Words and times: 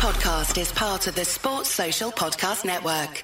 podcast 0.00 0.58
is 0.58 0.72
part 0.72 1.06
of 1.08 1.14
the 1.14 1.26
Sports 1.26 1.68
Social 1.68 2.10
Podcast 2.10 2.64
Network. 2.64 3.22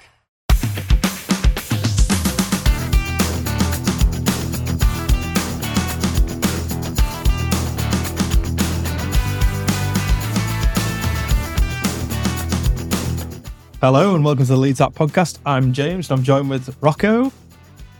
Hello 13.81 14.13
and 14.13 14.23
welcome 14.23 14.45
to 14.45 14.51
the 14.51 14.55
Leeds 14.55 14.79
Up 14.79 14.93
podcast. 14.93 15.39
I'm 15.47 15.73
James 15.73 16.11
and 16.11 16.19
I'm 16.19 16.23
joined 16.23 16.51
with 16.51 16.77
Rocco 16.79 17.31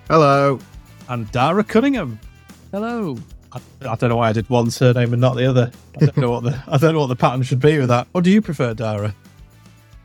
Hello. 0.07 0.59
and 1.09 1.31
Darragh 1.31 1.67
Cunningham. 1.67 2.19
Hello. 2.71 3.17
I, 3.81 3.89
I 3.89 3.95
don't 3.95 4.09
know 4.09 4.17
why 4.17 4.29
I 4.29 4.33
did 4.33 4.49
one 4.49 4.71
surname 4.71 5.13
and 5.13 5.21
not 5.21 5.35
the 5.35 5.49
other. 5.49 5.71
I 5.95 6.05
don't 6.05 6.17
know 6.17 6.31
what 6.31 6.43
the 6.43 6.63
I 6.67 6.77
don't 6.77 6.93
know 6.93 7.01
what 7.01 7.07
the 7.07 7.15
pattern 7.15 7.43
should 7.43 7.59
be 7.59 7.77
with 7.77 7.89
that. 7.89 8.07
What 8.11 8.23
do 8.23 8.31
you 8.31 8.41
prefer, 8.41 8.73
Darragh? 8.73 9.13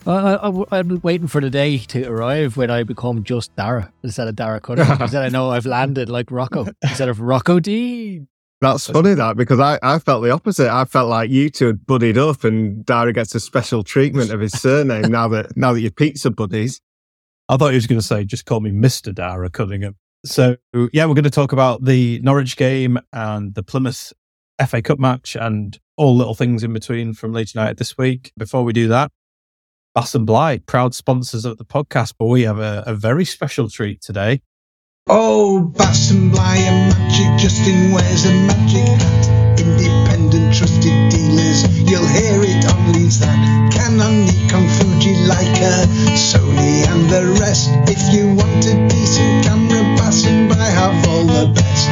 I, 0.06 0.34
I, 0.34 0.64
I'm 0.78 1.00
waiting 1.02 1.28
for 1.28 1.40
the 1.40 1.50
day 1.50 1.78
to 1.78 2.08
arrive 2.08 2.56
when 2.56 2.70
I 2.70 2.82
become 2.82 3.22
just 3.22 3.54
Darragh 3.54 3.88
instead 4.02 4.26
of 4.26 4.34
Darragh 4.34 4.62
Cunningham. 4.62 4.96
because 4.96 5.12
then 5.12 5.22
I 5.22 5.28
know 5.28 5.50
I've 5.50 5.66
landed 5.66 6.08
like 6.08 6.30
Rocco 6.30 6.66
instead 6.82 7.08
of 7.08 7.20
Rocco 7.20 7.60
D. 7.60 8.26
That's 8.60 8.86
funny 8.86 9.14
that 9.14 9.36
because 9.36 9.58
I, 9.58 9.78
I 9.82 9.98
felt 9.98 10.22
the 10.22 10.30
opposite. 10.30 10.70
I 10.70 10.84
felt 10.84 11.08
like 11.08 11.30
you 11.30 11.50
two 11.50 11.66
had 11.66 11.84
buddied 11.86 12.16
up 12.16 12.44
and 12.44 12.86
Darragh 12.86 13.14
gets 13.14 13.34
a 13.34 13.40
special 13.40 13.82
treatment 13.82 14.30
of 14.30 14.40
his 14.40 14.52
surname 14.52 15.10
now 15.10 15.28
that 15.28 15.56
now 15.56 15.72
that 15.72 15.80
you're 15.80 15.90
pizza 15.90 16.30
buddies. 16.30 16.80
I 17.48 17.56
thought 17.56 17.70
he 17.70 17.76
was 17.76 17.88
going 17.88 18.00
to 18.00 18.06
say 18.06 18.24
just 18.24 18.46
call 18.46 18.60
me 18.60 18.70
Mister 18.70 19.12
Darragh 19.12 19.52
Cunningham. 19.52 19.96
So 20.24 20.56
yeah, 20.92 21.06
we're 21.06 21.14
going 21.14 21.24
to 21.24 21.30
talk 21.30 21.52
about 21.52 21.84
the 21.84 22.20
Norwich 22.22 22.56
game 22.56 22.98
and 23.12 23.54
the 23.54 23.62
Plymouth 23.62 24.12
FA 24.66 24.80
Cup 24.80 24.98
match 24.98 25.36
and 25.36 25.78
all 25.96 26.16
little 26.16 26.34
things 26.34 26.62
in 26.62 26.72
between 26.72 27.14
from 27.14 27.32
Leeds 27.32 27.54
United 27.54 27.78
this 27.78 27.98
week. 27.98 28.32
Before 28.36 28.62
we 28.62 28.72
do 28.72 28.88
that, 28.88 29.10
Bass 29.94 30.14
and 30.14 30.26
Bligh, 30.26 30.58
proud 30.66 30.94
sponsors 30.94 31.44
of 31.44 31.58
the 31.58 31.64
podcast, 31.64 32.14
but 32.18 32.26
we 32.26 32.42
have 32.42 32.58
a, 32.58 32.84
a 32.86 32.94
very 32.94 33.24
special 33.24 33.68
treat 33.68 34.00
today. 34.00 34.40
Oh, 35.08 35.60
Bass 35.76 36.10
and 36.10 36.30
Bligh 36.30 36.56
and 36.56 36.98
Magic, 36.98 37.40
Justin 37.40 37.92
wears 37.92 38.24
a 38.24 38.32
magic 38.32 38.86
hat. 39.02 39.41
Independent, 39.58 40.54
trusted 40.54 41.10
dealers, 41.10 41.66
you'll 41.88 42.06
hear 42.06 42.42
it 42.42 42.64
on 42.72 42.82
that. 43.20 43.72
Canon, 43.72 44.24
Nikon, 44.24 44.68
Fuji, 44.68 45.14
Leica, 45.28 45.86
Sony 46.16 46.86
and 46.88 47.08
the 47.10 47.36
rest. 47.40 47.70
If 47.88 48.12
you 48.12 48.34
want 48.34 48.64
a 48.64 48.88
decent 48.88 49.44
camera, 49.44 49.82
Bass 49.96 50.24
and 50.26 50.48
Bligh 50.48 50.64
have 50.64 51.06
all 51.08 51.24
the 51.24 51.52
best. 51.52 51.88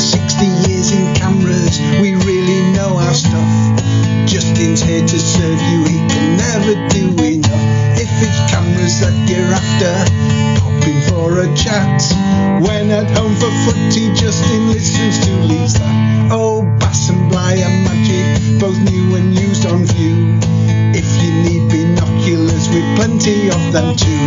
60 0.00 0.46
years 0.68 0.92
in 0.92 1.14
cameras, 1.14 1.80
we 2.00 2.14
really 2.14 2.72
know 2.72 2.96
our 2.96 3.14
stuff. 3.14 3.50
Justin's 4.26 4.80
here 4.80 5.06
to 5.06 5.18
serve 5.18 5.60
you, 5.60 5.84
he 5.84 5.98
can 6.08 6.36
never 6.36 6.74
do 6.88 7.24
enough. 7.24 7.95
It's 8.18 8.50
cameras 8.50 9.00
that 9.00 9.12
you're 9.28 9.52
after, 9.52 9.92
pop 10.56 10.88
in 10.88 11.02
for 11.04 11.40
a 11.40 11.48
chat. 11.54 12.00
When 12.64 12.90
at 12.90 13.10
home 13.12 13.34
for 13.36 13.52
footy, 13.68 14.08
Justin 14.14 14.68
listens 14.72 15.20
to 15.26 15.32
that. 15.52 16.28
Oh, 16.32 16.64
Bass 16.80 17.10
and 17.10 17.28
Bligh 17.28 17.60
and 17.60 17.84
Magic, 17.84 18.60
both 18.60 18.78
new 18.90 19.16
and 19.16 19.38
used 19.38 19.66
on 19.66 19.84
view. 19.84 20.40
If 20.96 21.04
you 21.22 21.30
need 21.44 21.68
binoculars, 21.68 22.68
with 22.72 22.88
plenty 22.96 23.50
of 23.50 23.72
them 23.72 23.94
too. 23.94 24.26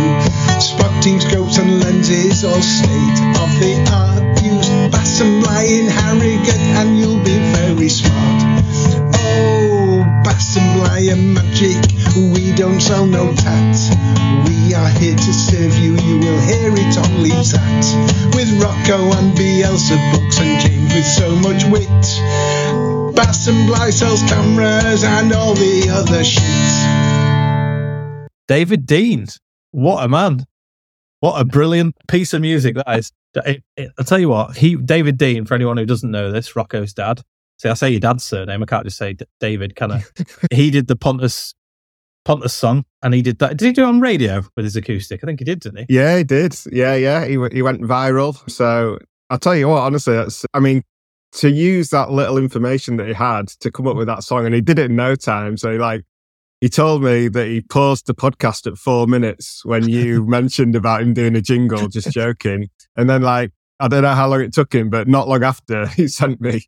Spotting 0.60 1.18
scopes 1.18 1.58
and 1.58 1.80
lenses, 1.80 2.44
all 2.44 2.62
state 2.62 3.18
of 3.42 3.50
the 3.58 3.74
art 3.90 4.38
views. 4.38 4.68
Bass 4.94 5.20
and 5.20 5.42
Bligh 5.42 5.66
in 5.66 5.88
Harrogate, 5.90 6.62
and 6.78 6.96
you'll 6.96 7.24
be 7.24 7.38
very 7.58 7.88
smart. 7.88 8.79
Bass 10.30 10.56
and 10.56 10.80
and 11.08 11.34
Magic, 11.34 11.76
we 12.14 12.54
don't 12.54 12.78
sell 12.80 13.04
no 13.04 13.34
tats. 13.34 13.90
We 14.48 14.72
are 14.74 14.88
here 14.90 15.16
to 15.16 15.32
serve 15.32 15.76
you, 15.76 15.96
you 15.96 16.18
will 16.20 16.40
hear 16.42 16.72
it 16.72 16.96
on 16.98 17.20
Leeds 17.20 17.52
At. 17.52 17.84
With 18.36 18.62
Rocco 18.62 19.10
and 19.18 19.34
books 20.12 20.38
and 20.38 20.60
James 20.60 20.94
with 20.94 21.04
so 21.04 21.34
much 21.34 21.64
wit. 21.64 21.88
Bass 23.16 23.48
and 23.48 23.66
Bligh 23.66 23.90
sells 23.90 24.22
cameras 24.22 25.02
and 25.02 25.32
all 25.32 25.54
the 25.54 25.88
other 25.90 26.22
shit. 26.22 26.44
David 28.46 28.86
Dean, 28.86 29.26
what 29.72 30.04
a 30.04 30.08
man! 30.08 30.46
What 31.18 31.40
a 31.40 31.44
brilliant 31.44 31.96
piece 32.06 32.32
of 32.32 32.40
music 32.40 32.76
that 32.76 32.98
is. 32.98 33.10
It- 33.34 33.64
it- 33.76 33.90
I'll 33.98 34.04
tell 34.04 34.20
you 34.20 34.28
what, 34.28 34.56
he 34.56 34.76
David 34.76 35.18
Dean. 35.18 35.44
For 35.44 35.54
anyone 35.54 35.76
who 35.76 35.86
doesn't 35.86 36.08
know 36.10 36.30
this, 36.30 36.54
Rocco's 36.54 36.92
dad. 36.94 37.22
See, 37.60 37.68
I 37.68 37.74
say 37.74 37.90
your 37.90 38.00
dad's 38.00 38.24
surname. 38.24 38.62
I 38.62 38.66
can't 38.66 38.84
just 38.84 38.96
say 38.96 39.12
D- 39.12 39.26
David. 39.38 39.76
Can 39.76 39.92
I? 39.92 40.02
he 40.50 40.70
did 40.70 40.88
the 40.88 40.96
Pontus 40.96 41.54
Pontus 42.24 42.54
song, 42.54 42.86
and 43.02 43.12
he 43.12 43.20
did 43.20 43.38
that. 43.40 43.58
Did 43.58 43.66
he 43.66 43.72
do 43.72 43.82
it 43.82 43.86
on 43.86 44.00
radio 44.00 44.42
with 44.56 44.64
his 44.64 44.76
acoustic? 44.76 45.22
I 45.22 45.26
think 45.26 45.40
he 45.40 45.44
did, 45.44 45.60
didn't 45.60 45.80
he? 45.80 45.94
Yeah, 45.94 46.16
he 46.16 46.24
did. 46.24 46.56
Yeah, 46.72 46.94
yeah. 46.94 47.26
He 47.26 47.34
w- 47.34 47.54
he 47.54 47.60
went 47.60 47.82
viral. 47.82 48.34
So 48.50 48.98
I'll 49.28 49.38
tell 49.38 49.54
you 49.54 49.68
what, 49.68 49.82
honestly, 49.82 50.14
that's, 50.14 50.46
I 50.54 50.60
mean, 50.60 50.82
to 51.32 51.50
use 51.50 51.90
that 51.90 52.10
little 52.10 52.38
information 52.38 52.96
that 52.96 53.08
he 53.08 53.12
had 53.12 53.48
to 53.48 53.70
come 53.70 53.86
up 53.86 53.94
with 53.94 54.06
that 54.06 54.24
song, 54.24 54.46
and 54.46 54.54
he 54.54 54.62
did 54.62 54.78
it 54.78 54.90
in 54.90 54.96
no 54.96 55.14
time. 55.14 55.58
So, 55.58 55.72
he 55.72 55.78
like, 55.78 56.04
he 56.62 56.70
told 56.70 57.02
me 57.02 57.28
that 57.28 57.46
he 57.46 57.60
paused 57.60 58.06
the 58.06 58.14
podcast 58.14 58.66
at 58.66 58.78
four 58.78 59.06
minutes 59.06 59.62
when 59.66 59.86
you 59.86 60.26
mentioned 60.26 60.74
about 60.76 61.02
him 61.02 61.12
doing 61.12 61.36
a 61.36 61.42
jingle, 61.42 61.88
just 61.88 62.10
joking. 62.10 62.70
And 62.96 63.10
then, 63.10 63.20
like, 63.20 63.52
I 63.78 63.88
don't 63.88 64.02
know 64.02 64.14
how 64.14 64.28
long 64.28 64.40
it 64.40 64.54
took 64.54 64.74
him, 64.74 64.88
but 64.88 65.08
not 65.08 65.28
long 65.28 65.44
after, 65.44 65.86
he 65.96 66.08
sent 66.08 66.40
me, 66.40 66.62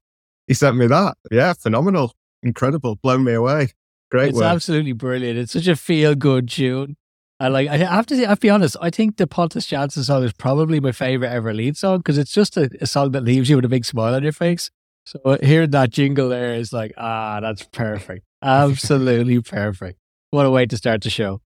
he 0.53 0.55
sent 0.55 0.77
me 0.77 0.87
that. 0.87 1.17
Yeah, 1.31 1.55
phenomenal, 1.55 2.13
incredible, 2.43 2.97
blown 2.97 3.25
me 3.25 3.33
away. 3.33 3.71
Great 4.11 4.29
it's 4.29 4.37
work. 4.37 4.45
absolutely 4.45 4.93
brilliant. 4.93 5.39
It's 5.39 5.53
such 5.53 5.67
a 5.67 5.77
feel 5.77 6.15
good 6.15 6.51
tune. 6.51 6.97
I 7.41 7.49
like. 7.49 7.69
I 7.69 7.79
have 7.79 8.05
to 8.07 8.17
say. 8.17 8.27
I 8.27 8.29
have 8.29 8.39
to 8.39 8.43
be 8.43 8.51
honest. 8.51 8.77
I 8.83 8.91
think 8.91 9.17
the 9.17 9.27
Pontus 9.27 9.67
Jansson 9.67 10.05
song 10.05 10.23
is 10.23 10.35
probably 10.35 10.79
my 10.79 10.93
favorite 10.93 11.31
ever 11.31 11.55
lead 11.55 11.79
song 11.79 11.99
because 11.99 12.19
it's 12.19 12.33
just 12.33 12.59
a, 12.59 12.69
a 12.83 12.87
song 12.87 13.13
that 13.13 13.23
leaves 13.23 13.49
you 13.49 13.57
with 13.57 13.65
a 13.65 13.69
big 13.69 13.87
smile 13.87 14.15
on 14.15 14.23
your 14.23 14.33
face. 14.33 14.71
So 15.07 15.19
uh, 15.25 15.39
hearing 15.43 15.71
that 15.71 15.91
jingle 15.91 16.29
there 16.29 16.55
is 16.55 16.73
like, 16.73 16.93
ah, 16.99 17.41
that's 17.41 17.65
perfect. 17.65 18.25
Absolutely 18.43 19.41
perfect. 19.43 19.99
What 20.31 20.45
a 20.45 20.51
way 20.51 20.67
to 20.67 20.77
start 20.77 21.03
the 21.03 21.11
show. 21.11 21.41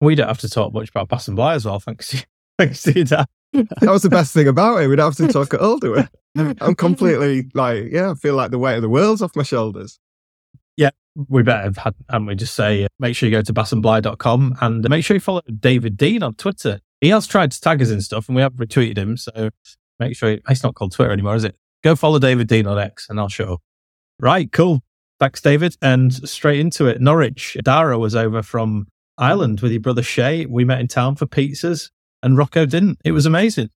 We 0.00 0.14
don't 0.14 0.28
have 0.28 0.40
to 0.40 0.50
talk 0.50 0.74
much 0.74 0.90
about 0.90 1.08
Bass 1.08 1.26
and 1.26 1.36
Bligh 1.36 1.54
as 1.54 1.64
well, 1.64 1.80
thanks 1.80 2.26
thanks 2.58 2.82
to 2.82 2.92
your 2.92 3.04
dad. 3.06 3.26
That 3.80 3.90
was 3.90 4.02
the 4.02 4.10
best 4.10 4.32
thing 4.32 4.48
about 4.48 4.82
it. 4.82 4.88
We'd 4.88 4.98
have 4.98 5.16
to 5.16 5.28
talk 5.28 5.54
at 5.54 5.60
all, 5.60 5.78
do 5.78 5.92
we? 5.92 6.02
I'm 6.60 6.74
completely 6.74 7.48
like, 7.54 7.90
yeah, 7.90 8.10
I 8.10 8.14
feel 8.14 8.34
like 8.34 8.50
the 8.50 8.58
weight 8.58 8.76
of 8.76 8.82
the 8.82 8.88
world's 8.88 9.22
off 9.22 9.36
my 9.36 9.42
shoulders. 9.42 9.98
Yeah, 10.76 10.90
we 11.14 11.42
better 11.42 11.62
have 11.62 11.78
had, 11.78 11.94
and 12.10 12.26
we 12.26 12.34
just 12.34 12.54
say, 12.54 12.84
uh, 12.84 12.88
make 12.98 13.16
sure 13.16 13.28
you 13.28 13.34
go 13.34 13.42
to 13.42 13.54
bassandbligh.com 13.54 14.56
and 14.60 14.88
make 14.88 15.04
sure 15.04 15.14
you 15.14 15.20
follow 15.20 15.42
David 15.58 15.96
Dean 15.96 16.22
on 16.22 16.34
Twitter. 16.34 16.80
He 17.00 17.08
has 17.08 17.26
tried 17.26 17.52
to 17.52 17.60
tag 17.60 17.80
us 17.80 17.90
and 17.90 18.02
stuff, 18.02 18.28
and 18.28 18.36
we 18.36 18.42
have 18.42 18.54
retweeted 18.54 18.98
him. 18.98 19.16
So 19.16 19.50
make 19.98 20.16
sure 20.16 20.38
it's 20.48 20.62
not 20.62 20.74
called 20.74 20.92
Twitter 20.92 21.12
anymore, 21.12 21.36
is 21.36 21.44
it? 21.44 21.56
Go 21.82 21.96
follow 21.96 22.18
David 22.18 22.48
Dean 22.48 22.66
on 22.66 22.78
X, 22.78 23.08
and 23.08 23.18
I'll 23.18 23.28
show. 23.28 23.60
Right, 24.20 24.50
cool. 24.52 24.82
Thanks, 25.18 25.40
David. 25.40 25.76
And 25.80 26.12
straight 26.28 26.60
into 26.60 26.86
it. 26.86 27.00
Norwich. 27.00 27.56
Darragh 27.62 27.98
was 27.98 28.14
over 28.14 28.42
from 28.42 28.86
Ireland 29.18 29.60
with 29.60 29.72
your 29.72 29.80
brother 29.80 30.02
Shay. 30.02 30.46
We 30.46 30.64
met 30.64 30.80
in 30.80 30.88
town 30.88 31.16
for 31.16 31.26
pizzas, 31.26 31.90
and 32.22 32.36
Rocco 32.36 32.66
didn't. 32.66 32.98
It 33.04 33.12
was 33.12 33.26
amazing. 33.26 33.70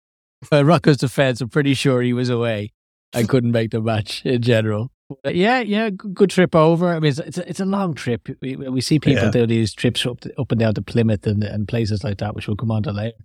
Uh, 0.53 0.65
Rocco's 0.65 0.97
defense, 0.97 1.41
I'm 1.41 1.49
pretty 1.51 1.75
sure 1.75 2.01
he 2.03 2.13
was 2.13 2.29
away. 2.31 2.73
I 3.15 3.25
couldn't 3.25 3.51
make 3.53 3.71
the 3.73 3.81
match 3.81 4.25
in 4.25 4.41
general. 4.43 4.91
But 5.25 5.35
yeah, 5.35 5.59
yeah, 5.61 5.91
good 5.91 6.31
trip 6.31 6.55
over. 6.55 6.89
I 6.95 7.01
mean, 7.01 7.11
it's 7.11 7.19
it's 7.19 7.39
a, 7.39 7.49
it's 7.49 7.61
a 7.61 7.65
long 7.65 7.95
trip. 7.95 8.29
We 8.41 8.55
we 8.57 8.81
see 8.81 9.01
people 9.01 9.25
Yeah. 9.25 9.31
do 9.33 9.47
these 9.47 9.75
trips 9.75 10.07
up 10.07 10.21
to, 10.21 10.41
up 10.41 10.53
and 10.53 10.61
down 10.61 10.75
to 10.75 10.83
Plymouth 10.83 11.27
and 11.27 11.43
and 11.43 11.67
places 11.67 12.05
like 12.05 12.19
that, 12.19 12.35
which 12.37 12.47
we'll 12.47 12.57
come 12.57 12.71
on 12.71 12.85
to 12.85 12.93
later. 12.93 13.17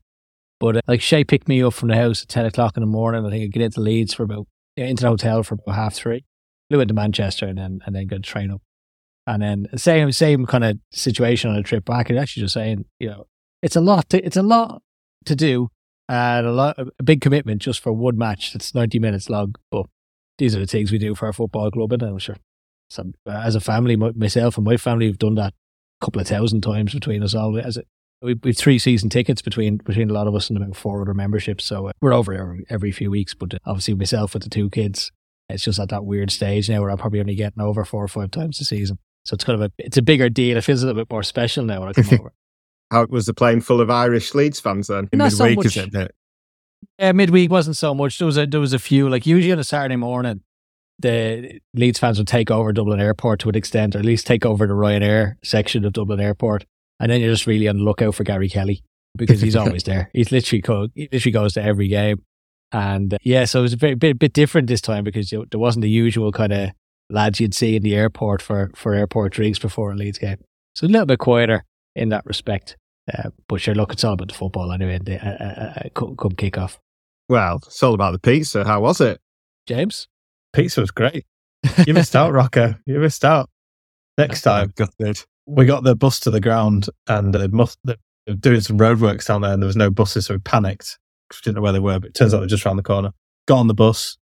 But 0.59 0.77
uh, 0.77 0.81
like 0.87 1.01
Shay 1.01 1.23
picked 1.23 1.47
me 1.47 1.61
up 1.61 1.73
from 1.73 1.89
the 1.89 1.95
house 1.95 2.23
at 2.23 2.29
ten 2.29 2.45
o'clock 2.45 2.75
in 2.75 2.81
the 2.81 2.87
morning. 2.87 3.23
I 3.25 3.29
think 3.29 3.43
I 3.43 3.47
get 3.47 3.61
into 3.61 3.81
Leeds 3.81 4.15
for 4.15 4.23
about 4.23 4.47
yeah, 4.75 4.85
into 4.85 5.03
the 5.03 5.09
hotel 5.09 5.43
for 5.43 5.53
about 5.55 5.75
half 5.75 5.93
three. 5.93 6.25
Flew 6.71 6.79
into 6.79 6.95
Manchester 6.95 7.45
and 7.45 7.59
then 7.59 7.79
and 7.85 7.95
then 7.95 8.07
got 8.07 8.19
a 8.19 8.21
train 8.23 8.49
up. 8.49 8.63
And 9.27 9.43
then 9.43 9.67
same 9.75 10.11
same 10.11 10.47
kind 10.47 10.63
of 10.63 10.79
situation 10.91 11.51
on 11.51 11.57
a 11.57 11.63
trip 11.63 11.85
back. 11.85 12.09
And 12.09 12.17
actually 12.17 12.41
just 12.41 12.55
saying, 12.55 12.85
you 12.99 13.09
know, 13.09 13.27
it's 13.61 13.75
a 13.75 13.81
lot. 13.81 14.09
To, 14.09 14.25
it's 14.25 14.37
a 14.37 14.43
lot 14.43 14.81
to 15.25 15.35
do 15.35 15.69
and 16.07 16.45
a 16.45 16.51
lot 16.51 16.77
a 16.77 17.03
big 17.03 17.21
commitment 17.21 17.61
just 17.61 17.79
for 17.79 17.91
one 17.91 18.17
match 18.17 18.53
that's 18.53 18.75
90 18.75 18.99
minutes 18.99 19.29
long 19.29 19.55
but 19.71 19.85
these 20.37 20.55
are 20.55 20.59
the 20.59 20.67
things 20.67 20.91
we 20.91 20.97
do 20.97 21.15
for 21.15 21.25
our 21.25 21.33
football 21.33 21.71
club 21.71 21.91
and 21.93 22.03
I'm 22.03 22.17
sure 22.17 22.37
some 22.89 23.13
as 23.27 23.55
a 23.55 23.59
family 23.59 23.95
myself 23.95 24.57
and 24.57 24.65
my 24.65 24.77
family 24.77 25.07
have 25.07 25.17
done 25.17 25.35
that 25.35 25.53
a 26.01 26.05
couple 26.05 26.21
of 26.21 26.27
thousand 26.27 26.61
times 26.61 26.93
between 26.93 27.23
us 27.23 27.33
all. 27.33 27.57
As 27.57 27.77
a, 27.77 27.83
we, 28.21 28.35
we've 28.43 28.55
three 28.55 28.77
season 28.77 29.09
tickets 29.09 29.41
between 29.41 29.77
between 29.77 30.09
a 30.09 30.13
lot 30.13 30.27
of 30.27 30.35
us 30.35 30.49
and 30.49 30.57
about 30.57 30.75
four 30.75 31.01
other 31.01 31.13
memberships 31.13 31.65
so 31.65 31.87
uh, 31.87 31.91
we're 32.01 32.13
over 32.13 32.33
every, 32.33 32.65
every 32.69 32.91
few 32.91 33.09
weeks 33.09 33.33
but 33.33 33.53
uh, 33.55 33.57
obviously 33.65 33.95
myself 33.95 34.33
with 34.33 34.43
the 34.43 34.49
two 34.49 34.69
kids 34.69 35.11
it's 35.49 35.63
just 35.63 35.79
at 35.79 35.89
that 35.89 36.05
weird 36.05 36.31
stage 36.31 36.69
now 36.69 36.81
where 36.81 36.89
I'm 36.89 36.97
probably 36.97 37.19
only 37.19 37.35
getting 37.35 37.61
over 37.61 37.85
four 37.85 38.03
or 38.03 38.07
five 38.07 38.31
times 38.31 38.59
a 38.59 38.65
season. 38.65 38.97
So 39.25 39.35
it's 39.35 39.43
kind 39.43 39.61
of 39.61 39.69
a 39.69 39.71
it's 39.77 39.97
a 39.97 40.01
bigger 40.01 40.29
deal. 40.29 40.57
It 40.57 40.63
feels 40.63 40.83
a 40.83 40.87
little 40.87 41.01
bit 41.01 41.11
more 41.11 41.23
special 41.23 41.63
now 41.63 41.81
when 41.81 41.89
I 41.89 41.93
come 41.93 42.07
over 42.19 42.33
How 42.91 43.05
was 43.09 43.25
the 43.25 43.33
plane 43.33 43.61
full 43.61 43.81
of 43.81 43.89
Irish 43.89 44.33
Leeds 44.33 44.59
fans 44.59 44.87
then? 44.87 45.09
Not 45.13 45.31
so 45.31 45.45
Midweek, 45.45 45.65
much. 45.65 45.77
is 45.77 45.95
it? 45.95 46.15
Yeah, 46.99 47.11
midweek 47.11 47.51
wasn't 47.51 47.77
so 47.77 47.93
much. 47.93 48.17
There 48.19 48.25
was 48.25 48.37
a 48.37 48.45
there 48.45 48.59
was 48.59 48.73
a 48.73 48.79
few. 48.79 49.09
Like 49.09 49.25
usually 49.25 49.51
on 49.51 49.59
a 49.59 49.63
Saturday 49.63 49.95
morning, 49.95 50.41
the 50.99 51.59
Leeds 51.73 51.99
fans 51.99 52.17
would 52.17 52.27
take 52.27 52.51
over 52.51 52.71
Dublin 52.71 52.99
Airport 52.99 53.39
to 53.41 53.49
an 53.49 53.55
extent, 53.55 53.95
or 53.95 53.99
at 53.99 54.05
least 54.05 54.27
take 54.27 54.45
over 54.45 54.67
the 54.67 54.73
Ryanair 54.73 55.35
section 55.43 55.83
of 55.83 55.93
Dublin 55.93 56.19
Airport, 56.19 56.65
and 56.99 57.11
then 57.11 57.21
you're 57.21 57.33
just 57.33 57.47
really 57.47 57.67
on 57.67 57.77
the 57.77 57.83
lookout 57.83 58.15
for 58.15 58.23
Gary 58.23 58.49
Kelly 58.49 58.83
because 59.15 59.41
he's 59.41 59.55
always 59.55 59.83
there. 59.85 60.09
He's 60.13 60.31
literally 60.31 60.61
co- 60.61 60.89
he 60.93 61.09
literally 61.11 61.31
goes 61.33 61.53
to 61.53 61.63
every 61.63 61.87
game, 61.87 62.23
and 62.71 63.13
uh, 63.13 63.17
yeah, 63.23 63.45
so 63.45 63.59
it 63.59 63.63
was 63.63 63.73
a 63.73 63.77
very 63.77 63.95
bit 63.95 64.19
bit 64.19 64.33
different 64.33 64.67
this 64.67 64.81
time 64.81 65.03
because 65.03 65.31
you 65.31 65.39
know, 65.39 65.45
there 65.49 65.59
wasn't 65.59 65.83
the 65.83 65.89
usual 65.89 66.31
kind 66.31 66.53
of 66.53 66.69
lads 67.09 67.39
you'd 67.39 67.53
see 67.53 67.75
in 67.75 67.83
the 67.83 67.95
airport 67.95 68.41
for 68.41 68.71
for 68.75 68.93
airport 68.93 69.33
drinks 69.33 69.59
before 69.59 69.91
a 69.91 69.95
Leeds 69.95 70.19
game. 70.19 70.37
So 70.75 70.85
a 70.85 70.89
little 70.89 71.05
bit 71.05 71.19
quieter 71.19 71.65
in 71.95 72.09
that 72.09 72.25
respect. 72.25 72.77
Uh, 73.13 73.29
but 73.47 73.61
sure, 73.61 73.75
look, 73.75 73.93
it's 73.93 74.03
all 74.03 74.13
about 74.13 74.29
the 74.29 74.33
football 74.33 74.71
anyway. 74.71 74.99
The, 75.01 75.23
uh, 75.23 75.43
uh, 75.43 75.73
uh, 75.85 75.89
come, 75.93 76.15
come 76.15 76.31
kick 76.31 76.57
off. 76.57 76.79
Well, 77.29 77.57
it's 77.57 77.81
all 77.81 77.93
about 77.93 78.11
the 78.11 78.19
pizza. 78.19 78.63
How 78.63 78.81
was 78.81 79.01
it? 79.01 79.19
James? 79.67 80.07
Pizza 80.53 80.81
was 80.81 80.91
great. 80.91 81.25
You 81.87 81.93
missed 81.95 82.15
out, 82.15 82.31
Rocco. 82.31 82.75
You 82.85 82.99
missed 82.99 83.25
out. 83.25 83.49
Next 84.17 84.43
time, 84.43 84.71
Gutted. 84.75 85.23
we 85.47 85.65
got 85.65 85.83
the 85.83 85.95
bus 85.95 86.19
to 86.21 86.31
the 86.31 86.39
ground 86.39 86.89
and 87.07 87.33
they 87.33 87.47
must, 87.47 87.79
they 87.83 87.95
were 88.27 88.35
doing 88.35 88.61
some 88.61 88.77
roadworks 88.77 89.25
down 89.27 89.41
there 89.41 89.51
and 89.51 89.61
there 89.61 89.67
was 89.67 89.75
no 89.75 89.89
buses, 89.89 90.27
so 90.27 90.35
we 90.35 90.39
panicked 90.39 90.97
because 91.27 91.41
we 91.41 91.49
didn't 91.49 91.55
know 91.55 91.61
where 91.63 91.73
they 91.73 91.79
were, 91.79 91.99
but 91.99 92.09
it 92.09 92.13
turns 92.13 92.33
out 92.33 92.39
they're 92.39 92.47
just 92.47 92.65
around 92.65 92.77
the 92.77 92.83
corner. 92.83 93.11
Got 93.47 93.57
on 93.57 93.67
the 93.67 93.73
bus 93.73 94.17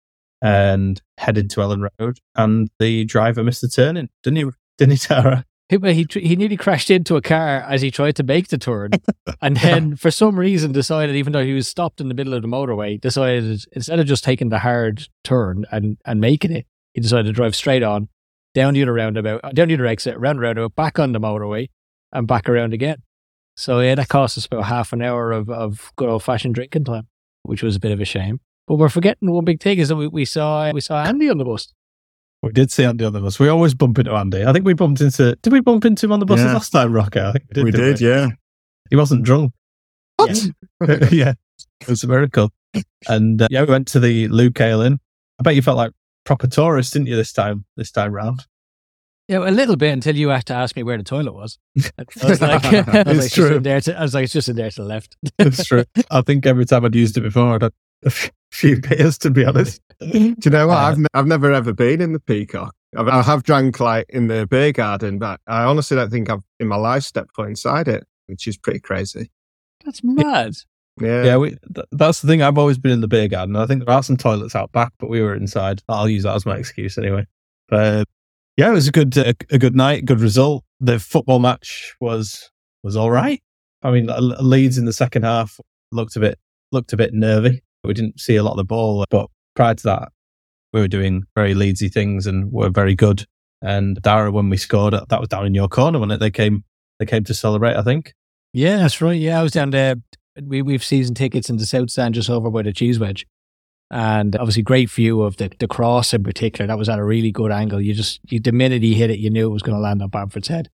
and 0.41 1.01
headed 1.17 1.49
to 1.51 1.61
Elland 1.61 1.89
Road 1.99 2.19
and 2.35 2.69
the 2.77 3.05
driver 3.05 3.43
missed 3.43 3.61
the 3.61 3.69
turning, 3.69 4.09
didn't 4.21 4.37
he? 4.37 4.45
Didn't 4.77 4.91
he, 4.91 4.97
Darragh? 5.07 5.43
He, 5.69 5.77
he 5.93 6.07
he 6.19 6.35
nearly 6.35 6.57
crashed 6.57 6.89
into 6.89 7.15
a 7.15 7.21
car 7.21 7.61
as 7.61 7.83
he 7.83 7.91
tried 7.91 8.15
to 8.15 8.23
make 8.23 8.47
the 8.47 8.57
turn, 8.57 8.89
and 9.41 9.57
then 9.57 9.95
for 9.95 10.09
some 10.09 10.39
reason 10.39 10.71
decided, 10.71 11.15
even 11.15 11.31
though 11.31 11.45
he 11.45 11.53
was 11.53 11.67
stopped 11.67 12.01
in 12.01 12.07
the 12.07 12.15
middle 12.15 12.33
of 12.33 12.41
the 12.41 12.47
motorway, 12.47 12.99
decided 12.99 13.63
instead 13.73 13.99
of 13.99 14.07
just 14.07 14.23
taking 14.23 14.49
the 14.49 14.59
hard 14.59 15.07
turn 15.23 15.65
and 15.71 15.97
and 16.05 16.19
making 16.19 16.51
it, 16.51 16.65
he 16.93 17.01
decided 17.01 17.27
to 17.27 17.33
drive 17.33 17.55
straight 17.55 17.83
on 17.83 18.09
down 18.55 18.73
the 18.73 18.81
other 18.81 18.93
roundabout, 18.93 19.41
uh, 19.43 19.51
down 19.51 19.67
the 19.67 19.75
other 19.75 19.85
exit, 19.85 20.15
around 20.15 20.37
the 20.37 20.41
roundabout, 20.41 20.75
back 20.75 20.97
on 20.97 21.11
the 21.11 21.19
motorway, 21.19 21.69
and 22.11 22.27
back 22.27 22.49
around 22.49 22.73
again. 22.73 23.03
So 23.55 23.79
yeah, 23.79 23.93
that 23.93 24.07
cost 24.07 24.39
us 24.39 24.47
about 24.47 24.65
half 24.65 24.91
an 24.91 25.03
hour 25.03 25.31
of 25.31 25.51
of 25.51 25.91
good 25.97 26.09
old 26.09 26.23
fashioned 26.23 26.55
drinking 26.55 26.85
time, 26.85 27.07
which 27.43 27.61
was 27.61 27.75
a 27.75 27.79
bit 27.79 27.91
of 27.91 28.01
a 28.01 28.05
shame. 28.05 28.39
But 28.65 28.75
we're 28.75 28.89
forgetting 28.89 29.31
one 29.31 29.45
big 29.45 29.61
thing 29.61 29.77
is 29.77 29.89
that 29.89 29.97
we, 29.97 30.07
we 30.07 30.25
saw 30.25 30.71
we 30.71 30.81
saw 30.81 31.03
Andy 31.03 31.29
on 31.29 31.37
the 31.37 31.45
bus. 31.45 31.71
We 32.41 32.51
did 32.53 32.71
see 32.71 32.85
Andy 32.85 33.03
on 33.03 33.11
the 33.13 33.19
bus. 33.19 33.37
We 33.39 33.49
always 33.49 33.73
bump 33.73 33.99
into 33.99 34.13
Andy. 34.13 34.45
I 34.45 34.53
think 34.53 34.65
we 34.65 34.73
bumped 34.73 35.01
into, 35.01 35.35
did 35.41 35.51
we 35.51 35.59
bump 35.59 35.83
into 35.83 36.05
him 36.05 36.13
on 36.13 36.19
the 36.19 36.25
bus 36.25 36.39
Yeah. 36.39 36.53
last 36.53 36.69
time, 36.69 36.93
Rocco? 36.93 37.29
I 37.29 37.31
think 37.33 37.45
we 37.49 37.53
did. 37.55 37.63
We 37.65 37.71
didn't 37.71 37.85
did, 37.97 38.01
yeah. 38.01 38.27
He 38.89 38.95
wasn't 38.95 39.23
drunk. 39.23 39.51
What? 40.15 40.45
yeah, 41.11 41.33
it 41.81 41.87
was 41.87 42.03
a 42.03 42.07
miracle. 42.07 42.51
And 43.07 43.41
uh, 43.41 43.47
yeah, 43.51 43.61
we 43.63 43.67
went 43.71 43.87
to 43.89 43.99
the 43.99 44.27
Luke 44.29 44.59
Inn. 44.61 44.99
I 45.39 45.43
bet 45.43 45.55
you 45.55 45.61
felt 45.61 45.77
like 45.77 45.91
proper 46.25 46.47
tourist, 46.47 46.93
didn't 46.93 47.07
you? 47.07 47.15
This 47.15 47.33
time, 47.33 47.65
this 47.75 47.91
time 47.91 48.13
round. 48.13 48.45
Yeah, 49.27 49.39
a 49.39 49.51
little 49.51 49.75
bit 49.75 49.91
until 49.93 50.15
you 50.15 50.29
had 50.29 50.45
to 50.47 50.53
ask 50.55 50.75
me 50.75 50.83
where 50.83 50.97
the 50.97 51.03
toilet 51.03 51.33
was. 51.33 51.59
I 51.99 52.27
was 52.27 52.41
like, 52.41 52.65
I 52.65 53.03
was 53.03 53.25
It's 53.27 53.37
like, 53.37 53.47
true. 53.49 53.59
to, 53.61 53.99
I 53.99 54.01
was 54.01 54.13
like, 54.13 54.23
it's 54.23 54.33
just 54.33 54.49
in 54.49 54.55
there 54.55 54.71
to 54.71 54.81
the 54.81 54.87
left. 54.87 55.15
It's 55.37 55.65
true. 55.65 55.83
I 56.09 56.21
think 56.21 56.45
every 56.45 56.65
time 56.65 56.83
I'd 56.85 56.95
used 56.95 57.15
it 57.17 57.21
before, 57.21 57.53
I'd 57.55 57.61
had 57.63 57.73
a 58.03 58.07
f- 58.07 58.31
few 58.51 58.79
beers, 58.81 59.17
to 59.19 59.29
be 59.29 59.45
honest. 59.45 59.81
Do 59.99 60.35
you 60.43 60.51
know 60.51 60.67
what? 60.67 60.77
Uh, 60.77 60.81
I've, 60.81 60.97
ne- 60.97 61.07
I've 61.13 61.27
never 61.27 61.51
ever 61.51 61.73
been 61.73 62.01
in 62.01 62.13
the 62.13 62.19
Peacock. 62.19 62.73
I've, 62.95 63.07
I 63.07 63.21
have 63.21 63.43
drank 63.43 63.79
like 63.79 64.05
in 64.09 64.27
the 64.27 64.47
beer 64.47 64.71
garden, 64.71 65.19
but 65.19 65.39
I 65.47 65.63
honestly 65.63 65.97
don't 65.97 66.09
think 66.09 66.29
I've 66.29 66.43
in 66.59 66.67
my 66.67 66.77
life 66.77 67.03
stepped 67.03 67.35
foot 67.35 67.49
inside 67.49 67.87
it, 67.87 68.05
which 68.27 68.47
is 68.47 68.57
pretty 68.57 68.79
crazy. 68.79 69.29
That's 69.85 70.03
mad. 70.03 70.53
Yeah. 70.99 71.23
Yeah, 71.23 71.37
we, 71.37 71.49
th- 71.73 71.87
that's 71.91 72.21
the 72.21 72.27
thing. 72.27 72.41
I've 72.41 72.57
always 72.57 72.77
been 72.77 72.91
in 72.91 73.01
the 73.01 73.07
beer 73.07 73.27
garden. 73.27 73.55
I 73.55 73.65
think 73.65 73.85
there 73.85 73.93
are 73.95 74.03
some 74.03 74.17
toilets 74.17 74.55
out 74.55 74.71
back, 74.71 74.91
but 74.99 75.09
we 75.09 75.21
were 75.21 75.35
inside. 75.35 75.81
I'll 75.87 76.09
use 76.09 76.23
that 76.23 76.35
as 76.35 76.45
my 76.45 76.57
excuse 76.57 76.97
anyway. 76.97 77.25
But 77.69 78.07
yeah, 78.57 78.69
it 78.69 78.73
was 78.73 78.87
a 78.87 78.91
good 78.91 79.17
uh, 79.17 79.33
a 79.51 79.57
good 79.57 79.75
night, 79.75 80.05
good 80.05 80.19
result. 80.19 80.63
The 80.79 80.99
football 80.99 81.39
match 81.39 81.95
was 82.01 82.49
was 82.83 82.95
all 82.95 83.11
right. 83.11 83.41
I 83.83 83.91
mean, 83.91 84.09
Leeds 84.41 84.77
in 84.77 84.85
the 84.85 84.93
second 84.93 85.23
half 85.23 85.59
looked 85.91 86.15
a 86.15 86.19
bit 86.19 86.39
looked 86.71 86.91
a 86.91 86.97
bit 86.97 87.13
nervy. 87.13 87.63
We 87.83 87.93
didn't 87.93 88.19
see 88.19 88.35
a 88.35 88.43
lot 88.43 88.51
of 88.51 88.57
the 88.57 88.65
ball, 88.65 89.05
but 89.09 89.27
prior 89.55 89.73
to 89.73 89.83
that, 89.83 90.09
we 90.73 90.81
were 90.81 90.87
doing 90.87 91.23
very 91.35 91.53
Leedsy 91.53 91.91
things 91.91 92.27
and 92.27 92.51
were 92.51 92.69
very 92.69 92.95
good. 92.95 93.25
And 93.61 94.01
Darragh, 94.01 94.33
when 94.33 94.49
we 94.49 94.57
scored, 94.57 94.93
that 94.93 95.19
was 95.19 95.29
down 95.29 95.45
in 95.45 95.53
your 95.53 95.67
corner 95.67 95.99
when 95.99 96.11
it 96.11 96.19
they 96.19 96.31
came 96.31 96.63
they 96.99 97.05
came 97.05 97.23
to 97.25 97.33
celebrate. 97.33 97.75
I 97.75 97.81
think. 97.81 98.13
Yeah, 98.53 98.77
that's 98.77 99.01
right. 99.01 99.19
Yeah, 99.19 99.39
I 99.39 99.43
was 99.43 99.51
down 99.51 99.71
there. 99.71 99.95
We 100.41 100.61
we've 100.61 100.83
season 100.83 101.15
tickets 101.15 101.49
in 101.49 101.57
the 101.57 101.65
south 101.65 101.89
stand 101.89 102.15
just 102.15 102.29
over 102.29 102.49
by 102.49 102.61
the 102.61 102.71
cheese 102.71 102.99
wedge, 102.99 103.25
and 103.91 104.35
obviously 104.35 104.63
great 104.63 104.89
view 104.89 105.21
of 105.21 105.37
the 105.37 105.51
the 105.59 105.67
cross 105.67 106.13
in 106.13 106.23
particular. 106.23 106.67
That 106.67 106.77
was 106.77 106.89
at 106.89 106.99
a 106.99 107.03
really 107.03 107.31
good 107.31 107.51
angle. 107.51 107.81
You 107.81 107.93
just 107.93 108.21
you, 108.29 108.39
the 108.39 108.51
minute 108.51 108.81
he 108.81 108.93
hit 108.95 109.09
it, 109.09 109.19
you 109.19 109.29
knew 109.29 109.47
it 109.47 109.53
was 109.53 109.61
going 109.61 109.75
to 109.75 109.81
land 109.81 110.01
on 110.01 110.09
Bamford's 110.09 110.47
head, 110.47 110.69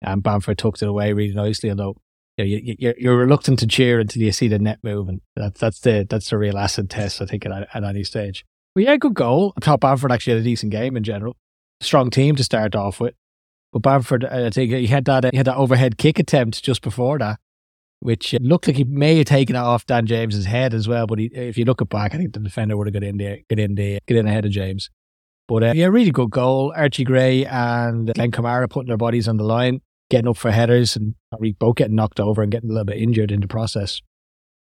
and 0.00 0.22
Bamford 0.22 0.58
tucked 0.58 0.82
it 0.82 0.88
away 0.88 1.12
really 1.12 1.34
nicely. 1.34 1.68
Although 1.68 1.96
you 2.36 2.44
know, 2.44 2.48
you, 2.48 2.76
you- 2.78 2.94
you're 2.98 3.16
reluctant 3.16 3.58
to 3.60 3.66
cheer 3.66 4.00
until 4.00 4.22
you 4.22 4.32
see 4.32 4.48
the 4.48 4.58
net 4.58 4.78
moving. 4.82 5.20
That's 5.36 5.60
that's 5.60 5.80
the 5.80 6.06
that's 6.08 6.30
the 6.30 6.38
real 6.38 6.58
acid 6.58 6.90
test, 6.90 7.20
I 7.22 7.26
think, 7.26 7.46
at, 7.46 7.68
at 7.74 7.84
any 7.84 8.04
stage. 8.04 8.44
But 8.74 8.84
yeah, 8.84 8.96
good 8.96 9.14
goal. 9.14 9.52
Top 9.60 9.80
Bamford 9.80 10.10
actually 10.10 10.34
had 10.34 10.40
a 10.40 10.44
decent 10.44 10.72
game 10.72 10.96
in 10.96 11.04
general. 11.04 11.36
Strong 11.80 12.10
team 12.10 12.34
to 12.36 12.44
start 12.44 12.74
off 12.74 12.98
with. 13.00 13.14
But 13.72 13.82
Bamford, 13.82 14.24
I 14.24 14.50
think 14.50 14.72
he 14.72 14.86
had 14.88 15.04
that 15.06 15.24
he 15.32 15.36
had 15.36 15.46
that 15.46 15.56
overhead 15.56 15.96
kick 15.98 16.18
attempt 16.18 16.62
just 16.62 16.82
before 16.82 17.18
that, 17.18 17.38
which 18.00 18.34
uh, 18.34 18.38
looked 18.40 18.66
like 18.66 18.76
he 18.76 18.84
may 18.84 19.16
have 19.18 19.26
taken 19.26 19.54
it 19.56 19.60
off 19.60 19.86
Dan 19.86 20.06
James's 20.06 20.44
head 20.46 20.74
as 20.74 20.88
well. 20.88 21.06
But 21.06 21.18
he, 21.18 21.26
if 21.26 21.56
you 21.58 21.64
look 21.64 21.80
it 21.80 21.88
back, 21.88 22.14
I 22.14 22.18
think 22.18 22.32
the 22.32 22.40
defender 22.40 22.76
would 22.76 22.86
have 22.86 22.94
got 22.94 23.02
in 23.02 23.16
there, 23.16 23.38
get 23.48 23.58
in 23.58 23.74
there, 23.74 23.98
get 24.06 24.16
in 24.16 24.26
ahead 24.26 24.44
of 24.44 24.50
James. 24.52 24.90
But 25.46 25.62
uh, 25.62 25.72
yeah, 25.74 25.86
really 25.86 26.10
good 26.10 26.30
goal. 26.30 26.72
Archie 26.74 27.04
Gray 27.04 27.44
and 27.44 28.12
Glenn 28.14 28.30
Kamara 28.30 28.68
putting 28.70 28.88
their 28.88 28.96
bodies 28.96 29.28
on 29.28 29.36
the 29.36 29.44
line, 29.44 29.82
getting 30.10 30.28
up 30.28 30.36
for 30.36 30.50
headers, 30.50 30.96
and 30.96 31.14
probably 31.30 31.52
both 31.52 31.76
getting 31.76 31.96
knocked 31.96 32.20
over 32.20 32.42
and 32.42 32.52
getting 32.52 32.70
a 32.70 32.72
little 32.72 32.84
bit 32.84 32.98
injured 32.98 33.32
in 33.32 33.40
the 33.40 33.48
process. 33.48 34.00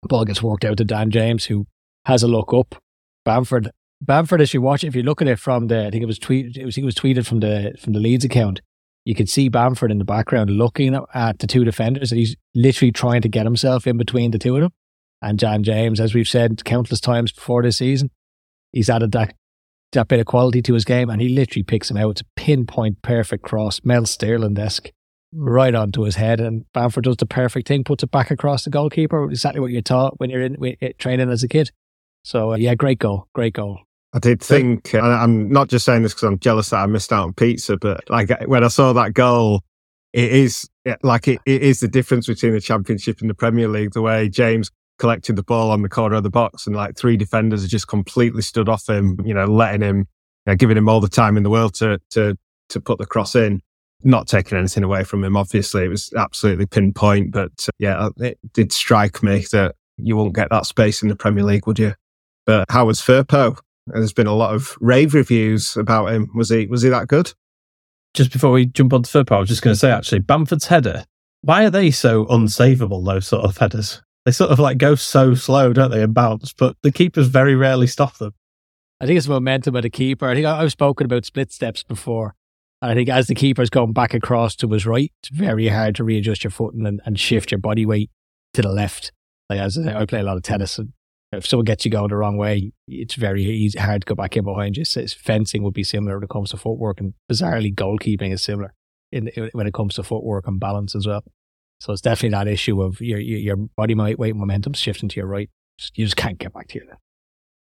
Ball 0.04 0.26
gets 0.26 0.44
worked 0.44 0.66
out 0.66 0.78
to 0.78 0.86
Dan 0.86 1.12
James, 1.12 1.46
who 1.46 1.68
has 2.06 2.24
a 2.24 2.28
look 2.28 2.54
up. 2.54 2.76
Bamford, 3.26 3.72
Bamford, 4.02 4.42
as 4.42 4.54
you 4.54 4.62
watch 4.62 4.84
it, 4.84 4.88
if 4.88 4.96
you 4.96 5.04
look 5.04 5.22
at 5.22 5.28
it 5.28 5.40
from 5.40 5.68
the, 5.68 5.88
I 5.88 5.92
think 5.92 6.04
it 6.04 6.08
was 6.08 6.20
tweeted, 6.20 6.56
it 6.56 6.66
was, 6.66 6.78
it 6.78 6.86
was 6.86 6.96
tweeted 6.96 7.26
from 7.26 7.40
the 7.40 7.76
from 7.82 7.94
the 7.94 8.00
Leeds 8.00 8.24
account. 8.24 8.62
You 9.06 9.16
can 9.16 9.28
see 9.28 9.50
Bamford 9.50 9.92
in 9.92 10.00
the 10.00 10.06
background 10.06 10.50
looking 10.50 10.94
at- 11.14 11.40
the 11.40 11.48
two 11.48 11.64
defenders, 11.64 12.12
and 12.12 12.20
he's 12.20 12.36
literally 12.54 12.92
trying 12.92 13.22
to 13.22 13.30
get 13.30 13.46
himself 13.46 13.88
in 13.88 13.98
between 13.98 14.32
the 14.32 14.38
two 14.38 14.56
of 14.56 14.62
them. 14.62 14.74
And 15.22 15.40
Dan 15.40 15.64
James, 15.64 16.00
as 16.00 16.14
we've 16.14 16.28
said 16.28 16.64
countless 16.64 17.00
times 17.00 17.32
before 17.32 17.64
this 17.64 17.78
season, 17.78 18.12
he's 18.72 18.90
added 18.90 19.14
that 19.14 19.34
that 19.94 20.10
bit 20.10 20.20
of 20.20 20.26
quality 20.26 20.62
to 20.62 20.74
his 20.74 20.86
game, 20.86 21.10
and 21.10 21.22
he 21.22 21.30
literally 21.30 21.64
picks 21.64 21.90
him 21.90 21.98
out. 21.98 22.12
It's 22.12 22.22
a 22.22 22.26
pinpoint 22.36 23.02
perfect 23.02 23.44
cross, 23.44 23.80
Mel 23.84 24.04
Sterland 24.04 24.60
esque, 24.60 24.92
right 25.38 25.74
onto 25.74 26.02
his 26.02 26.16
head. 26.16 26.40
And 26.40 26.66
Bamford 26.74 27.06
does 27.06 27.18
the 27.18 27.26
perfect 27.26 27.68
thing, 27.68 27.84
puts 27.84 28.04
it 28.04 28.12
back 28.12 28.32
across 28.32 28.64
the 28.64 28.70
goalkeeper. 28.70 29.30
Exactly 29.30 29.62
what 29.62 29.72
you're 29.72 29.82
taught 29.82 30.20
when 30.20 30.30
you're 30.30 30.42
in 30.42 30.56
when 30.56 30.76
eh, 30.82 30.92
training 30.98 31.30
as 31.30 31.44
a 31.44 31.48
kid. 31.48 31.72
So 32.24 32.54
uh, 32.54 32.56
yeah, 32.56 32.76
great 32.76 33.00
goal, 33.00 33.28
great 33.34 33.54
goal. 33.54 33.80
I 34.14 34.20
did 34.20 34.42
think, 34.42 34.94
and 34.94 35.06
I'm 35.06 35.50
not 35.50 35.68
just 35.68 35.86
saying 35.86 36.04
this 36.04 36.14
because 36.14 36.24
I'm 36.24 36.40
jealous 36.40 36.70
that 36.70 36.78
I 36.78 36.86
missed 36.88 37.12
out 37.12 37.24
on 37.24 37.34
pizza, 37.34 37.78
but 37.78 38.10
like 38.10 38.32
eh, 38.32 38.46
when 38.46 38.64
I 38.64 38.70
saw 38.70 38.94
that 38.94 39.14
goal, 39.14 39.62
it 40.14 40.32
is 40.32 40.68
eh, 40.86 40.96
like 41.04 41.28
it, 41.28 41.40
it 41.46 41.62
is 41.62 41.80
the 41.82 41.88
difference 41.88 42.28
between 42.28 42.54
the 42.54 42.62
Championship 42.62 43.22
and 43.22 43.30
the 43.30 43.36
Premier 43.36 43.68
League. 43.68 43.92
The 43.94 44.02
way 44.02 44.30
James 44.30 44.72
collected 44.98 45.36
the 45.36 45.44
ball 45.44 45.72
on 45.72 45.84
the 45.84 45.90
corner 45.90 46.16
of 46.16 46.24
the 46.24 46.30
box, 46.30 46.66
and 46.66 46.76
like 46.76 46.98
three 46.98 47.18
defenders 47.18 47.62
had 47.62 47.70
just 47.70 47.88
completely 47.88 48.42
stood 48.42 48.70
off 48.70 48.88
him, 48.90 49.20
you 49.24 49.34
know, 49.34 49.46
letting 49.46 49.82
him, 49.82 49.98
you 49.98 50.06
know, 50.48 50.56
giving 50.56 50.78
him 50.78 50.90
all 50.90 51.00
the 51.00 51.10
time 51.10 51.38
in 51.38 51.44
the 51.44 51.50
world 51.50 51.76
to 51.76 52.00
to 52.12 52.38
to 52.70 52.82
put 52.82 52.98
the 52.98 53.06
cross 53.06 53.36
in. 53.36 53.62
Not 54.04 54.28
taking 54.28 54.58
anything 54.58 54.84
away 54.84 55.04
from 55.04 55.24
him, 55.24 55.36
obviously, 55.36 55.84
it 55.86 55.90
was 55.90 56.12
absolutely 56.16 56.66
pinpoint. 56.68 57.32
But 57.32 57.52
uh, 57.68 57.72
yeah, 57.80 58.10
it 58.18 58.38
did 58.54 58.72
strike 58.72 59.24
me 59.24 59.46
that 59.52 59.76
you 59.98 60.16
won't 60.16 60.36
get 60.36 60.50
that 60.52 60.66
space 60.68 61.02
in 61.02 61.10
the 61.10 61.16
Premier 61.16 61.44
League, 61.44 61.66
would 61.68 61.80
you? 61.80 61.94
But 62.46 62.66
how 62.70 62.86
was 62.86 63.02
Firpo? 63.02 63.58
There's 63.88 64.14
been 64.14 64.28
a 64.28 64.36
lot 64.36 64.54
of 64.54 64.76
rave 64.82 65.14
reviews 65.14 65.76
about 65.78 66.12
him. 66.12 66.30
Was 66.36 66.50
he 66.50 66.68
was 66.68 66.82
he 66.84 66.90
that 66.90 67.08
good? 67.08 67.34
just 68.14 68.32
before 68.32 68.52
we 68.52 68.66
jump 68.66 68.94
on 68.94 69.04
to 69.04 69.10
Firpo, 69.12 69.36
I 69.36 69.40
was 69.40 69.50
just 69.50 69.62
going 69.62 69.74
to 69.76 69.80
say 69.80 69.92
actually, 69.92 70.20
Bamford's 70.20 70.66
header. 70.68 71.06
Why 71.42 71.66
are 71.66 71.70
they 71.70 71.92
so 71.92 72.26
unsavable? 72.26 73.06
Those 73.06 73.28
sort 73.28 73.46
of 73.46 73.58
headers. 73.58 74.02
They 74.26 74.32
sort 74.32 74.50
of 74.50 74.58
like 74.60 74.78
go 74.80 74.96
so 74.96 75.36
slow, 75.36 75.72
don't 75.72 75.92
they, 75.92 76.02
and 76.02 76.14
bounce. 76.16 76.52
But 76.52 76.76
the 76.82 76.92
keepers 76.92 77.28
very 77.28 77.56
rarely 77.56 77.86
stop 77.86 78.18
them. 78.18 78.34
I 79.00 79.06
think 79.06 79.18
it's 79.18 79.28
momentum 79.28 79.76
of 79.76 79.84
the 79.84 79.90
keeper. 79.92 80.28
I 80.28 80.34
think 80.34 80.48
I- 80.48 80.64
I've 80.64 80.72
spoken 80.72 81.06
about 81.06 81.26
split 81.26 81.52
steps 81.52 81.84
before. 81.84 82.34
And 82.82 82.92
I 82.92 82.94
think 82.94 83.10
as 83.10 83.28
the 83.28 83.36
keeper's 83.36 83.70
gone 83.70 83.92
back 83.92 84.14
across 84.14 84.56
to 84.58 84.68
his 84.70 84.86
right, 84.86 85.12
it's 85.22 85.30
very 85.30 85.68
hard 85.68 85.96
to 85.96 86.04
readjust 86.04 86.44
your 86.44 86.52
footing 86.52 86.86
and, 86.86 87.02
and 87.06 87.20
shift 87.20 87.52
your 87.52 87.60
body 87.60 87.86
weight 87.86 88.12
to 88.54 88.62
the 88.62 88.72
left. 88.72 89.12
Like 89.50 89.60
as 89.60 89.78
I, 89.78 89.84
say, 89.84 89.96
I 89.96 90.06
play 90.06 90.20
a 90.20 90.24
lot 90.24 90.38
of 90.38 90.44
tennis, 90.44 90.78
and 90.78 90.94
if 91.32 91.46
someone 91.46 91.66
gets 91.66 91.86
you 91.86 91.92
going 91.92 92.10
the 92.10 92.18
wrong 92.18 92.38
way, 92.38 92.74
it's 92.88 93.16
very 93.16 93.44
easy, 93.44 93.80
hard 93.80 94.02
to 94.02 94.06
go 94.06 94.16
back 94.16 94.38
in 94.38 94.44
behind 94.44 94.78
you. 94.78 94.86
So 94.86 95.06
fencing 95.08 95.64
would 95.64 95.74
be 95.74 95.84
similar 95.84 96.18
when 96.18 96.24
it 96.24 96.30
comes 96.30 96.52
to 96.52 96.58
footwork, 96.58 97.00
and 97.00 97.14
bizarrely, 97.32 97.74
goalkeeping 97.74 98.32
is 98.32 98.44
similar 98.44 98.74
in, 99.12 99.32
when 99.54 99.66
it 99.66 99.74
comes 99.74 99.96
to 99.96 100.04
footwork 100.04 100.48
and 100.48 100.60
balance 100.60 100.96
as 100.96 101.08
well. 101.08 101.24
So 101.80 101.94
it's 101.94 102.02
definitely 102.02 102.38
that 102.38 102.48
issue 102.48 102.82
of 102.82 103.00
your 103.02 103.20
your, 103.20 103.40
your 103.40 103.56
body 103.76 103.96
weight, 103.96 104.20
weight, 104.20 104.36
momentum 104.36 104.74
shifting 104.74 105.10
to 105.10 105.16
your 105.16 105.28
right. 105.28 105.50
You 105.96 106.06
just 106.06 106.18
can't 106.18 106.38
get 106.38 106.54
back 106.54 106.68
to 106.70 106.80
your 106.80 106.88
left. 106.88 107.02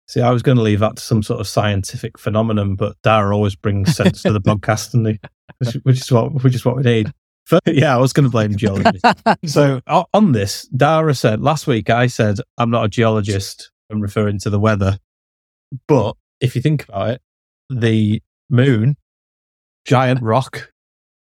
See, 0.06 0.20
I 0.20 0.30
was 0.30 0.42
going 0.42 0.56
to 0.56 0.62
leave 0.62 0.80
that 0.80 0.96
to 0.96 1.02
some 1.02 1.22
sort 1.22 1.40
of 1.40 1.48
scientific 1.48 2.18
phenomenon, 2.18 2.76
but 2.76 3.00
Darragh 3.02 3.32
always 3.32 3.56
brings 3.56 3.96
sense 3.96 4.22
to 4.22 4.32
the 4.32 4.40
podcast, 4.42 4.92
and 4.94 5.06
he, 5.06 5.78
which 5.82 6.00
is 6.00 6.12
what 6.12 6.42
which 6.44 6.54
is 6.54 6.64
what 6.64 6.76
we 6.76 6.82
need. 6.82 7.12
But, 7.50 7.62
yeah, 7.66 7.94
I 7.94 7.98
was 7.98 8.12
going 8.12 8.24
to 8.24 8.30
blame 8.30 8.56
geology. 8.56 9.00
so 9.46 9.80
on 10.12 10.32
this, 10.32 10.68
Darragh 10.68 11.16
said 11.16 11.40
last 11.40 11.66
week. 11.66 11.90
I 11.90 12.06
said 12.06 12.38
I'm 12.58 12.70
not 12.70 12.84
a 12.84 12.88
geologist. 12.88 13.70
I'm 13.90 14.00
referring 14.00 14.38
to 14.40 14.50
the 14.50 14.60
weather, 14.60 14.98
but 15.86 16.16
if 16.40 16.54
you 16.54 16.62
think 16.62 16.84
about 16.84 17.10
it, 17.10 17.22
the 17.70 18.22
moon, 18.50 18.96
giant 19.84 20.22
rock, 20.22 20.70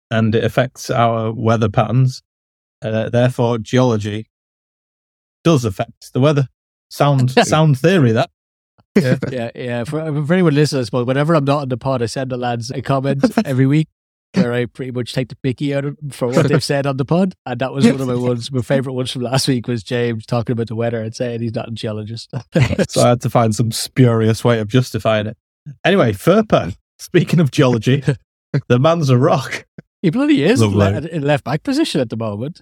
and 0.09 0.33
it 0.35 0.43
affects 0.43 0.89
our 0.89 1.31
weather 1.31 1.69
patterns. 1.69 2.23
Uh, 2.83 3.09
therefore, 3.09 3.59
geology 3.59 4.27
does 5.43 5.65
affect 5.65 6.13
the 6.13 6.19
weather. 6.19 6.47
Sound 6.89 7.31
sound 7.31 7.79
theory 7.79 8.11
that. 8.11 8.29
yeah, 9.31 9.51
yeah. 9.55 9.83
For, 9.83 10.25
for 10.25 10.33
anyone 10.33 10.53
listening, 10.53 10.81
I 10.81 10.83
suppose, 10.83 11.05
whenever 11.05 11.33
I'm 11.33 11.45
not 11.45 11.61
on 11.63 11.69
the 11.69 11.77
pod, 11.77 12.01
I 12.01 12.07
send 12.07 12.31
the 12.31 12.37
lads 12.37 12.71
a 12.71 12.81
comment 12.81 13.23
every 13.45 13.65
week 13.65 13.87
where 14.33 14.53
I 14.53 14.65
pretty 14.65 14.91
much 14.91 15.13
take 15.13 15.29
the 15.29 15.35
picky 15.37 15.73
out 15.73 15.85
of, 15.85 15.97
for 16.11 16.27
what 16.27 16.47
they've 16.47 16.63
said 16.63 16.85
on 16.85 16.97
the 16.97 17.05
pod. 17.05 17.33
And 17.45 17.59
that 17.59 17.73
was 17.73 17.85
one 17.85 18.01
of 18.01 18.07
my 18.07 18.15
ones. 18.27 18.51
My 18.51 18.61
favourite 18.61 18.95
ones 18.95 19.11
from 19.11 19.23
last 19.23 19.47
week 19.47 19.67
was 19.67 19.83
James 19.83 20.25
talking 20.25 20.53
about 20.53 20.67
the 20.67 20.75
weather 20.75 21.01
and 21.01 21.15
saying 21.15 21.41
he's 21.41 21.55
not 21.55 21.69
a 21.69 21.71
geologist. 21.71 22.31
So 22.89 23.01
I 23.01 23.09
had 23.09 23.21
to 23.21 23.29
find 23.29 23.55
some 23.55 23.71
spurious 23.71 24.43
way 24.43 24.59
of 24.59 24.67
justifying 24.67 25.27
it. 25.27 25.37
Anyway, 25.85 26.13
Firpo, 26.13 26.75
speaking 26.99 27.39
of 27.39 27.51
geology, 27.51 28.03
the 28.67 28.79
man's 28.79 29.09
a 29.09 29.17
rock. 29.17 29.65
he 30.01 30.09
bloody 30.09 30.43
is 30.43 30.61
in 30.61 30.73
Lovely. 30.73 31.11
in 31.11 31.21
left 31.23 31.43
back 31.43 31.63
position 31.63 32.01
at 32.01 32.09
the 32.09 32.17
moment. 32.17 32.61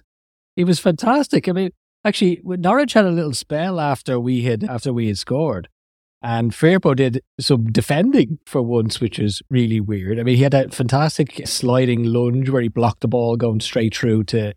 He 0.56 0.64
was 0.64 0.78
fantastic. 0.78 1.48
I 1.48 1.52
mean, 1.52 1.70
actually, 2.04 2.40
Norwich 2.44 2.92
had 2.92 3.04
a 3.04 3.10
little 3.10 3.32
spell 3.32 3.80
after 3.80 4.18
we 4.20 4.42
had 4.42 4.64
after 4.64 4.92
we 4.92 5.06
had 5.06 5.18
scored. 5.18 5.68
And 6.22 6.52
Firpo 6.52 6.94
did 6.94 7.22
some 7.38 7.72
defending 7.72 8.38
for 8.46 8.60
once, 8.60 9.00
which 9.00 9.18
is 9.18 9.40
really 9.48 9.80
weird. 9.80 10.18
I 10.18 10.22
mean, 10.22 10.36
he 10.36 10.42
had 10.42 10.52
a 10.52 10.68
fantastic 10.68 11.46
sliding 11.46 12.04
lunge 12.04 12.50
where 12.50 12.60
he 12.60 12.68
blocked 12.68 13.00
the 13.00 13.08
ball 13.08 13.36
going 13.36 13.60
straight 13.60 13.96
through 13.96 14.24
to, 14.24 14.48
I 14.48 14.52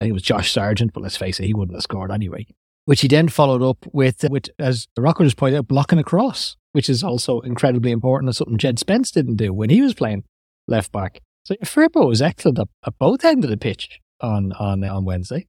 think 0.00 0.10
it 0.10 0.12
was 0.12 0.22
Josh 0.22 0.52
Sargent, 0.52 0.94
but 0.94 1.02
let's 1.02 1.16
face 1.16 1.38
it, 1.38 1.44
he 1.44 1.54
wouldn't 1.54 1.76
have 1.76 1.82
scored 1.82 2.10
anyway. 2.10 2.46
Which 2.86 3.02
he 3.02 3.08
then 3.08 3.28
followed 3.28 3.62
up 3.62 3.84
with, 3.92 4.24
with 4.30 4.48
as 4.58 4.88
the 4.96 5.02
Rocco's 5.02 5.34
pointed 5.34 5.58
out, 5.58 5.68
blocking 5.68 5.98
across, 5.98 6.56
which 6.72 6.88
is 6.88 7.04
also 7.04 7.40
incredibly 7.40 7.92
important 7.92 8.28
and 8.28 8.36
something 8.36 8.58
Jed 8.58 8.78
Spence 8.78 9.10
didn't 9.10 9.36
do 9.36 9.52
when 9.52 9.70
he 9.70 9.82
was 9.82 9.94
playing 9.94 10.24
left 10.66 10.92
back. 10.92 11.20
So 11.44 11.54
Firpo 11.56 12.06
was 12.08 12.22
excellent 12.22 12.58
at, 12.58 12.68
at 12.86 12.98
both 12.98 13.24
ends 13.24 13.44
of 13.44 13.50
the 13.50 13.56
pitch 13.56 14.00
on 14.20 14.52
on 14.52 14.82
on 14.84 15.04
Wednesday. 15.04 15.46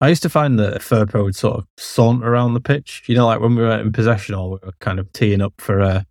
I 0.00 0.08
used 0.08 0.22
to 0.22 0.28
find 0.28 0.58
that 0.58 0.80
Firpo 0.80 1.24
would 1.24 1.36
sort 1.36 1.58
of 1.58 1.66
saunter 1.76 2.28
around 2.28 2.54
the 2.54 2.60
pitch. 2.60 3.02
You 3.06 3.16
know, 3.16 3.26
like 3.26 3.40
when 3.40 3.56
we 3.56 3.62
were 3.62 3.80
in 3.80 3.92
possession 3.92 4.34
or 4.34 4.50
we 4.50 4.58
were 4.62 4.72
kind 4.80 5.00
of 5.00 5.12
teeing 5.12 5.40
up 5.40 5.54
for 5.58 5.80
uh, 5.80 6.02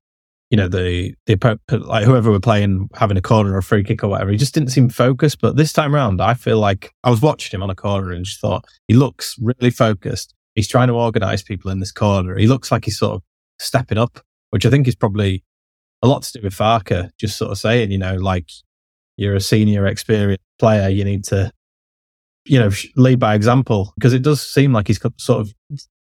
you 0.49 0.55
know, 0.55 0.67
the 0.67 1.13
the 1.25 1.37
like 1.85 2.05
whoever 2.05 2.31
we're 2.31 2.39
playing 2.39 2.89
having 2.93 3.17
a 3.17 3.21
corner 3.21 3.53
or 3.53 3.57
a 3.57 3.63
free 3.63 3.83
kick 3.83 4.03
or 4.03 4.07
whatever. 4.07 4.31
He 4.31 4.37
just 4.37 4.53
didn't 4.53 4.69
seem 4.69 4.89
focused. 4.89 5.41
But 5.41 5.57
this 5.57 5.73
time 5.73 5.93
round, 5.93 6.21
I 6.21 6.35
feel 6.35 6.59
like 6.59 6.93
I 7.03 7.09
was 7.09 7.21
watching 7.21 7.57
him 7.57 7.63
on 7.63 7.69
a 7.69 7.75
corner 7.75 8.11
and 8.11 8.23
just 8.23 8.39
thought 8.39 8.65
he 8.87 8.93
looks 8.93 9.35
really 9.39 9.71
focused. 9.71 10.33
He's 10.55 10.67
trying 10.67 10.87
to 10.87 10.93
organise 10.93 11.43
people 11.43 11.69
in 11.69 11.79
this 11.79 11.91
corner. 11.91 12.37
He 12.37 12.47
looks 12.47 12.71
like 12.71 12.85
he's 12.85 12.97
sort 12.97 13.15
of 13.15 13.23
stepping 13.59 13.97
up, 13.97 14.19
which 14.51 14.65
I 14.65 14.69
think 14.69 14.87
is 14.87 14.95
probably 14.95 15.43
a 16.01 16.07
lot 16.07 16.23
to 16.23 16.39
do 16.39 16.43
with 16.43 16.55
Farke. 16.55 17.09
Just 17.19 17.37
sort 17.37 17.51
of 17.51 17.57
saying, 17.57 17.91
you 17.91 17.97
know, 17.97 18.15
like 18.15 18.49
you're 19.17 19.35
a 19.35 19.41
senior, 19.41 19.85
experienced 19.85 20.43
player. 20.59 20.87
You 20.87 21.03
need 21.03 21.25
to 21.25 21.51
you 22.47 22.59
know, 22.59 22.69
lead 22.95 23.19
by 23.19 23.35
example 23.35 23.93
because 23.95 24.13
it 24.13 24.21
does 24.23 24.41
seem 24.41 24.73
like 24.73 24.87
he's 24.87 24.99
sort 25.17 25.41
of 25.41 25.53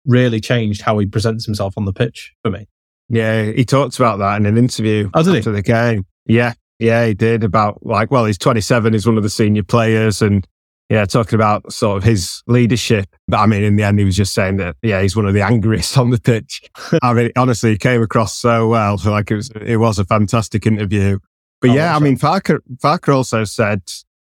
really 0.05 0.39
changed 0.39 0.81
how 0.81 0.97
he 0.99 1.05
presents 1.05 1.45
himself 1.45 1.73
on 1.77 1.85
the 1.85 1.93
pitch 1.93 2.33
for 2.43 2.51
me. 2.51 2.67
Yeah, 3.09 3.51
he 3.51 3.65
talked 3.65 3.97
about 3.97 4.17
that 4.19 4.37
in 4.37 4.45
an 4.45 4.57
interview 4.57 5.09
Oh, 5.13 5.23
did 5.23 5.31
he? 5.33 5.37
after 5.39 5.51
the 5.51 5.61
game. 5.61 6.05
Yeah, 6.25 6.53
yeah, 6.79 7.05
he 7.05 7.13
did 7.13 7.43
about 7.43 7.85
like, 7.85 8.11
well, 8.11 8.25
he's 8.25 8.37
27, 8.37 8.93
he's 8.93 9.05
one 9.07 9.17
of 9.17 9.23
the 9.23 9.29
senior 9.29 9.63
players, 9.63 10.21
and 10.21 10.47
yeah, 10.89 11.05
talking 11.05 11.35
about 11.35 11.71
sort 11.71 11.97
of 11.97 12.03
his 12.03 12.41
leadership. 12.47 13.07
But 13.27 13.37
I 13.37 13.45
mean, 13.47 13.63
in 13.63 13.75
the 13.75 13.83
end, 13.83 13.97
he 13.99 14.05
was 14.05 14.15
just 14.15 14.33
saying 14.33 14.57
that 14.57 14.75
yeah, 14.81 15.01
he's 15.01 15.15
one 15.15 15.25
of 15.25 15.33
the 15.33 15.41
angriest 15.41 15.97
on 15.99 16.09
the 16.09 16.19
pitch. 16.19 16.61
I 17.01 17.13
mean, 17.13 17.31
honestly, 17.35 17.71
he 17.71 17.77
came 17.77 18.01
across 18.01 18.35
so 18.35 18.67
well. 18.67 18.99
Like 19.05 19.31
it 19.31 19.35
was, 19.35 19.49
it 19.61 19.77
was 19.77 19.99
a 19.99 20.05
fantastic 20.05 20.65
interview. 20.65 21.19
But 21.61 21.71
Oh, 21.71 21.73
yeah, 21.73 21.95
I 21.95 21.99
mean, 21.99 22.17
Farke, 22.17 22.59
Farke 22.83 23.15
also 23.15 23.43
said, 23.45 23.81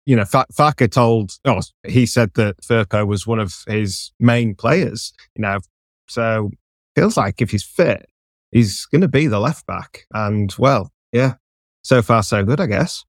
you 0.07 0.15
know, 0.15 0.23
Fa- 0.23 0.47
Farke 0.53 0.89
told, 0.89 1.31
oh, 1.43 1.59
he 1.85 2.05
said 2.05 2.33
that 2.35 2.61
Firpo 2.61 3.05
was 3.05 3.27
one 3.27 3.39
of 3.39 3.53
his 3.67 4.13
main 4.21 4.55
players. 4.55 5.11
You 5.35 5.41
know, 5.41 5.59
so 6.07 6.49
feels 6.95 7.17
like 7.17 7.41
if 7.41 7.51
he's 7.51 7.65
fit, 7.65 8.09
he's 8.51 8.85
going 8.85 9.01
to 9.01 9.09
be 9.09 9.27
the 9.27 9.41
left 9.41 9.67
back. 9.67 10.05
And 10.13 10.55
well, 10.57 10.93
yeah, 11.11 11.33
so 11.81 12.01
far 12.01 12.23
so 12.23 12.45
good, 12.45 12.61
I 12.61 12.67
guess. 12.67 13.03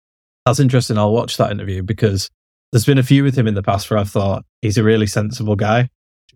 That's 0.45 0.59
interesting. 0.59 0.99
I'll 0.99 1.13
watch 1.13 1.37
that 1.37 1.53
interview 1.53 1.85
because 1.85 2.31
there's 2.73 2.85
been 2.85 2.99
a 2.99 3.05
few 3.05 3.23
with 3.23 3.39
him 3.39 3.47
in 3.47 3.55
the 3.55 3.63
past 3.63 3.89
where 3.89 3.99
I've 3.99 4.11
thought 4.11 4.45
he's 4.61 4.77
a 4.77 4.83
really 4.83 5.07
sensible 5.07 5.55
guy. 5.55 5.91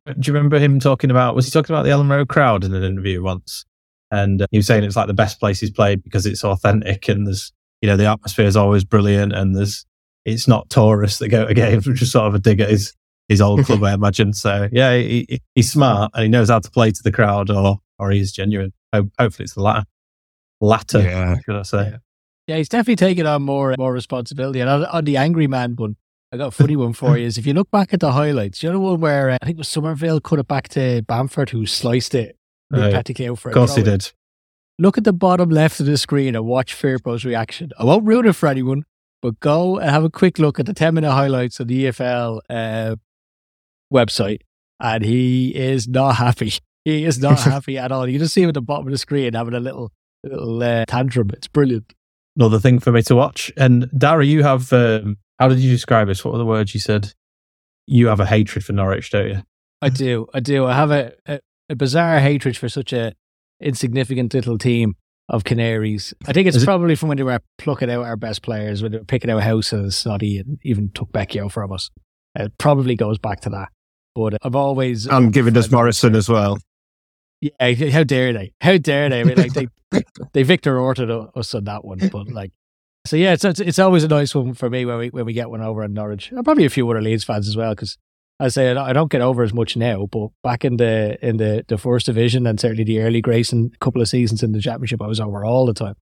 Do 0.07 0.15
you 0.25 0.33
remember 0.33 0.61
him 0.61 0.79
talking 0.79 1.11
about, 1.11 1.35
was 1.35 1.45
he 1.45 1.51
talking 1.51 1.75
about 1.75 1.83
the 1.83 1.91
Elland 1.91 2.11
Road 2.11 2.29
crowd 2.29 2.63
in 2.63 2.73
an 2.73 2.85
interview 2.85 3.21
once? 3.21 3.65
And 4.13 4.43
uh, 4.43 4.47
he 4.53 4.59
was 4.59 4.67
saying 4.67 4.85
it's 4.85 4.97
like 4.97 5.09
the 5.09 5.15
best 5.15 5.41
place 5.41 5.59
he's 5.59 5.71
played 5.73 6.05
because 6.05 6.25
it's 6.25 6.45
authentic 6.45 7.09
and 7.09 7.27
there's, 7.27 7.53
you 7.81 7.89
know, 7.89 7.97
the 7.97 8.07
atmosphere 8.07 8.47
is 8.47 8.57
always 8.57 8.85
brilliant 8.85 9.33
and 9.33 9.57
there's, 9.57 9.87
it's 10.25 10.47
not 10.49 10.71
tourists 10.71 11.19
that 11.19 11.29
go 11.29 11.47
to 11.47 11.55
games, 11.55 11.87
which 11.87 12.01
is 12.03 12.13
sort 12.13 12.27
of 12.29 12.35
a 12.35 12.39
dig 12.39 12.61
at 12.61 12.71
his, 12.71 12.95
his 13.29 13.41
old 13.41 13.65
club, 13.65 13.83
I 13.85 13.93
imagine. 13.95 14.33
So 14.33 14.69
yeah, 14.73 14.97
he, 14.97 15.27
he- 15.29 15.43
he's 15.55 15.73
smart 15.73 16.13
and 16.15 16.23
he 16.25 16.29
knows 16.29 16.49
how 16.51 16.59
to 16.61 16.71
play 16.71 16.91
to 16.91 17.03
the 17.03 17.13
crowd 17.13 17.51
or, 17.51 17.79
or 17.99 18.11
he's 18.11 18.33
genuine. 18.33 18.73
Ho- 18.95 19.11
hopefully 19.19 19.45
it's 19.45 19.55
the 19.55 19.63
latter. 19.63 19.85
Latter, 20.61 21.01
Yeah. 21.03 21.37
should 21.45 21.57
I 21.57 21.63
say. 21.63 21.95
Yeah, 22.47 22.57
he's 22.57 22.69
definitely 22.69 22.97
taking 22.97 23.27
on 23.27 23.43
more 23.43 23.75
more 23.79 23.93
responsibility. 23.93 24.61
And 24.61 24.69
on, 24.69 24.85
on 24.87 25.05
the 25.05 25.17
angry 25.17 25.47
man 25.47 25.75
one, 25.77 25.97
I 26.33 26.37
got 26.37 26.49
a 26.49 26.51
funny 26.51 26.77
one 26.77 26.93
for 26.93 27.17
you. 27.17 27.27
Is 27.27 27.39
if 27.39 27.47
you 27.47 27.55
look 27.55 27.71
back 27.71 27.93
at 27.95 28.01
the 28.01 28.13
highlights, 28.13 28.63
you 28.63 28.69
know 28.69 28.75
the 28.75 28.81
one 28.81 29.01
where 29.01 29.31
uh, 29.31 29.39
I 29.41 29.47
think 29.47 29.57
it 29.57 29.59
was 29.59 29.69
Summerville 29.69 30.21
cut 30.21 30.39
it 30.39 30.49
back 30.49 30.69
to 30.71 31.03
Bamford, 31.03 31.51
who 31.51 31.67
sliced 31.67 32.15
it 32.15 32.37
Right. 32.71 32.91
practically 32.93 33.29
out 33.29 33.39
for 33.39 33.51
Of 33.51 33.57
a 33.57 33.59
course 33.59 33.77
he 33.77 33.83
did. 33.83 34.11
Look 34.79 34.97
at 34.99 35.05
the 35.05 35.13
bottom 35.13 35.51
left 35.51 35.79
of 35.81 35.87
the 35.87 35.99
screen 35.99 36.35
and 36.35 36.47
watch 36.47 36.75
Firpo's 36.75 37.25
reaction. 37.25 37.71
I 37.79 37.85
won't 37.85 38.05
ruin 38.07 38.27
it 38.27 38.33
for 38.35 38.49
anyone, 38.49 38.85
but 39.23 39.39
go 39.41 39.79
and 39.79 39.89
have 39.89 40.05
a 40.05 40.11
quick 40.11 40.39
look 40.39 40.59
at 40.59 40.67
the 40.67 40.75
10 40.75 40.95
minute 40.95 41.11
highlights 41.11 41.61
of 41.61 41.69
the 41.69 41.87
EFL 41.87 42.41
uh, 42.51 42.97
website. 43.93 44.41
And 44.81 45.05
he 45.05 45.55
is 45.55 45.87
not 45.87 46.17
happy. 46.17 46.53
He 46.85 47.05
is 47.05 47.21
not 47.21 47.41
happy 47.43 47.79
at 47.79 47.93
all. 47.93 48.09
You 48.09 48.19
just 48.19 48.35
see 48.35 48.43
him 48.43 48.49
at 48.49 48.55
the 48.55 48.61
bottom 48.61 48.89
of 48.89 48.91
the 48.91 48.99
screen 48.99 49.35
having 49.35 49.55
a 49.55 49.61
little 49.61 49.93
little 50.25 50.63
uh, 50.63 50.85
tantrum. 50.87 51.31
It's 51.33 51.49
brilliant. 51.49 51.95
another 52.37 52.59
thing 52.59 52.81
for 52.81 52.93
me 52.93 53.03
to 53.03 53.15
watch. 53.15 53.53
And 53.57 53.89
Darragh, 53.97 54.27
you 54.27 54.43
have 54.43 54.73
um, 54.73 55.17
how 55.39 55.49
did 55.49 55.61
you 55.61 55.71
describe 55.71 56.09
this? 56.09 56.25
What 56.25 56.33
were 56.33 56.39
the 56.39 56.45
words 56.45 56.75
you 56.75 56.81
said? 56.81 57.13
You 57.87 58.09
have 58.09 58.21
a 58.21 58.27
hatred 58.27 58.65
for 58.65 58.73
Norwich, 58.73 59.11
don't 59.11 59.29
you? 59.29 59.43
I 59.81 59.89
do. 59.89 60.27
I 60.33 60.41
do. 60.41 60.67
I 60.67 60.75
have 60.75 60.91
a, 60.91 61.13
a, 61.27 61.41
a 61.69 61.75
bizarre 61.77 62.21
hatred 62.21 62.57
for 62.57 62.69
such 62.69 62.93
a 62.93 63.15
insignificant 63.61 64.35
little 64.35 64.59
team 64.59 64.95
of 65.33 65.45
Canaries. 65.45 66.15
I 66.27 66.33
think 66.33 66.47
it's 66.47 66.57
Is 66.57 66.63
it- 66.63 66.67
probably 66.67 66.95
from 66.95 67.09
when 67.09 67.17
they 67.17 67.25
were 67.25 67.41
plucking 67.59 67.91
out 67.91 68.05
our 68.05 68.17
best 68.17 68.43
players, 68.43 68.83
when 68.83 68.93
they 68.93 68.99
were 68.99 69.05
picking 69.05 69.31
out 69.31 69.43
Howson 69.43 69.81
and 69.81 69.91
Snoddy 69.91 70.39
and 70.39 70.59
even 70.63 70.91
took 70.91 71.11
Becchio 71.11 71.51
from 71.51 71.73
us. 71.73 71.91
It 72.35 72.57
probably 72.59 72.95
goes 72.95 73.19
back 73.19 73.41
to 73.41 73.51
that. 73.51 73.71
But 74.15 74.37
I've 74.43 74.55
always 74.55 75.07
And 75.07 75.33
giving 75.33 75.57
us 75.57 75.71
Morison 75.71 76.15
as 76.15 76.29
well. 76.29 76.59
Yeah, 77.41 77.73
how 77.91 78.05
dare 78.05 78.33
they? 78.33 78.53
How 78.61 78.77
dare 78.77 79.09
they? 79.09 79.21
I 79.21 79.25
mean, 79.25 79.37
like 79.37 79.53
they 79.55 79.67
they 80.33 80.43
Victor 80.45 80.79
Orted 80.79 81.11
us 81.11 81.55
on 81.55 81.65
that 81.65 81.85
one, 81.85 81.99
but 82.13 82.29
like, 82.29 82.53
so 83.07 83.17
yeah, 83.17 83.33
it's, 83.33 83.45
it's 83.45 83.59
it's 83.59 83.79
always 83.81 84.05
a 84.05 84.09
nice 84.09 84.33
one 84.35 84.55
for 84.55 84.71
me 84.71 84.85
when 84.85 84.99
we 84.99 85.09
when 85.09 85.25
we 85.25 85.33
get 85.33 85.51
one 85.51 85.61
over 85.61 85.83
in 85.83 85.93
Norwich. 85.93 86.31
And 86.31 86.45
probably 86.45 86.65
a 86.67 86.71
few 86.71 86.89
other 86.89 87.03
Leeds 87.03 87.25
fans 87.25 87.49
as 87.49 87.57
well, 87.57 87.75
because 87.75 87.99
I 88.45 88.49
say 88.49 88.71
I 88.73 88.93
don't- 88.93 89.11
get 89.11 89.21
over 89.21 89.43
as 89.43 89.53
much 89.55 89.77
now, 89.77 90.07
but 90.07 90.29
back 90.43 90.65
in 90.65 90.77
the 90.77 91.19
in 91.27 91.37
the 91.37 91.65
the 91.69 91.79
first 91.79 92.07
division 92.07 92.47
and 92.47 92.59
certainly 92.59 92.85
the 92.85 93.01
early 93.01 93.21
Grayson 93.21 93.71
couple 93.81 94.01
of 94.03 94.09
seasons 94.09 94.43
in 94.43 94.53
the 94.53 94.61
championship, 94.61 95.01
I 95.03 95.07
was 95.07 95.21
over 95.21 95.45
all 95.45 95.67
the 95.67 95.75
time. 95.75 95.95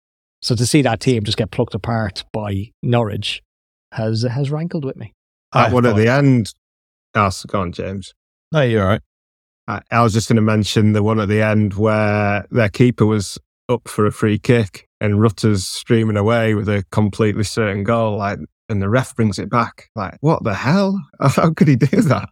So 0.43 0.55
to 0.55 0.67
see 0.67 0.83
that 0.83 1.01
team 1.01 1.23
just 1.25 1.37
get 1.39 1.51
plucked 1.51 1.75
apart 1.75 2.25
by 2.33 2.71
Norwich 2.83 3.43
has 3.93 4.23
has 4.23 4.51
rankled 4.51 4.85
with 4.85 4.97
me. 4.97 5.13
That 5.53 5.71
I 5.71 5.73
one 5.73 5.85
at 5.87 5.97
the 5.97 6.09
end. 6.09 6.53
Oh, 7.15 7.27
s- 7.27 7.45
go 7.45 7.61
on, 7.61 7.73
James. 7.73 8.15
No, 8.53 8.63
you're 8.63 8.87
right. 8.87 9.01
I, 9.69 9.83
I 9.91 10.03
was 10.03 10.13
just 10.13 10.29
going 10.29 10.37
to 10.37 10.43
mention 10.43 10.93
the 10.93 11.03
one 11.03 11.21
at 11.21 11.29
the 11.29 11.43
end 11.43 11.75
where 11.75 12.47
their 12.51 12.69
keeper 12.69 13.05
was 13.07 13.39
up 13.69 13.89
for 13.89 14.07
a 14.07 14.13
free 14.13 14.39
kick 14.39 14.89
and 15.01 15.21
Rutter's 15.21 15.67
streaming 15.67 16.17
away 16.17 16.55
with 16.55 16.69
a 16.69 16.85
completely 16.91 17.45
certain 17.45 17.85
goal. 17.85 18.17
Like, 18.17 18.39
and 18.71 18.81
the 18.81 18.89
ref 18.89 19.15
brings 19.17 19.39
it 19.39 19.51
back. 19.51 19.91
Like, 19.95 20.17
what 20.21 20.45
the 20.45 20.55
hell? 20.55 21.01
How 21.21 21.53
could 21.53 21.69
he 21.69 21.77
do 21.77 22.01
that? 22.03 22.29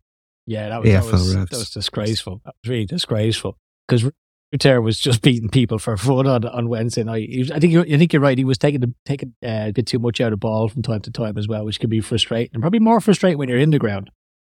Yeah, 0.47 0.71
that 0.71 0.83
was, 0.83 0.91
that, 0.91 1.05
was 1.05 1.35
that 1.35 1.51
was 1.51 1.71
disgraceful. 1.71 2.41
That 2.45 2.55
was 2.63 2.71
really 2.71 2.87
disgraceful 2.87 3.59
because 3.87 4.11
Rutter 4.53 4.81
was 4.81 4.99
just 4.99 5.21
beating 5.23 5.51
people 5.51 5.79
for 5.79 5.97
fun 5.97 6.27
on, 6.27 6.45
on 6.47 6.69
Wednesday 6.69 7.05
night. 7.05 7.29
Was, 7.37 7.51
I 7.51 7.59
think 7.59 7.73
you 7.73 7.83
I 7.83 7.99
think 7.99 8.13
you're 8.13 8.23
right. 8.23 8.39
He 8.39 8.45
was 8.45 8.57
taking 8.57 8.95
taking 9.05 9.35
uh, 9.45 9.67
a 9.69 9.73
bit 9.73 9.87
too 9.87 9.99
much 9.99 10.21
out 10.21 10.33
of 10.33 10.41
ball 10.41 10.69
from 10.69 10.83
time 10.83 11.01
to 11.03 11.11
time 11.11 11.37
as 11.37 11.49
well, 11.49 11.65
which 11.65 11.81
can 11.81 11.91
be 11.91 12.01
frustrating 12.01 12.51
and 12.55 12.63
probably 12.63 12.81
more 12.81 13.01
frustrating 13.01 13.39
when 13.39 13.49
you're 13.49 13.59
in 13.59 13.71
the 13.71 13.79
ground 13.79 14.11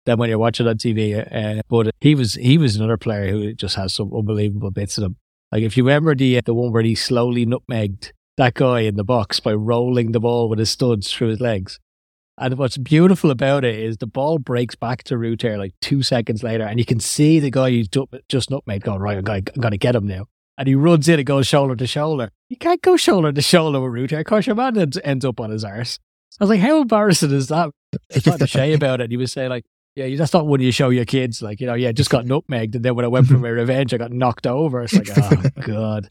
than 0.06 0.18
when 0.18 0.28
you're 0.28 0.38
watching 0.38 0.66
on 0.66 0.78
TV. 0.78 1.14
Uh, 1.18 1.62
but 1.68 1.90
he 2.00 2.14
was 2.14 2.34
he 2.34 2.56
was 2.56 2.76
another 2.76 2.96
player 2.96 3.30
who 3.30 3.52
just 3.52 3.74
has 3.76 3.92
some 3.92 4.14
unbelievable 4.14 4.70
bits 4.70 4.96
in 4.96 5.04
him. 5.04 5.16
Like 5.50 5.62
if 5.62 5.76
you 5.76 5.84
remember 5.84 6.14
the 6.14 6.40
the 6.40 6.54
one 6.54 6.72
where 6.72 6.82
he 6.82 6.94
slowly 6.94 7.44
nutmegged 7.44 8.12
that 8.36 8.54
guy 8.54 8.80
in 8.80 8.96
the 8.96 9.04
box 9.04 9.40
by 9.40 9.52
rolling 9.52 10.12
the 10.12 10.20
ball 10.20 10.48
with 10.48 10.58
his 10.58 10.70
studs 10.70 11.12
through 11.12 11.28
his 11.28 11.40
legs. 11.40 11.78
And 12.38 12.56
what's 12.56 12.78
beautiful 12.78 13.30
about 13.30 13.64
it 13.64 13.78
is 13.78 13.98
the 13.98 14.06
ball 14.06 14.38
breaks 14.38 14.74
back 14.74 15.02
to 15.04 15.18
Rutter 15.18 15.58
like 15.58 15.74
two 15.80 16.02
seconds 16.02 16.42
later, 16.42 16.64
and 16.64 16.78
you 16.78 16.84
can 16.84 16.98
see 16.98 17.40
the 17.40 17.50
guy 17.50 17.70
who's 17.70 17.88
just 18.28 18.50
nutmegged 18.50 18.84
going, 18.84 19.00
right, 19.00 19.18
I'm 19.18 19.24
going, 19.24 19.44
to 19.44 19.78
get 19.78 19.94
him 19.94 20.06
now. 20.06 20.26
And 20.56 20.66
he 20.66 20.74
runs 20.74 21.08
in 21.08 21.18
and 21.18 21.26
goes 21.26 21.46
shoulder 21.46 21.76
to 21.76 21.86
shoulder. 21.86 22.30
You 22.48 22.56
can't 22.56 22.82
go 22.82 22.96
shoulder 22.96 23.32
to 23.32 23.42
shoulder 23.42 23.80
with 23.80 23.92
Rutter. 23.92 24.18
Of 24.18 24.26
course, 24.26 24.46
your 24.46 24.56
man 24.56 24.78
ends, 25.04 25.24
up 25.24 25.40
on 25.40 25.50
his 25.50 25.64
arse. 25.64 25.98
I 26.40 26.44
was 26.44 26.50
like, 26.50 26.60
how 26.60 26.80
embarrassing 26.80 27.32
is 27.32 27.48
that? 27.48 27.70
I 27.94 27.98
was 28.14 28.22
talking 28.22 28.38
to 28.38 28.46
Shay 28.46 28.72
about 28.72 29.02
it. 29.02 29.10
He 29.10 29.18
was 29.18 29.32
saying, 29.32 29.50
like, 29.50 29.64
yeah, 29.94 30.14
that's 30.16 30.32
not 30.32 30.46
one 30.46 30.60
you 30.60 30.72
show 30.72 30.88
your 30.88 31.04
kids. 31.04 31.42
Like, 31.42 31.60
you 31.60 31.66
know, 31.66 31.74
yeah, 31.74 31.92
just 31.92 32.08
got 32.08 32.24
nutmegged. 32.24 32.74
And 32.74 32.84
then 32.84 32.94
when 32.94 33.04
I 33.04 33.08
went 33.08 33.26
for 33.26 33.36
my 33.36 33.50
revenge, 33.50 33.92
I 33.92 33.98
got 33.98 34.10
knocked 34.10 34.46
over. 34.46 34.82
It's 34.82 34.94
like, 34.94 35.10
oh, 35.16 35.42
God. 35.60 36.08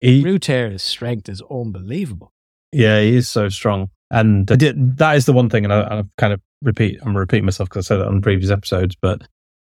He, 0.00 0.22
Rutter's 0.22 0.82
strength 0.82 1.28
is 1.28 1.42
unbelievable. 1.50 2.32
yeah, 2.72 3.00
he 3.00 3.16
is 3.16 3.28
so 3.28 3.48
strong. 3.48 3.90
And 4.10 4.46
did, 4.46 4.96
that 4.98 5.16
is 5.16 5.26
the 5.26 5.32
one 5.32 5.50
thing, 5.50 5.64
and 5.64 5.72
I, 5.72 5.80
I 5.80 6.02
kind 6.16 6.32
of 6.32 6.40
repeat, 6.62 6.98
I'm 7.02 7.16
repeating 7.16 7.44
myself 7.44 7.68
because 7.68 7.86
I 7.86 7.88
said 7.88 8.00
it 8.00 8.06
on 8.06 8.22
previous 8.22 8.50
episodes, 8.50 8.96
but 9.00 9.22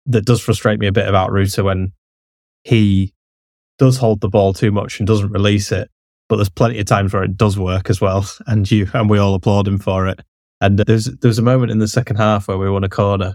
that 0.06 0.24
does 0.24 0.40
frustrate 0.40 0.80
me 0.80 0.86
a 0.86 0.92
bit 0.92 1.08
about 1.08 1.30
Rutter 1.30 1.64
when 1.64 1.92
he 2.64 3.12
does 3.78 3.98
hold 3.98 4.20
the 4.20 4.28
ball 4.28 4.52
too 4.52 4.70
much 4.72 4.98
and 4.98 5.06
doesn't 5.06 5.32
release 5.32 5.72
it. 5.72 5.90
But 6.28 6.36
there's 6.36 6.48
plenty 6.48 6.78
of 6.78 6.86
times 6.86 7.12
where 7.12 7.24
it 7.24 7.36
does 7.36 7.58
work 7.58 7.90
as 7.90 8.00
well, 8.00 8.26
and 8.46 8.70
you 8.70 8.88
and 8.94 9.10
we 9.10 9.18
all 9.18 9.34
applaud 9.34 9.68
him 9.68 9.78
for 9.78 10.06
it. 10.06 10.20
And 10.60 10.78
there's 10.78 11.06
there's 11.06 11.38
a 11.38 11.42
moment 11.42 11.72
in 11.72 11.78
the 11.78 11.88
second 11.88 12.16
half 12.16 12.48
where 12.48 12.56
we 12.56 12.70
won 12.70 12.84
a 12.84 12.88
corner, 12.88 13.34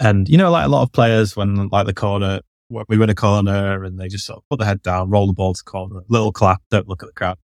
and 0.00 0.28
you 0.28 0.38
know, 0.38 0.50
like 0.50 0.64
a 0.64 0.68
lot 0.68 0.82
of 0.82 0.92
players, 0.92 1.36
when 1.36 1.68
like 1.68 1.86
the 1.86 1.94
corner, 1.94 2.40
we 2.88 2.98
win 2.98 3.10
a 3.10 3.14
corner, 3.14 3.84
and 3.84 3.98
they 3.98 4.08
just 4.08 4.26
sort 4.26 4.38
of 4.38 4.44
put 4.48 4.58
their 4.58 4.66
head 4.68 4.82
down, 4.82 5.10
roll 5.10 5.26
the 5.26 5.32
ball 5.32 5.54
to 5.54 5.62
the 5.64 5.70
corner, 5.70 6.00
little 6.08 6.32
clap, 6.32 6.62
don't 6.70 6.88
look 6.88 7.02
at 7.02 7.06
the 7.06 7.12
crowd. 7.12 7.38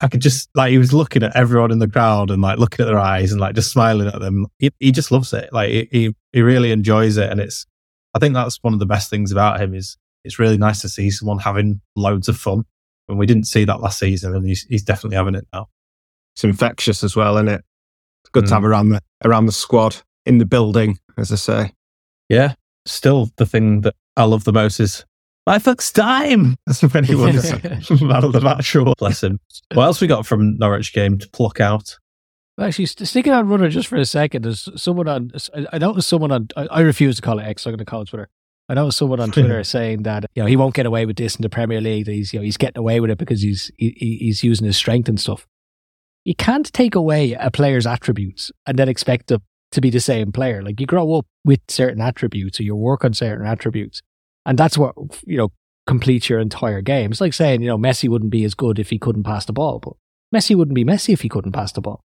I 0.00 0.08
could 0.08 0.20
just 0.20 0.48
like 0.54 0.70
he 0.72 0.78
was 0.78 0.92
looking 0.92 1.22
at 1.22 1.36
everyone 1.36 1.70
in 1.70 1.78
the 1.78 1.88
crowd 1.88 2.30
and 2.32 2.42
like 2.42 2.58
looking 2.58 2.82
at 2.84 2.86
their 2.88 2.98
eyes 2.98 3.30
and 3.30 3.40
like 3.40 3.54
just 3.54 3.70
smiling 3.70 4.08
at 4.08 4.18
them. 4.20 4.46
He, 4.58 4.70
he 4.80 4.90
just 4.90 5.12
loves 5.12 5.32
it. 5.32 5.52
Like 5.52 5.70
he 5.92 6.14
he 6.32 6.42
really 6.42 6.72
enjoys 6.72 7.16
it, 7.16 7.30
and 7.30 7.40
it's. 7.40 7.66
I 8.14 8.18
think 8.18 8.34
that's 8.34 8.58
one 8.62 8.74
of 8.74 8.78
the 8.80 8.86
best 8.86 9.08
things 9.10 9.32
about 9.32 9.60
him 9.60 9.74
is 9.74 9.96
it's 10.24 10.38
really 10.38 10.58
nice 10.58 10.82
to 10.82 10.88
see 10.88 11.10
someone 11.10 11.38
having 11.38 11.80
loads 11.96 12.28
of 12.28 12.36
fun. 12.36 12.64
And 13.08 13.18
we 13.18 13.26
didn't 13.26 13.44
see 13.44 13.64
that 13.64 13.80
last 13.80 13.98
season, 13.98 14.34
and 14.34 14.46
he's 14.46 14.62
he's 14.64 14.82
definitely 14.82 15.16
having 15.16 15.34
it 15.34 15.46
now. 15.52 15.68
It's 16.34 16.44
infectious 16.44 17.04
as 17.04 17.14
well, 17.14 17.36
isn't 17.36 17.48
it? 17.48 17.62
It's 18.24 18.30
good 18.32 18.46
to 18.46 18.50
Mm. 18.50 18.54
have 18.54 18.64
around 18.64 18.88
the 18.90 19.00
around 19.24 19.46
the 19.46 19.52
squad 19.52 19.96
in 20.26 20.38
the 20.38 20.46
building, 20.46 20.98
as 21.16 21.30
I 21.30 21.36
say. 21.36 21.72
Yeah. 22.28 22.54
Still, 22.86 23.30
the 23.36 23.46
thing 23.46 23.82
that 23.82 23.94
I 24.16 24.24
love 24.24 24.44
the 24.44 24.52
most 24.52 24.78
is 24.80 25.04
my 25.46 25.58
fuck's 25.58 25.90
time. 25.90 26.56
That's 26.66 26.82
when 26.82 27.04
he 27.04 27.14
won 27.14 27.34
man 27.34 28.24
of 28.24 28.32
the 28.32 28.40
match. 28.42 28.76
Oh, 28.76 28.94
Bless 28.98 29.22
him. 29.22 29.40
What 29.74 29.84
else 29.84 30.00
we 30.00 30.06
got 30.06 30.26
from 30.26 30.56
Norwich 30.58 30.92
game 30.92 31.18
to 31.18 31.28
pluck 31.30 31.60
out? 31.60 31.98
Actually, 32.60 32.86
st- 32.86 33.08
sticking 33.08 33.32
on 33.32 33.48
Rutter 33.48 33.68
just 33.70 33.88
for 33.88 33.96
a 33.96 34.04
second, 34.04 34.42
there's 34.42 34.68
someone 34.80 35.08
on, 35.08 35.30
I- 35.72 35.78
noticed 35.78 36.08
someone 36.08 36.30
on, 36.30 36.48
I, 36.56 36.80
refuse 36.80 37.16
to 37.16 37.22
call 37.22 37.38
it 37.38 37.44
X, 37.44 37.66
I'm 37.66 37.70
going 37.72 37.78
to 37.78 37.84
call 37.84 38.02
it 38.02 38.08
Twitter. 38.08 38.28
I 38.68 38.74
know 38.74 38.90
someone 38.90 39.20
on 39.20 39.30
Twitter 39.32 39.64
saying 39.64 40.02
that, 40.04 40.26
you 40.34 40.42
know, 40.42 40.46
he 40.46 40.56
won't 40.56 40.74
get 40.74 40.86
away 40.86 41.06
with 41.06 41.16
this 41.16 41.34
in 41.34 41.42
the 41.42 41.48
Premier 41.48 41.80
League, 41.80 42.04
that 42.04 42.12
he's, 42.12 42.32
you 42.32 42.38
know, 42.38 42.44
he's 42.44 42.58
getting 42.58 42.78
away 42.78 43.00
with 43.00 43.10
it 43.10 43.18
because 43.18 43.40
he's, 43.42 43.70
he, 43.78 43.96
he- 43.96 44.18
he's 44.18 44.44
using 44.44 44.66
his 44.66 44.76
strength 44.76 45.08
and 45.08 45.18
stuff. 45.18 45.46
You 46.24 46.34
can't 46.36 46.70
take 46.72 46.94
away 46.94 47.32
a 47.32 47.50
player's 47.50 47.86
attributes 47.86 48.52
and 48.66 48.78
then 48.78 48.88
expect 48.88 49.28
them 49.28 49.42
to 49.72 49.80
be 49.80 49.90
the 49.90 50.00
same 50.00 50.32
player. 50.32 50.62
Like 50.62 50.80
you 50.80 50.86
grow 50.86 51.14
up 51.14 51.26
with 51.44 51.60
certain 51.68 52.00
attributes 52.00 52.60
or 52.60 52.62
you 52.62 52.76
work 52.76 53.04
on 53.04 53.12
certain 53.12 53.46
attributes. 53.46 54.00
And 54.46 54.58
that's 54.58 54.78
what, 54.78 54.94
you 55.26 55.36
know, 55.36 55.50
completes 55.86 56.28
your 56.28 56.38
entire 56.38 56.80
game. 56.80 57.10
It's 57.10 57.20
like 57.20 57.34
saying, 57.34 57.62
you 57.62 57.68
know, 57.68 57.78
Messi 57.78 58.08
wouldn't 58.08 58.30
be 58.30 58.44
as 58.44 58.54
good 58.54 58.78
if 58.78 58.90
he 58.90 58.98
couldn't 58.98 59.24
pass 59.24 59.44
the 59.44 59.52
ball, 59.52 59.78
but 59.78 59.94
Messi 60.34 60.54
wouldn't 60.54 60.74
be 60.74 60.84
Messi 60.84 61.12
if 61.12 61.22
he 61.22 61.28
couldn't 61.28 61.52
pass 61.52 61.72
the 61.72 61.80
ball. 61.80 62.00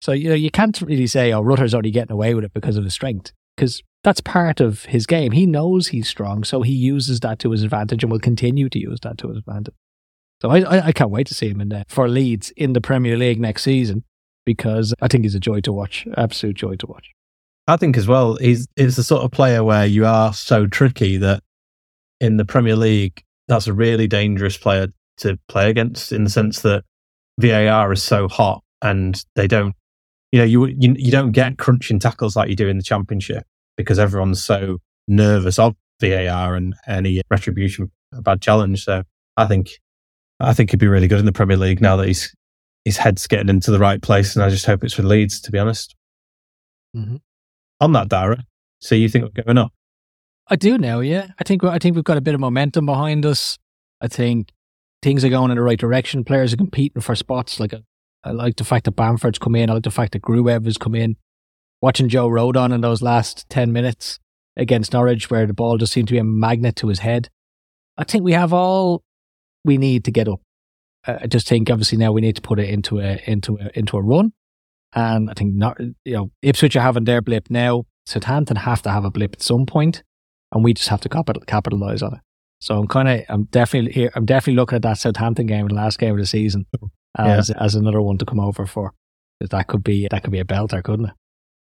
So, 0.00 0.12
you 0.12 0.28
know, 0.28 0.34
you 0.34 0.50
can't 0.50 0.80
really 0.80 1.06
say, 1.06 1.32
oh, 1.32 1.40
Rutter's 1.40 1.74
only 1.74 1.90
getting 1.90 2.12
away 2.12 2.34
with 2.34 2.44
it 2.44 2.54
because 2.54 2.76
of 2.76 2.84
his 2.84 2.94
strength, 2.94 3.32
because 3.56 3.82
that's 4.04 4.20
part 4.20 4.60
of 4.60 4.84
his 4.84 5.06
game. 5.06 5.32
He 5.32 5.44
knows 5.44 5.88
he's 5.88 6.08
strong, 6.08 6.44
so 6.44 6.62
he 6.62 6.72
uses 6.72 7.20
that 7.20 7.40
to 7.40 7.50
his 7.50 7.64
advantage 7.64 8.04
and 8.04 8.12
will 8.12 8.20
continue 8.20 8.68
to 8.68 8.78
use 8.78 9.00
that 9.02 9.18
to 9.18 9.28
his 9.28 9.38
advantage. 9.38 9.74
So 10.40 10.50
I, 10.50 10.86
I, 10.86 10.92
can't 10.92 11.10
wait 11.10 11.26
to 11.26 11.34
see 11.34 11.48
him 11.48 11.60
in 11.60 11.68
there 11.68 11.84
for 11.88 12.08
Leeds 12.08 12.52
in 12.56 12.72
the 12.72 12.80
Premier 12.80 13.16
League 13.16 13.40
next 13.40 13.64
season 13.64 14.04
because 14.48 14.94
I 15.02 15.08
think 15.08 15.24
he's 15.24 15.34
a 15.34 15.40
joy 15.40 15.60
to 15.60 15.74
watch, 15.74 16.08
absolute 16.16 16.56
joy 16.56 16.76
to 16.76 16.86
watch. 16.86 17.10
I 17.66 17.76
think 17.76 17.98
as 17.98 18.08
well, 18.08 18.36
he's 18.36 18.66
it's 18.76 18.96
the 18.96 19.04
sort 19.04 19.22
of 19.22 19.30
player 19.30 19.62
where 19.62 19.84
you 19.84 20.06
are 20.06 20.32
so 20.32 20.66
tricky 20.66 21.18
that 21.18 21.42
in 22.18 22.38
the 22.38 22.46
Premier 22.46 22.74
League, 22.74 23.22
that's 23.46 23.66
a 23.66 23.74
really 23.74 24.08
dangerous 24.08 24.56
player 24.56 24.86
to 25.18 25.38
play 25.48 25.68
against 25.68 26.12
in 26.12 26.24
the 26.24 26.30
sense 26.30 26.62
that 26.62 26.84
VAR 27.38 27.92
is 27.92 28.02
so 28.02 28.26
hot 28.26 28.62
and 28.80 29.22
they 29.34 29.46
don't, 29.46 29.74
you 30.32 30.38
know, 30.38 30.46
you 30.46 30.64
you, 30.64 30.94
you 30.96 31.10
don't 31.10 31.32
get 31.32 31.58
crunching 31.58 31.98
tackles 31.98 32.34
like 32.34 32.48
you 32.48 32.56
do 32.56 32.68
in 32.68 32.78
the 32.78 32.82
Championship 32.82 33.44
because 33.76 33.98
everyone's 33.98 34.42
so 34.42 34.78
nervous 35.08 35.58
of 35.58 35.76
VAR 36.00 36.54
and 36.54 36.72
any 36.86 37.20
retribution, 37.30 37.92
a 38.14 38.22
bad 38.22 38.40
challenge. 38.40 38.82
So 38.82 39.02
I 39.36 39.44
think 39.44 39.68
I 40.40 40.54
think 40.54 40.70
he'd 40.70 40.80
be 40.80 40.88
really 40.88 41.06
good 41.06 41.20
in 41.20 41.26
the 41.26 41.32
Premier 41.32 41.58
League 41.58 41.82
now 41.82 41.96
that 41.96 42.08
he's 42.08 42.34
his 42.88 42.96
head's 42.96 43.26
getting 43.26 43.48
into 43.50 43.70
the 43.70 43.78
right 43.78 44.00
place, 44.00 44.34
and 44.34 44.42
I 44.44 44.48
just 44.48 44.64
hope 44.66 44.82
it's 44.82 44.96
with 44.96 45.06
Leeds. 45.06 45.40
To 45.42 45.50
be 45.52 45.58
honest 45.58 45.94
Mhm. 46.96 47.20
on 47.80 47.92
that, 47.92 48.08
Darragh. 48.08 48.44
So 48.80 48.94
you 48.94 49.08
think 49.08 49.24
we're 49.24 49.42
going 49.44 49.58
up? 49.58 49.72
I 50.48 50.56
do 50.56 50.78
now, 50.78 51.00
yeah. 51.00 51.28
I 51.38 51.44
think 51.44 51.62
I 51.64 51.78
think 51.78 51.94
we've 51.94 52.04
got 52.04 52.16
a 52.16 52.22
bit 52.22 52.34
of 52.34 52.40
momentum 52.40 52.86
behind 52.86 53.26
us. 53.26 53.58
I 54.00 54.08
think 54.08 54.52
things 55.02 55.24
are 55.24 55.28
going 55.28 55.50
in 55.50 55.56
the 55.56 55.62
right 55.62 55.78
direction. 55.78 56.24
Players 56.24 56.52
are 56.54 56.56
competing 56.56 57.02
for 57.02 57.14
spots. 57.14 57.60
Like 57.60 57.74
I, 57.74 57.82
I 58.24 58.30
like 58.30 58.56
the 58.56 58.64
fact 58.64 58.84
that 58.86 58.96
Bamford's 58.96 59.38
come 59.38 59.54
in. 59.54 59.68
I 59.70 59.74
like 59.74 59.82
the 59.84 59.90
fact 59.90 60.12
that 60.12 60.22
Gruev 60.22 60.64
has 60.64 60.78
come 60.78 60.94
in. 60.94 61.16
Watching 61.82 62.08
Joe 62.08 62.28
Rodon 62.28 62.72
in 62.74 62.80
those 62.80 63.02
last 63.02 63.48
ten 63.50 63.72
minutes 63.72 64.18
against 64.56 64.92
Norwich, 64.92 65.30
where 65.30 65.46
the 65.46 65.52
ball 65.54 65.76
just 65.78 65.92
seemed 65.92 66.08
to 66.08 66.14
be 66.14 66.18
a 66.18 66.24
magnet 66.24 66.74
to 66.76 66.88
his 66.88 67.00
head. 67.00 67.28
I 67.96 68.04
think 68.04 68.24
we 68.24 68.32
have 68.32 68.52
all 68.52 69.02
we 69.64 69.76
need 69.76 70.04
to 70.06 70.10
get 70.10 70.26
up. 70.28 70.40
Uh, 71.06 71.18
I 71.22 71.26
just 71.26 71.48
think 71.48 71.70
obviously 71.70 71.98
now 71.98 72.12
we 72.12 72.20
need 72.20 72.36
to 72.36 72.42
put 72.42 72.58
it 72.58 72.68
into 72.68 72.98
a 73.00 73.20
into 73.26 73.58
a 73.58 73.70
into 73.78 73.96
a 73.96 74.02
run. 74.02 74.32
And 74.94 75.30
I 75.30 75.34
think 75.34 75.54
not, 75.54 75.78
you 76.04 76.14
know 76.14 76.30
Ipswich 76.42 76.76
are 76.76 76.80
having 76.80 77.04
their 77.04 77.20
blip 77.20 77.50
now. 77.50 77.84
Southampton 78.06 78.56
have 78.56 78.82
to 78.82 78.90
have 78.90 79.04
a 79.04 79.10
blip 79.10 79.34
at 79.34 79.42
some 79.42 79.66
point 79.66 80.02
and 80.52 80.64
we 80.64 80.74
just 80.74 80.88
have 80.88 81.00
to 81.02 81.08
capital, 81.08 81.42
capitalize 81.46 82.02
on 82.02 82.14
it. 82.14 82.20
So 82.60 82.78
I'm 82.78 82.88
kind 82.88 83.08
of, 83.08 83.20
I'm 83.28 83.44
definitely 83.44 83.92
here. 83.92 84.10
I'm 84.14 84.24
definitely 84.24 84.56
looking 84.56 84.76
at 84.76 84.82
that 84.82 84.98
Southampton 84.98 85.46
game, 85.46 85.68
the 85.68 85.74
last 85.74 85.98
game 85.98 86.12
of 86.12 86.18
the 86.18 86.26
season, 86.26 86.66
as 87.16 87.50
as 87.50 87.74
another 87.74 88.00
one 88.00 88.18
to 88.18 88.24
come 88.24 88.40
over 88.40 88.66
for. 88.66 88.92
That 89.40 89.68
could 89.68 89.84
be 89.84 90.08
that 90.10 90.24
could 90.24 90.32
be 90.32 90.40
a 90.40 90.44
belter, 90.44 90.82
couldn't 90.82 91.06
it? 91.06 91.12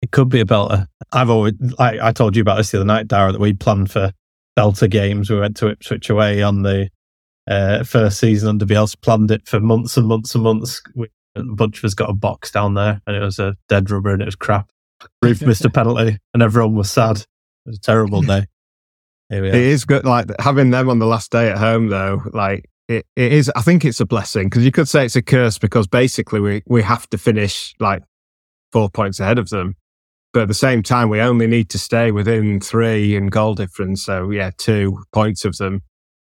It 0.02 0.10
could 0.12 0.28
be 0.28 0.40
a 0.40 0.44
belter. 0.44 0.86
I've 1.12 1.30
always, 1.30 1.54
I, 1.78 2.08
I 2.08 2.12
told 2.12 2.36
you 2.36 2.42
about 2.42 2.58
this 2.58 2.70
the 2.70 2.78
other 2.78 2.84
night, 2.84 3.08
Darragh, 3.08 3.32
that 3.32 3.40
we 3.40 3.54
planned 3.54 3.90
for 3.90 4.12
belter 4.56 4.88
games. 4.88 5.30
We 5.30 5.40
went 5.40 5.56
to 5.56 5.68
Ipswich 5.68 6.10
away 6.10 6.42
on 6.42 6.62
the 6.62 6.90
uh, 7.46 7.84
first 7.84 8.18
season 8.18 8.48
under 8.48 8.66
Bielsa, 8.66 9.00
planned 9.00 9.30
it 9.30 9.46
for 9.46 9.60
months 9.60 9.96
and 9.96 10.06
months 10.06 10.34
and 10.34 10.44
months. 10.44 10.82
We, 10.94 11.08
a 11.36 11.42
bunch 11.42 11.78
of 11.78 11.84
us 11.84 11.94
got 11.94 12.10
a 12.10 12.14
box 12.14 12.50
down 12.50 12.74
there 12.74 13.00
and 13.06 13.16
it 13.16 13.20
was 13.20 13.38
a 13.38 13.56
dead 13.68 13.90
rubber 13.90 14.12
and 14.12 14.22
it 14.22 14.26
was 14.26 14.36
crap. 14.36 14.70
Reef 15.22 15.42
missed 15.46 15.64
a 15.64 15.70
penalty 15.70 16.18
and 16.32 16.42
everyone 16.42 16.74
was 16.74 16.90
sad. 16.90 17.18
It 17.18 17.26
was 17.66 17.78
a 17.78 17.80
terrible 17.80 18.22
day. 18.22 18.46
Here 19.30 19.42
we 19.42 19.50
are. 19.50 19.54
is 19.54 19.84
good, 19.84 20.04
like 20.04 20.26
having 20.38 20.70
them 20.70 20.88
on 20.88 20.98
the 20.98 21.06
last 21.06 21.32
day 21.32 21.50
at 21.50 21.58
home, 21.58 21.88
though. 21.88 22.22
Like 22.32 22.68
it, 22.88 23.06
it 23.16 23.32
is. 23.32 23.50
I 23.56 23.62
think 23.62 23.84
it's 23.84 24.00
a 24.00 24.06
blessing 24.06 24.48
because 24.48 24.64
you 24.64 24.70
could 24.70 24.88
say 24.88 25.06
it's 25.06 25.16
a 25.16 25.22
curse 25.22 25.58
because 25.58 25.86
basically 25.86 26.40
we 26.40 26.62
we 26.66 26.82
have 26.82 27.08
to 27.10 27.18
finish 27.18 27.74
like 27.80 28.02
four 28.70 28.90
points 28.90 29.20
ahead 29.20 29.38
of 29.38 29.48
them, 29.48 29.76
but 30.34 30.42
at 30.42 30.48
the 30.48 30.54
same 30.54 30.82
time 30.82 31.08
we 31.08 31.20
only 31.20 31.46
need 31.46 31.70
to 31.70 31.78
stay 31.78 32.10
within 32.10 32.60
three 32.60 33.16
in 33.16 33.28
goal 33.28 33.54
difference. 33.54 34.04
So 34.04 34.30
yeah, 34.30 34.50
two 34.56 35.02
points 35.12 35.46
of 35.46 35.56
them 35.56 35.82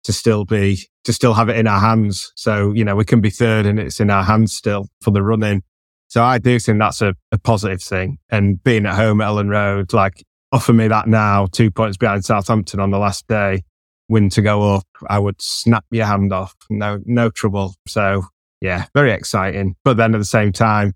to 0.05 0.13
still 0.13 0.45
be 0.45 0.79
to 1.05 1.13
still 1.13 1.35
have 1.35 1.49
it 1.49 1.57
in 1.57 1.67
our 1.67 1.81
hands. 1.81 2.33
So 2.37 2.73
you 2.73 2.85
know 2.85 2.97
we 2.97 3.05
can 3.05 3.21
be 3.21 3.31
third 3.31 3.67
and 3.67 3.79
it's 3.79 4.01
in 4.01 4.11
our 4.11 4.23
hands 4.23 4.55
still 4.55 4.89
for 5.03 5.11
the 5.11 5.23
running. 5.23 5.63
So 6.09 6.23
I 6.23 6.39
do 6.39 6.59
think 6.59 6.79
that's 6.79 7.03
a, 7.03 7.15
a 7.33 7.39
positive 7.39 7.83
thing. 7.83 8.19
And 8.31 8.63
being 8.63 8.87
at 8.87 8.95
home 8.95 9.21
at 9.21 9.29
Elland 9.29 9.51
Road, 9.51 9.93
like 9.93 10.25
offer 10.53 10.73
me 10.73 10.87
that 10.89 11.09
now, 11.09 11.47
two 11.47 11.71
points 11.71 11.97
behind 11.97 12.25
Southampton 12.25 12.79
on 12.79 12.91
the 12.91 12.99
last 12.99 13.27
day, 13.27 13.63
win 14.09 14.31
to 14.31 14.43
go 14.43 14.75
up, 14.75 14.87
I 15.09 15.19
would 15.19 15.41
snap 15.41 15.85
your 15.91 16.07
hand 16.07 16.33
off. 16.33 16.55
No, 16.71 17.01
no 17.05 17.31
trouble. 17.31 17.75
So 17.89 18.23
yeah, 18.61 18.87
very 18.95 19.13
exciting. 19.13 19.75
But 19.85 19.97
then 19.97 20.15
at 20.15 20.19
the 20.19 20.25
same 20.25 20.53
time, 20.53 20.93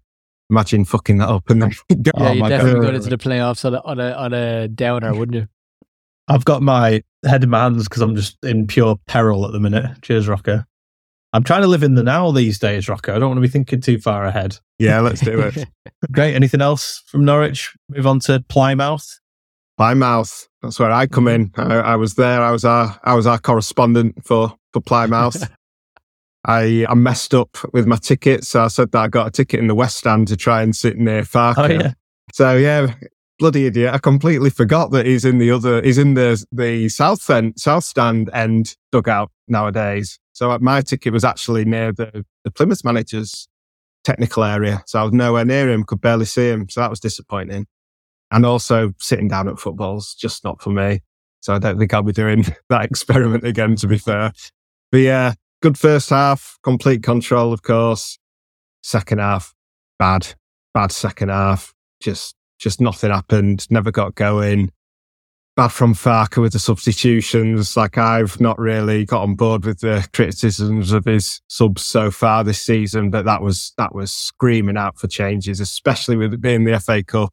imagine 0.50 0.84
fucking 0.84 1.18
that 1.18 1.28
up 1.28 1.50
and 1.50 1.62
then 1.62 1.72
Yeah, 1.88 2.12
oh 2.14 2.32
you 2.32 2.48
definitely 2.48 2.80
God. 2.80 2.90
go 2.90 2.94
into 2.94 3.10
the 3.10 3.18
playoffs 3.18 3.64
on 3.64 3.74
a 3.74 3.80
on 3.80 4.00
a, 4.00 4.12
on 4.12 4.32
a 4.32 4.68
downer, 4.68 5.14
wouldn't 5.14 5.34
you? 5.34 5.48
I've 6.28 6.44
got 6.44 6.62
my 6.62 7.02
head 7.24 7.42
in 7.42 7.50
my 7.50 7.60
hands 7.60 7.84
because 7.84 8.02
I'm 8.02 8.14
just 8.14 8.36
in 8.44 8.66
pure 8.66 8.96
peril 9.06 9.46
at 9.46 9.52
the 9.52 9.60
minute. 9.60 10.02
Cheers, 10.02 10.28
Rocco. 10.28 10.64
I'm 11.32 11.42
trying 11.42 11.62
to 11.62 11.68
live 11.68 11.82
in 11.82 11.94
the 11.94 12.02
now 12.02 12.30
these 12.30 12.58
days, 12.58 12.88
Rocco. 12.88 13.14
I 13.14 13.18
don't 13.18 13.28
want 13.28 13.38
to 13.38 13.42
be 13.42 13.48
thinking 13.48 13.80
too 13.80 13.98
far 13.98 14.24
ahead. 14.24 14.58
Yeah, 14.78 15.00
let's 15.00 15.20
do 15.20 15.40
it. 15.40 15.68
Great. 16.12 16.34
Anything 16.34 16.62
else 16.62 17.02
from 17.06 17.24
Norwich? 17.24 17.76
Move 17.88 18.06
on 18.06 18.20
to 18.20 18.42
Plymouth. 18.48 19.20
Plymouth. 19.76 20.48
That's 20.62 20.78
where 20.78 20.90
I 20.90 21.06
come 21.06 21.28
in. 21.28 21.52
I, 21.56 21.76
I 21.76 21.96
was 21.96 22.14
there. 22.14 22.40
I 22.40 22.50
was 22.50 22.64
our 22.64 22.98
I 23.04 23.14
was 23.14 23.26
our 23.26 23.38
correspondent 23.38 24.24
for 24.24 24.54
for 24.72 24.80
Plymouth. 24.80 25.48
I, 26.44 26.86
I 26.88 26.94
messed 26.94 27.34
up 27.34 27.58
with 27.74 27.86
my 27.86 27.96
ticket. 27.96 28.44
So 28.44 28.64
I 28.64 28.68
said 28.68 28.92
that 28.92 28.98
I 28.98 29.08
got 29.08 29.26
a 29.26 29.30
ticket 29.30 29.60
in 29.60 29.66
the 29.66 29.74
West 29.74 29.98
Stand 29.98 30.28
to 30.28 30.36
try 30.36 30.62
and 30.62 30.74
sit 30.74 30.96
near 30.96 31.22
Farke. 31.22 31.58
Oh, 31.58 31.66
yeah. 31.66 31.92
So 32.32 32.56
yeah, 32.56 32.94
bloody 33.38 33.66
idiot. 33.66 33.94
I 33.94 33.98
completely 33.98 34.50
forgot 34.50 34.90
that 34.90 35.06
he's 35.06 35.24
in 35.24 35.38
the 35.38 35.50
other, 35.50 35.82
he's 35.82 35.98
in 35.98 36.14
the, 36.14 36.44
the 36.52 36.88
South 36.88 37.28
end, 37.30 37.58
South 37.58 37.84
Stand 37.84 38.30
end 38.32 38.76
dugout 38.92 39.30
nowadays. 39.46 40.18
So 40.32 40.56
my 40.60 40.80
ticket 40.82 41.12
was 41.12 41.24
actually 41.24 41.64
near 41.64 41.92
the, 41.92 42.24
the 42.44 42.50
Plymouth 42.50 42.84
manager's 42.84 43.48
technical 44.04 44.44
area. 44.44 44.82
So 44.86 45.00
I 45.00 45.02
was 45.04 45.12
nowhere 45.12 45.44
near 45.44 45.68
him, 45.68 45.84
could 45.84 46.00
barely 46.00 46.24
see 46.24 46.48
him. 46.48 46.68
So 46.68 46.80
that 46.80 46.90
was 46.90 47.00
disappointing. 47.00 47.66
And 48.30 48.44
also 48.44 48.92
sitting 48.98 49.28
down 49.28 49.48
at 49.48 49.58
football's 49.58 50.14
just 50.14 50.44
not 50.44 50.60
for 50.60 50.70
me. 50.70 51.00
So 51.40 51.54
I 51.54 51.58
don't 51.58 51.78
think 51.78 51.92
I'll 51.92 52.02
be 52.02 52.12
doing 52.12 52.44
that 52.68 52.84
experiment 52.84 53.44
again, 53.44 53.76
to 53.76 53.86
be 53.86 53.98
fair. 53.98 54.32
But 54.90 54.98
yeah, 54.98 55.34
good 55.60 55.78
first 55.78 56.10
half, 56.10 56.58
complete 56.62 57.02
control, 57.02 57.52
of 57.52 57.62
course. 57.62 58.18
Second 58.82 59.18
half, 59.18 59.54
bad, 59.98 60.34
bad 60.72 60.92
second 60.92 61.30
half. 61.30 61.74
Just, 62.00 62.34
just 62.58 62.80
nothing 62.80 63.10
happened. 63.10 63.66
Never 63.70 63.90
got 63.90 64.14
going. 64.14 64.72
Bad 65.56 65.72
from 65.72 65.94
Farke 65.94 66.40
with 66.40 66.52
the 66.52 66.58
substitutions. 66.58 67.76
Like 67.76 67.98
I've 67.98 68.40
not 68.40 68.58
really 68.58 69.04
got 69.04 69.22
on 69.22 69.34
board 69.34 69.64
with 69.64 69.80
the 69.80 70.06
criticisms 70.12 70.92
of 70.92 71.04
his 71.04 71.40
subs 71.48 71.84
so 71.84 72.10
far 72.10 72.44
this 72.44 72.60
season, 72.60 73.10
but 73.10 73.24
that 73.24 73.42
was, 73.42 73.72
that 73.76 73.94
was 73.94 74.12
screaming 74.12 74.76
out 74.76 74.98
for 74.98 75.08
changes, 75.08 75.58
especially 75.58 76.16
with 76.16 76.32
it 76.32 76.40
being 76.40 76.64
the 76.64 76.78
FA 76.78 77.02
Cup 77.02 77.32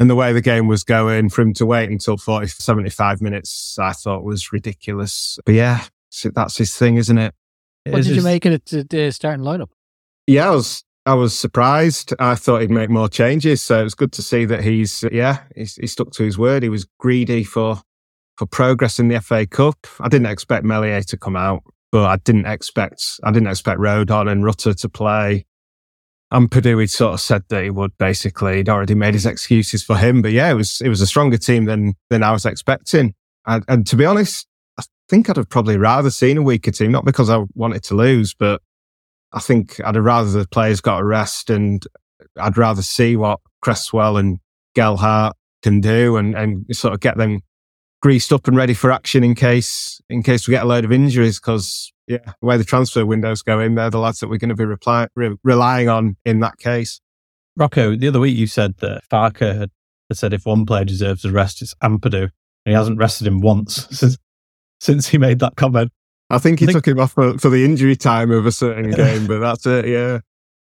and 0.00 0.10
the 0.10 0.16
way 0.16 0.32
the 0.32 0.40
game 0.40 0.66
was 0.66 0.82
going 0.82 1.28
for 1.28 1.42
him 1.42 1.54
to 1.54 1.64
wait 1.64 1.88
until 1.88 2.16
40, 2.16 2.48
75 2.48 3.22
minutes, 3.22 3.78
I 3.78 3.92
thought 3.92 4.24
was 4.24 4.52
ridiculous. 4.52 5.38
But 5.46 5.54
yeah, 5.54 5.84
that's 6.34 6.56
his 6.56 6.74
thing, 6.76 6.96
isn't 6.96 7.18
it? 7.18 7.32
What 7.84 8.00
It's 8.00 8.08
did 8.08 8.16
you 8.16 8.22
make 8.22 8.44
of 8.44 8.60
the 8.64 9.12
starting 9.12 9.44
lineup? 9.44 9.68
Yeah, 10.26 10.48
I 10.48 10.50
was 10.50 10.82
I 11.04 11.14
was 11.14 11.36
surprised. 11.36 12.14
I 12.20 12.36
thought 12.36 12.60
he'd 12.60 12.70
make 12.70 12.90
more 12.90 13.08
changes, 13.08 13.60
so 13.62 13.80
it 13.80 13.84
was 13.84 13.94
good 13.94 14.12
to 14.12 14.22
see 14.22 14.44
that 14.44 14.62
he's 14.62 15.04
yeah 15.10 15.40
he 15.54 15.86
stuck 15.86 16.12
to 16.12 16.22
his 16.22 16.38
word. 16.38 16.62
He 16.62 16.68
was 16.68 16.86
greedy 16.98 17.42
for 17.42 17.82
for 18.36 18.46
progress 18.46 18.98
in 18.98 19.08
the 19.08 19.20
FA 19.20 19.46
Cup. 19.46 19.86
I 20.00 20.08
didn't 20.08 20.26
expect 20.26 20.64
Meslier 20.64 21.02
to 21.02 21.16
come 21.16 21.36
out, 21.36 21.62
but 21.90 22.04
I 22.04 22.16
didn't 22.16 22.46
expect 22.46 23.02
I 23.24 23.32
didn't 23.32 23.48
expect 23.48 23.80
Rodon 23.80 24.30
and 24.30 24.44
Rutter 24.44 24.74
to 24.74 24.88
play. 24.88 25.44
And 26.30 26.50
Purdue, 26.50 26.78
he 26.78 26.86
sort 26.86 27.12
of 27.12 27.20
said 27.20 27.42
that 27.48 27.62
he 27.62 27.68
would. 27.68 27.98
Basically, 27.98 28.56
he'd 28.56 28.68
already 28.68 28.94
made 28.94 29.12
his 29.12 29.26
excuses 29.26 29.84
for 29.84 29.98
him. 29.98 30.22
But 30.22 30.32
yeah, 30.32 30.50
it 30.50 30.54
was 30.54 30.80
it 30.80 30.88
was 30.88 31.00
a 31.00 31.06
stronger 31.06 31.36
team 31.36 31.64
than 31.64 31.94
than 32.10 32.22
I 32.22 32.30
was 32.30 32.46
expecting. 32.46 33.14
And, 33.44 33.64
and 33.66 33.86
to 33.88 33.96
be 33.96 34.06
honest, 34.06 34.46
I 34.78 34.84
think 35.08 35.28
I'd 35.28 35.36
have 35.36 35.50
probably 35.50 35.76
rather 35.76 36.10
seen 36.10 36.38
a 36.38 36.42
weaker 36.42 36.70
team, 36.70 36.92
not 36.92 37.04
because 37.04 37.28
I 37.28 37.44
wanted 37.54 37.82
to 37.84 37.94
lose, 37.94 38.34
but 38.34 38.62
I 39.32 39.40
think 39.40 39.80
I'd 39.84 39.96
rather 39.96 40.30
the 40.30 40.48
players 40.48 40.80
got 40.80 41.00
a 41.00 41.04
rest 41.04 41.50
and 41.50 41.84
I'd 42.38 42.58
rather 42.58 42.82
see 42.82 43.16
what 43.16 43.40
Cresswell 43.62 44.16
and 44.16 44.38
Gelhardt 44.74 45.36
can 45.62 45.80
do 45.80 46.16
and, 46.16 46.34
and 46.34 46.64
sort 46.74 46.94
of 46.94 47.00
get 47.00 47.16
them 47.16 47.40
greased 48.02 48.32
up 48.32 48.48
and 48.48 48.56
ready 48.56 48.74
for 48.74 48.90
action 48.90 49.22
in 49.22 49.34
case, 49.34 50.00
in 50.10 50.22
case 50.22 50.46
we 50.46 50.52
get 50.52 50.64
a 50.64 50.66
load 50.66 50.84
of 50.84 50.92
injuries. 50.92 51.38
Cause 51.38 51.92
yeah, 52.06 52.18
the 52.40 52.46
way 52.46 52.56
the 52.56 52.64
transfer 52.64 53.06
windows 53.06 53.42
go 53.42 53.60
in, 53.60 53.74
they're 53.74 53.90
the 53.90 53.98
lads 53.98 54.18
that 54.20 54.28
we're 54.28 54.38
going 54.38 54.48
to 54.50 54.56
be 54.56 54.64
reply, 54.64 55.06
re- 55.14 55.36
relying 55.44 55.88
on 55.88 56.16
in 56.24 56.40
that 56.40 56.58
case. 56.58 57.00
Rocco, 57.56 57.96
the 57.96 58.08
other 58.08 58.20
week 58.20 58.36
you 58.36 58.46
said 58.46 58.76
that 58.78 59.02
Farke 59.10 59.54
had, 59.54 59.70
had 60.08 60.18
said 60.18 60.32
if 60.32 60.46
one 60.46 60.66
player 60.66 60.84
deserves 60.84 61.24
a 61.24 61.30
rest, 61.30 61.62
it's 61.62 61.74
Ampadu. 61.82 62.30
And 62.64 62.70
he 62.70 62.72
hasn't 62.72 62.98
rested 62.98 63.26
him 63.26 63.40
once 63.40 63.88
since 63.96 64.18
since 64.80 65.08
he 65.08 65.16
made 65.16 65.38
that 65.38 65.54
comment. 65.56 65.92
I 66.32 66.38
think 66.38 66.58
he 66.60 66.64
I 66.64 66.66
think- 66.68 66.78
took 66.78 66.88
him 66.88 66.98
off 67.00 67.12
for, 67.12 67.38
for 67.38 67.50
the 67.50 67.64
injury 67.64 67.96
time 67.96 68.30
of 68.30 68.46
a 68.46 68.52
certain 68.52 68.90
game, 69.02 69.26
but 69.26 69.38
that's 69.40 69.66
it. 69.66 69.86
Yeah. 69.86 70.20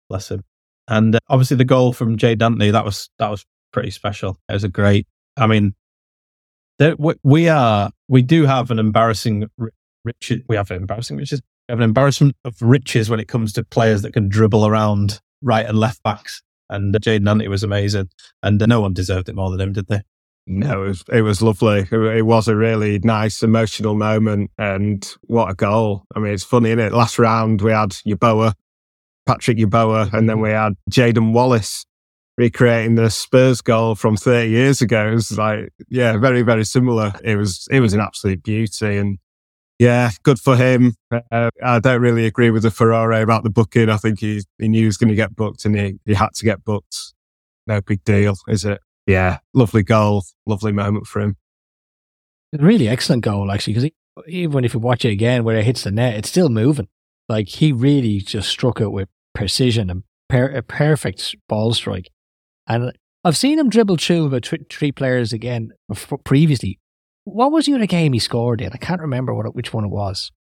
Bless 0.09 0.31
him. 0.31 0.43
And 0.89 1.17
uh, 1.17 1.19
obviously 1.29 1.57
the 1.59 1.65
goal 1.65 1.93
from 1.93 2.17
Jaidon 2.17 2.43
Anthony, 2.43 2.71
that 2.71 2.85
was 2.85 3.11
that 3.19 3.29
was 3.31 3.45
pretty 3.73 3.91
special. 3.91 4.39
It 4.49 4.55
was 4.55 4.65
a 4.65 4.69
great. 4.69 5.07
I 5.37 5.47
mean, 5.47 5.75
there, 6.79 6.95
we, 6.99 7.15
we 7.23 7.49
are 7.49 7.91
we 8.09 8.23
do 8.23 8.47
have 8.47 8.71
an 8.71 8.79
embarrassing 8.79 9.49
riches. 10.05 10.41
We 10.49 10.57
have 10.57 10.71
an 10.71 10.79
embarrassing 10.79 11.17
riches. 11.19 11.43
We 11.69 11.73
have 11.73 11.81
an 11.81 11.85
embarrassment 11.85 12.37
of 12.45 12.55
riches 12.63 13.11
when 13.11 13.21
it 13.21 13.29
comes 13.29 13.53
to 13.55 13.65
players 13.65 14.01
that 14.03 14.13
can 14.15 14.29
dribble 14.31 14.67
around 14.67 15.21
right 15.43 15.67
and 15.67 15.79
left 15.79 16.03
backs. 16.03 16.43
And 16.71 16.95
uh, 16.95 16.99
Jaidon 16.99 17.29
Anthony 17.29 17.49
was 17.49 17.63
amazing, 17.63 18.09
and 18.43 18.63
uh, 18.63 18.67
no 18.67 18.81
one 18.81 18.95
deserved 18.95 19.29
it 19.29 19.35
more 19.35 19.51
than 19.51 19.61
him, 19.61 19.73
did 19.75 19.89
they? 19.89 20.01
No, 20.51 20.85
it 20.85 20.89
was, 20.89 21.05
it 21.13 21.23
was 21.23 21.43
lovely. 21.43 21.87
It, 21.91 22.25
was 22.25 22.49
a 22.49 22.57
really 22.57 22.99
nice, 23.01 23.43
emotional 23.43 23.95
moment. 23.95 24.51
And 24.57 25.07
what 25.25 25.51
a 25.51 25.55
goal. 25.55 26.05
I 26.17 26.21
mean, 26.21 26.33
it's 26.33 26.43
funny, 26.43 26.71
isn't 26.71 26.81
it? 26.81 26.93
Last 26.95 27.19
round, 27.19 27.61
we 27.61 27.71
had 27.71 27.91
Yaboa, 27.91 28.55
Patrick 29.27 29.59
Yaboa, 29.59 30.11
and 30.15 30.27
then 30.27 30.41
we 30.41 30.49
had 30.49 30.73
Jaden 30.91 31.33
Wallace 31.35 31.85
recreating 32.39 32.95
the 32.95 33.11
Spurs 33.11 33.61
goal 33.61 33.95
from 33.95 34.17
30 34.17 34.49
years 34.49 34.81
ago. 34.81 35.09
It 35.09 35.15
was 35.15 35.37
like, 35.37 35.69
yeah, 35.91 36.17
very, 36.17 36.41
very 36.41 36.65
similar. 36.65 37.13
It 37.23 37.37
was, 37.37 37.69
it 37.71 37.81
was 37.81 37.93
an 37.93 38.01
absolute 38.01 38.43
beauty. 38.43 38.97
And 38.97 39.19
yeah, 39.79 40.13
good 40.23 40.39
for 40.39 40.57
him. 40.57 40.95
Uh, 41.31 41.51
I 41.63 41.79
don't 41.79 42.01
really 42.01 42.25
agree 42.25 42.51
with 42.51 42.63
the 42.63 42.71
Ferrari 42.71 43.21
about 43.21 43.43
the 43.43 43.51
booking. 43.51 43.91
I 43.91 43.99
think 43.99 44.21
he, 44.21 44.45
he 44.57 44.69
knew 44.69 44.81
he 44.81 44.87
was 44.87 44.97
going 44.97 45.11
to 45.11 45.15
get 45.15 45.37
booked 45.37 45.67
and 45.67 45.79
he, 45.79 45.99
he 46.07 46.15
had 46.15 46.33
to 46.37 46.45
get 46.47 46.65
booked. 46.65 47.13
No 47.67 47.83
big 47.83 48.03
deal, 48.05 48.35
is 48.49 48.65
it? 48.65 48.81
Yeah, 49.09 49.39
lovely 49.55 49.83
goal, 49.83 50.23
lovely 50.47 50.71
moment 50.71 51.07
for 51.07 51.21
him. 51.21 51.37
Really 52.53 52.89
excellent 52.89 53.25
goal, 53.25 53.51
actually, 53.51 53.73
because 53.73 53.91
even 54.29 54.65
if 54.65 54.75
you 54.75 54.81
watch 54.81 55.07
it 55.07 55.13
again, 55.13 55.45
where 55.45 55.57
it 55.57 55.65
hits 55.65 55.85
the 55.85 55.91
net, 55.91 56.17
it's 56.17 56.29
still 56.29 56.51
moving. 56.51 56.89
Like 57.27 57.49
he 57.49 57.73
really 57.73 58.19
just 58.19 58.51
struck 58.51 58.83
it 58.83 58.91
with 58.91 59.09
precision 59.35 59.89
and 59.89 60.03
per- 60.29 60.55
a 60.55 60.63
perfect 60.63 61.35
ball 61.49 61.73
strike. 61.73 62.11
And 62.67 62.93
I've 63.25 63.37
seen 63.37 63.59
him 63.59 63.71
dribble 63.71 63.97
through 63.97 64.27
about 64.27 64.45
three, 64.45 64.67
three 64.71 64.93
players 64.93 65.33
again 65.33 65.73
previously. 66.25 66.79
What 67.25 67.51
was 67.51 67.65
the 67.65 67.75
other 67.75 67.87
game 67.87 68.13
he 68.13 68.19
scored 68.19 68.61
in? 68.61 68.73
I 68.75 68.77
can't 68.77 69.01
remember 69.01 69.33
what 69.33 69.55
which 69.55 69.73
one 69.73 69.85
it 69.85 69.91
was. 69.91 70.33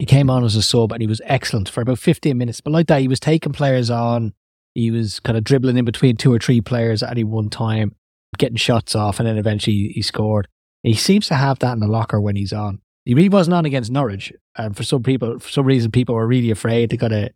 He 0.00 0.06
came 0.06 0.30
on 0.30 0.44
as 0.44 0.56
a 0.56 0.62
sub 0.62 0.92
and 0.92 1.00
he 1.00 1.06
was 1.08 1.20
excellent 1.24 1.68
for 1.68 1.80
about 1.80 2.00
15 2.00 2.36
minutes. 2.36 2.60
But 2.60 2.72
like 2.72 2.88
that, 2.88 3.00
he 3.00 3.08
was 3.08 3.20
taking 3.20 3.52
players 3.52 3.88
on. 3.88 4.32
He 4.78 4.92
was 4.92 5.18
kind 5.18 5.36
of 5.36 5.42
dribbling 5.42 5.76
in 5.76 5.84
between 5.84 6.16
two 6.16 6.32
or 6.32 6.38
three 6.38 6.60
players 6.60 7.02
at 7.02 7.10
any 7.10 7.24
one 7.24 7.50
time, 7.50 7.96
getting 8.38 8.56
shots 8.56 8.94
off, 8.94 9.18
and 9.18 9.26
then 9.26 9.36
eventually 9.36 9.90
he 9.92 10.02
scored. 10.02 10.46
He 10.84 10.94
seems 10.94 11.26
to 11.26 11.34
have 11.34 11.58
that 11.58 11.72
in 11.72 11.80
the 11.80 11.88
locker 11.88 12.20
when 12.20 12.36
he's 12.36 12.52
on. 12.52 12.80
He 13.04 13.14
really 13.14 13.28
wasn't 13.28 13.54
on 13.54 13.64
against 13.64 13.90
Norwich, 13.90 14.32
and 14.56 14.76
for 14.76 14.84
some 14.84 15.02
people, 15.02 15.40
for 15.40 15.48
some 15.48 15.66
reason, 15.66 15.90
people 15.90 16.14
were 16.14 16.28
really 16.28 16.52
afraid 16.52 16.90
to 16.90 16.96
kind 16.96 17.12
of 17.12 17.28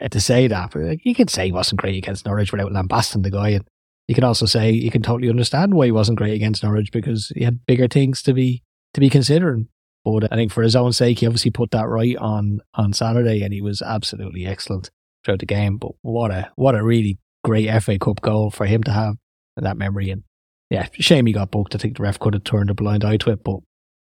uh, 0.00 0.08
to 0.08 0.20
say 0.20 0.46
that. 0.46 0.70
But 0.70 1.04
you 1.04 1.14
can 1.14 1.28
say 1.28 1.46
he 1.46 1.52
wasn't 1.52 1.82
great 1.82 1.98
against 1.98 2.24
Norwich 2.24 2.50
without 2.50 2.72
lambasting 2.72 3.20
the 3.20 3.30
guy, 3.30 3.50
and 3.50 3.68
you 4.08 4.14
can 4.14 4.24
also 4.24 4.46
say 4.46 4.70
you 4.70 4.90
can 4.90 5.02
totally 5.02 5.28
understand 5.28 5.74
why 5.74 5.84
he 5.84 5.92
wasn't 5.92 6.16
great 6.16 6.32
against 6.32 6.62
Norwich 6.62 6.92
because 6.92 7.30
he 7.36 7.44
had 7.44 7.66
bigger 7.66 7.88
things 7.88 8.22
to 8.22 8.32
be 8.32 8.62
to 8.94 9.00
be 9.00 9.10
considering. 9.10 9.68
But 10.02 10.32
I 10.32 10.36
think 10.36 10.50
for 10.50 10.62
his 10.62 10.74
own 10.74 10.94
sake, 10.94 11.18
he 11.18 11.26
obviously 11.26 11.50
put 11.50 11.72
that 11.72 11.88
right 11.88 12.16
on 12.16 12.60
on 12.72 12.94
Saturday, 12.94 13.42
and 13.42 13.52
he 13.52 13.60
was 13.60 13.82
absolutely 13.82 14.46
excellent 14.46 14.90
throughout 15.24 15.40
the 15.40 15.46
game. 15.46 15.76
But 15.76 15.92
what 16.02 16.30
a 16.30 16.50
what 16.56 16.74
a 16.74 16.82
really 16.82 17.18
great 17.44 17.70
FA 17.82 17.98
Cup 17.98 18.20
goal 18.20 18.50
for 18.50 18.66
him 18.66 18.82
to 18.84 18.92
have 18.92 19.14
that 19.56 19.76
memory. 19.76 20.10
And 20.10 20.24
yeah, 20.70 20.88
shame 20.92 21.26
he 21.26 21.32
got 21.32 21.50
booked. 21.50 21.74
I 21.74 21.78
think 21.78 21.96
the 21.96 22.02
ref 22.02 22.18
could 22.18 22.34
have 22.34 22.44
turned 22.44 22.70
a 22.70 22.74
blind 22.74 23.04
eye 23.04 23.16
to 23.18 23.30
it, 23.30 23.44
but 23.44 23.60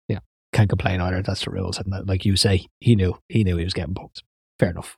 yeah, 0.08 0.19
can't 0.54 0.69
complain 0.69 1.01
either. 1.01 1.21
That's 1.21 1.45
the 1.45 1.51
rules. 1.51 1.80
And 1.80 2.08
like 2.08 2.25
you 2.25 2.36
say, 2.36 2.67
he 2.80 2.95
knew 2.95 3.17
he 3.30 3.43
knew 3.43 3.58
he 3.58 3.63
was 3.63 3.73
getting 3.73 3.93
booked. 3.93 4.23
Fair 4.60 4.69
enough. 4.69 4.97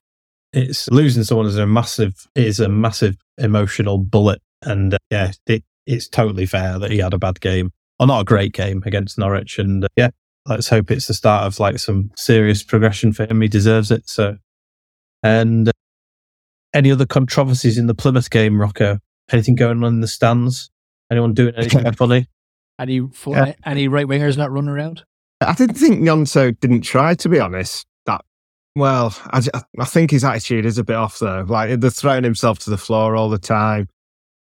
It's 0.54 0.90
losing 0.90 1.24
someone 1.24 1.48
is 1.48 1.58
a 1.58 1.68
massive 1.68 2.28
is 2.36 2.60
a 2.60 2.70
massive 2.70 3.18
emotional 3.38 3.98
bullet, 3.98 4.42
and 4.64 4.94
uh, 4.94 4.98
yeah, 5.12 5.32
it, 5.46 5.64
it's 5.86 6.08
totally 6.08 6.46
fair 6.46 6.80
that 6.80 6.92
he 6.92 7.00
had 7.00 7.14
a 7.14 7.20
bad 7.20 7.42
game 7.42 7.72
or 8.00 8.08
not 8.08 8.22
a 8.22 8.26
great 8.26 8.54
game 8.54 8.84
against 8.86 9.18
Norwich, 9.18 9.60
and 9.60 9.84
uh, 9.84 9.88
yeah, 9.96 10.10
let's 10.46 10.70
hope 10.70 10.92
it's 10.92 11.08
the 11.08 11.14
start 11.14 11.46
of 11.46 11.60
like 11.60 11.80
some 11.80 12.12
serious 12.16 12.64
progression 12.64 13.12
for 13.14 13.26
him. 13.26 13.42
He 13.42 13.48
deserves 13.48 13.92
it. 13.92 14.08
So, 14.10 14.38
and 15.24 15.70
uh, 15.70 15.72
any 16.74 16.92
other 16.92 17.06
controversies 17.06 17.78
in 17.78 17.88
the 17.88 17.96
Plymouth 17.96 18.30
game, 18.30 18.60
Rocco? 18.60 19.00
Anything 19.32 19.56
going 19.56 19.84
on 19.84 19.96
in 19.96 20.02
the 20.02 20.08
stands? 20.08 20.70
Anyone 21.12 21.34
doing 21.34 21.54
anything 21.58 21.92
funny? 21.94 22.28
Any 22.80 23.00
fu- 23.12 23.32
Yeah. 23.32 23.54
any 23.66 23.88
right 23.88 24.06
wingers 24.06 24.38
not 24.38 24.52
running 24.52 24.70
around? 24.70 25.04
I 25.42 25.54
didn't 25.54 25.76
think 25.76 26.00
Gnonto 26.02 26.60
didn't 26.60 26.82
try, 26.82 27.14
to 27.16 27.30
be 27.30 27.40
honest. 27.40 27.86
That 28.06 28.22
well, 28.76 29.16
I, 29.32 29.42
I 29.80 29.86
think 29.86 30.12
his 30.12 30.24
attitude 30.24 30.66
is 30.66 30.78
a 30.78 30.84
bit 30.84 30.96
off 30.96 31.20
though. 31.20 31.46
Like 31.48 31.80
they're 31.80 31.90
throwing 31.90 32.24
himself 32.24 32.60
to 32.60 32.70
the 32.70 32.78
floor 32.78 33.16
all 33.16 33.30
the 33.30 33.38
time. 33.38 33.88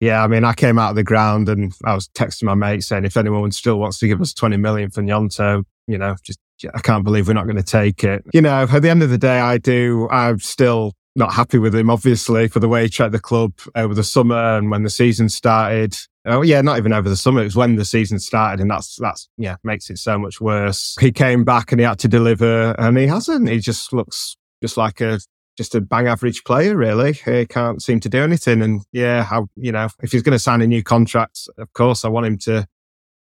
Yeah, 0.01 0.25
I 0.25 0.29
mean, 0.29 0.45
I 0.45 0.55
came 0.55 0.79
out 0.79 0.91
of 0.91 0.97
the 0.97 1.05
ground 1.05 1.49
and 1.51 1.75
I 1.85 1.95
was 1.95 2.09
texting 2.09 2.45
my 2.45 2.55
mate 2.55 2.83
saying 2.85 3.05
if 3.05 3.17
anyone 3.19 3.51
still 3.53 3.79
wants 3.79 3.99
to 3.99 4.09
give 4.09 4.21
us 4.21 4.33
twenty 4.33 4.57
million 4.57 4.91
for 4.91 5.03
Gnonto, 5.03 5.65
you 5.87 5.99
know, 5.99 6.17
just 6.25 6.39
I 6.75 6.81
can't 6.81 7.05
believe 7.05 7.29
we're 7.29 7.35
not 7.35 7.45
going 7.45 7.57
to 7.57 7.63
take 7.63 8.03
it. 8.05 8.25
You 8.33 8.41
know, 8.41 8.67
at 8.71 8.83
the 8.83 8.89
end 8.91 9.03
of 9.03 9.11
the 9.11 9.19
day, 9.19 9.39
I 9.41 9.59
do. 9.59 10.09
I'm 10.11 10.39
still 10.41 10.95
not 11.16 11.33
happy 11.33 11.59
with 11.59 11.75
him, 11.75 11.90
obviously, 11.90 12.49
for 12.49 12.61
the 12.61 12.68
way 12.68 12.85
he 12.85 12.88
treated 12.88 13.12
the 13.12 13.20
club 13.20 13.53
over 13.75 13.94
the 13.94 14.05
summer 14.05 14.57
and 14.57 14.70
when 14.70 14.83
the 14.83 14.90
season 14.90 15.29
started. 15.29 15.96
Oh 16.25 16.42
yeah, 16.42 16.61
not 16.61 16.79
even 16.79 16.92
over 16.92 17.09
the 17.09 17.16
summer. 17.16 17.40
It 17.40 17.44
was 17.44 17.57
when 17.57 17.77
the 17.77 17.85
season 17.85 18.18
started, 18.18 18.61
and 18.61 18.70
that's 18.70 18.96
that's 18.96 19.29
yeah 19.38 19.57
makes 19.64 19.88
it 19.90 19.99
so 19.99 20.18
much 20.18 20.40
worse. 20.40 20.96
He 21.01 21.12
came 21.12 21.44
back 21.44 21.73
and 21.73 21.81
he 21.81 21.87
had 21.87 21.99
to 22.01 22.09
deliver, 22.09 22.75
and 22.79 22.96
he 22.99 23.07
hasn't. 23.07 23.49
He 23.49 23.59
just 23.59 23.92
looks 23.92 24.37
just 24.62 24.77
like 24.77 25.01
a 25.01 25.18
just 25.57 25.75
a 25.75 25.81
bang 25.81 26.07
average 26.07 26.44
player, 26.44 26.77
really. 26.77 27.12
He 27.12 27.46
can't 27.46 27.83
seem 27.83 28.01
to 28.01 28.09
do 28.09 28.23
anything. 28.23 28.62
And 28.62 28.83
yeah, 28.92 29.23
how 29.25 29.49
you 29.57 29.73
know 29.73 29.88
if 30.03 30.12
he's 30.12 30.23
going 30.23 30.33
to 30.33 30.38
sign 30.38 30.62
a 30.62 30.66
new 30.66 30.83
contract, 30.83 31.49
of 31.59 31.73
course 31.73 32.05
I 32.05 32.09
want 32.09 32.27
him 32.27 32.38
to 32.38 32.66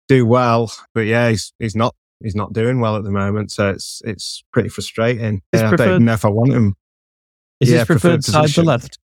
do 0.08 0.26
well. 0.26 0.72
But 0.94 1.02
yeah, 1.02 1.30
he's 1.30 1.54
he's 1.60 1.76
not 1.76 1.96
he's 2.24 2.36
not 2.36 2.54
doing 2.54 2.80
well 2.80 2.96
at 2.96 3.04
the 3.04 3.12
moment, 3.12 3.52
so 3.52 3.70
it's 3.70 4.02
it's 4.06 4.44
pretty 4.54 4.70
frustrating. 4.70 5.42
Yeah, 5.54 5.72
I 5.72 5.76
don't 5.76 5.90
even 5.90 6.06
know 6.06 6.14
if 6.14 6.26
I 6.26 6.30
want 6.30 6.54
him. 6.54 6.76
Is 7.64 7.72
Yeah, 7.72 7.80
his 7.80 7.86
preferred 7.88 8.24
preferred 8.24 8.24
side 8.24 8.34
the 8.34 8.42
position. 8.44 8.66
left? 8.66 9.00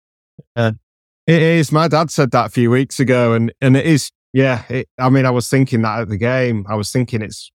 It 1.27 1.43
is. 1.43 1.73
My 1.73 1.89
dad 1.89 2.11
said 2.11 2.31
that 2.33 2.47
a 2.47 2.51
few 2.51 2.71
weeks 2.71 3.01
ago, 3.01 3.33
and 3.33 3.53
and 3.61 3.77
it 3.77 3.87
is. 3.87 4.11
Yeah. 4.33 4.63
It, 4.69 4.89
I 4.99 5.09
mean, 5.09 5.25
I 5.27 5.31
was 5.31 5.49
thinking 5.49 5.83
that 5.83 6.01
at 6.01 6.09
the 6.09 6.19
game. 6.19 6.65
I 6.69 6.75
was 6.75 6.91
thinking 6.93 7.23
it's 7.23 7.51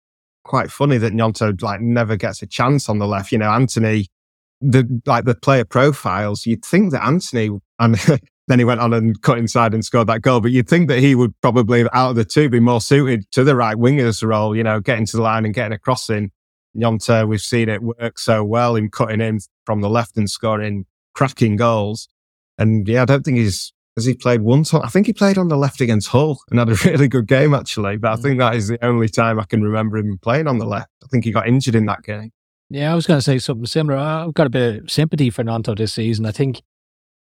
quite 0.43 0.71
funny 0.71 0.97
that 0.97 1.13
Gnonto 1.13 1.61
like 1.61 1.81
never 1.81 2.15
gets 2.15 2.41
a 2.41 2.47
chance 2.47 2.87
on 2.87 2.99
the 2.99 3.07
left. 3.07 3.31
You 3.31 3.39
know, 3.39 3.49
Anthony, 3.49 4.07
the 4.61 5.01
like 5.05 5.25
the 5.25 5.35
player 5.35 5.65
profiles. 5.65 6.45
You'd 6.45 6.63
think 6.63 6.91
that 6.91 7.03
Anthony, 7.05 7.49
and 7.79 7.95
then 8.47 8.59
he 8.59 8.65
went 8.65 8.79
on 8.79 8.93
and 8.93 9.21
cut 9.21 9.37
inside 9.37 9.73
and 9.73 9.83
scored 9.83 10.07
that 10.07 10.21
goal. 10.21 10.39
But 10.39 10.51
you'd 10.51 10.69
think 10.69 10.87
that 10.87 10.99
he 10.99 11.15
would 11.15 11.33
probably 11.41 11.81
out 11.93 12.11
of 12.11 12.15
the 12.15 12.25
two 12.25 12.47
be 12.49 12.59
more 12.61 12.79
suited 12.79 13.29
to 13.31 13.43
the 13.43 13.55
right 13.55 13.77
winger's 13.77 14.23
role. 14.23 14.55
You 14.55 14.63
know, 14.63 14.79
getting 14.79 15.05
to 15.07 15.17
the 15.17 15.23
line 15.23 15.43
and 15.45 15.53
getting 15.53 15.73
a 15.73 15.79
crossing. 15.79 16.31
Gnonto, 16.77 17.27
we've 17.27 17.41
seen 17.41 17.69
it 17.69 17.81
work 17.81 18.19
so 18.19 18.43
well 18.43 18.75
in 18.75 18.89
cutting 18.89 19.21
in 19.21 19.39
from 19.65 19.81
the 19.81 19.89
left 19.89 20.17
and 20.17 20.29
scoring 20.29 20.85
cracking 21.13 21.55
goals. 21.55 22.07
And 22.57 22.87
yeah, 22.87 23.01
I 23.01 23.05
don't 23.05 23.23
think 23.23 23.37
he's 23.37 23.73
has 23.95 24.05
he 24.05 24.13
played 24.13 24.41
one 24.41 24.63
time. 24.63 24.81
I 24.83 24.89
think 24.89 25.07
he 25.07 25.13
played 25.13 25.39
on 25.39 25.47
the 25.47 25.57
left 25.57 25.81
against 25.81 26.09
Hull 26.09 26.39
and 26.51 26.59
had 26.59 26.69
a 26.69 26.75
really 26.85 27.07
good 27.07 27.27
game 27.27 27.53
actually. 27.53 27.97
But 27.97 28.11
I 28.11 28.15
mm. 28.15 28.21
think 28.21 28.39
that 28.39 28.55
is 28.55 28.67
the 28.67 28.83
only 28.85 29.09
time 29.09 29.39
I 29.39 29.43
can 29.43 29.63
remember 29.63 29.97
him 29.97 30.19
playing 30.19 30.47
on 30.47 30.59
the 30.59 30.65
left. 30.65 30.91
I 31.03 31.07
think 31.07 31.25
he 31.25 31.31
got 31.31 31.47
injured 31.47 31.75
in 31.75 31.87
that 31.87 32.03
game. 32.03 32.31
Yeah, 32.69 32.91
I 32.91 32.95
was 32.95 33.07
going 33.07 33.17
to 33.17 33.23
say 33.23 33.39
something 33.39 33.65
similar. 33.65 33.97
I've 33.97 34.33
got 34.33 34.47
a 34.47 34.51
bit 34.51 34.83
of 34.83 34.91
sympathy 34.91 35.29
for 35.29 35.43
Gnonto 35.43 35.75
this 35.75 35.93
season. 35.93 36.25
I 36.25 36.31
think 36.31 36.61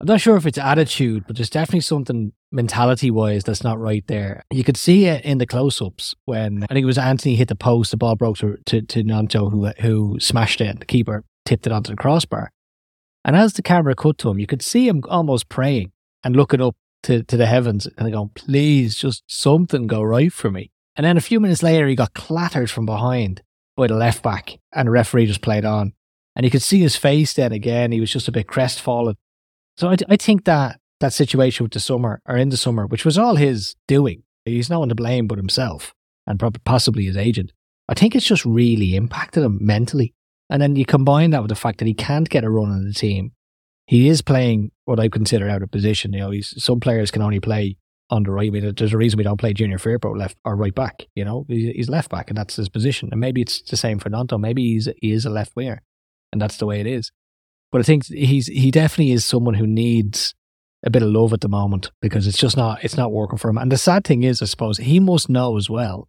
I'm 0.01 0.07
not 0.07 0.21
sure 0.21 0.37
if 0.37 0.45
it's 0.45 0.57
attitude, 0.57 1.25
but 1.27 1.35
there's 1.35 1.49
definitely 1.49 1.81
something 1.81 2.31
mentality 2.51 3.11
wise 3.11 3.43
that's 3.43 3.63
not 3.63 3.79
right 3.79 4.05
there. 4.07 4.43
You 4.49 4.63
could 4.63 4.77
see 4.77 5.05
it 5.05 5.25
in 5.25 5.39
the 5.39 5.45
close 5.45 5.81
ups 5.81 6.15
when 6.23 6.63
I 6.63 6.73
think 6.73 6.83
it 6.83 6.85
was 6.85 6.97
Anthony 6.97 7.35
hit 7.35 7.49
the 7.49 7.55
post, 7.55 7.91
the 7.91 7.97
ball 7.97 8.15
broke 8.15 8.37
to 8.37 8.57
to, 8.67 8.81
to 8.81 9.03
Gnonto 9.03 9.51
who 9.51 9.67
who 9.81 10.19
smashed 10.19 10.61
it, 10.61 10.79
the 10.79 10.85
keeper 10.85 11.25
tipped 11.45 11.67
it 11.67 11.73
onto 11.73 11.91
the 11.91 11.97
crossbar. 11.97 12.51
And 13.25 13.35
as 13.35 13.53
the 13.53 13.61
camera 13.61 13.95
cut 13.95 14.17
to 14.19 14.29
him, 14.29 14.39
you 14.39 14.47
could 14.47 14.61
see 14.61 14.87
him 14.87 15.03
almost 15.09 15.49
praying 15.49 15.91
and 16.23 16.35
looking 16.35 16.61
up 16.61 16.75
to, 17.03 17.23
to 17.23 17.37
the 17.37 17.45
heavens 17.45 17.87
and 17.97 18.11
going, 18.11 18.31
please, 18.35 18.95
just 18.95 19.23
something 19.27 19.87
go 19.87 20.01
right 20.01 20.31
for 20.31 20.49
me. 20.49 20.71
And 20.95 21.05
then 21.05 21.17
a 21.17 21.21
few 21.21 21.39
minutes 21.39 21.63
later, 21.63 21.87
he 21.87 21.95
got 21.95 22.13
clattered 22.13 22.69
from 22.69 22.85
behind 22.85 23.41
by 23.75 23.87
the 23.87 23.95
left 23.95 24.21
back, 24.21 24.59
and 24.73 24.87
the 24.87 24.91
referee 24.91 25.25
just 25.25 25.41
played 25.41 25.65
on. 25.65 25.93
And 26.35 26.45
you 26.45 26.51
could 26.51 26.61
see 26.61 26.79
his 26.79 26.95
face 26.95 27.33
then 27.33 27.51
again. 27.51 27.91
He 27.91 27.99
was 27.99 28.11
just 28.11 28.27
a 28.27 28.31
bit 28.31 28.47
crestfallen. 28.47 29.15
So 29.79 29.89
I, 29.89 29.95
I 30.09 30.17
think 30.17 30.43
that 30.43 30.81
that 30.99 31.13
situation 31.13 31.63
with 31.63 31.71
the 31.71 31.79
summer 31.79 32.21
or 32.27 32.35
in 32.35 32.49
the 32.49 32.57
summer, 32.57 32.85
which 32.85 33.05
was 33.05 33.17
all 33.17 33.37
his 33.37 33.75
doing, 33.87 34.23
he's 34.43 34.69
no 34.69 34.79
one 34.79 34.89
to 34.89 34.95
blame 34.95 35.25
but 35.25 35.37
himself 35.37 35.93
and 36.27 36.37
probably 36.37 36.59
possibly 36.65 37.05
his 37.05 37.15
agent. 37.15 37.53
I 37.87 37.93
think 37.93 38.13
it's 38.13 38.25
just 38.25 38.43
really 38.43 38.97
impacted 38.97 39.41
him 39.41 39.57
mentally. 39.61 40.13
And 40.49 40.61
then 40.61 40.75
you 40.75 40.85
combine 40.85 41.29
that 41.31 41.41
with 41.41 41.49
the 41.49 41.55
fact 41.55 41.79
that 41.79 41.87
he 41.87 41.93
can't 41.93 42.29
get 42.29 42.43
a 42.43 42.49
run 42.49 42.71
on 42.71 42.83
the 42.83 42.93
team. 42.93 43.31
He 43.87 44.09
is 44.09 44.21
playing 44.21 44.71
what 44.83 44.99
I 44.99 45.07
consider 45.07 45.47
out 45.47 45.63
of 45.63 45.71
position. 45.71 46.11
You 46.11 46.19
know, 46.19 46.31
he's 46.31 46.61
some 46.61 46.81
players 46.81 47.09
can 47.09 47.21
only 47.21 47.39
play 47.39 47.77
on 48.09 48.23
the 48.23 48.31
right. 48.31 48.49
I 48.49 48.51
mean, 48.51 48.73
there's 48.75 48.93
a 48.93 48.97
reason 48.97 49.17
we 49.17 49.23
don't 49.23 49.39
play 49.39 49.53
Junior 49.53 49.77
Firpo 49.77 50.15
left 50.15 50.35
or 50.43 50.57
right 50.57 50.75
back. 50.75 51.05
You 51.15 51.23
know, 51.23 51.45
he's 51.47 51.89
left 51.89 52.11
back, 52.11 52.29
and 52.29 52.37
that's 52.37 52.57
his 52.57 52.69
position. 52.69 53.09
And 53.11 53.21
maybe 53.21 53.41
it's 53.41 53.61
the 53.61 53.77
same 53.77 53.97
for 53.97 54.09
Gnonto. 54.09 54.39
Maybe 54.39 54.73
he's 54.73 54.89
he 55.01 55.11
is 55.11 55.25
a 55.25 55.29
left 55.29 55.55
winger, 55.55 55.81
and 56.31 56.41
that's 56.41 56.57
the 56.57 56.65
way 56.65 56.81
it 56.81 56.87
is. 56.87 57.11
But 57.71 57.79
I 57.79 57.83
think 57.83 58.05
he's 58.07 58.47
he 58.47 58.71
definitely 58.71 59.11
is 59.11 59.25
someone 59.25 59.53
who 59.53 59.67
needs 59.67 60.33
a 60.83 60.89
bit 60.89 61.03
of 61.03 61.09
love 61.09 61.33
at 61.33 61.41
the 61.41 61.49
moment 61.49 61.91
because 62.01 62.25
it's 62.25 62.37
just 62.37 62.57
not 62.57 62.83
it's 62.83 62.97
not 62.97 63.11
working 63.11 63.37
for 63.37 63.49
him. 63.49 63.57
And 63.57 63.71
the 63.71 63.77
sad 63.77 64.05
thing 64.05 64.23
is, 64.23 64.41
I 64.41 64.45
suppose 64.45 64.77
he 64.77 64.99
must 64.99 65.29
know 65.29 65.57
as 65.57 65.69
well 65.69 66.07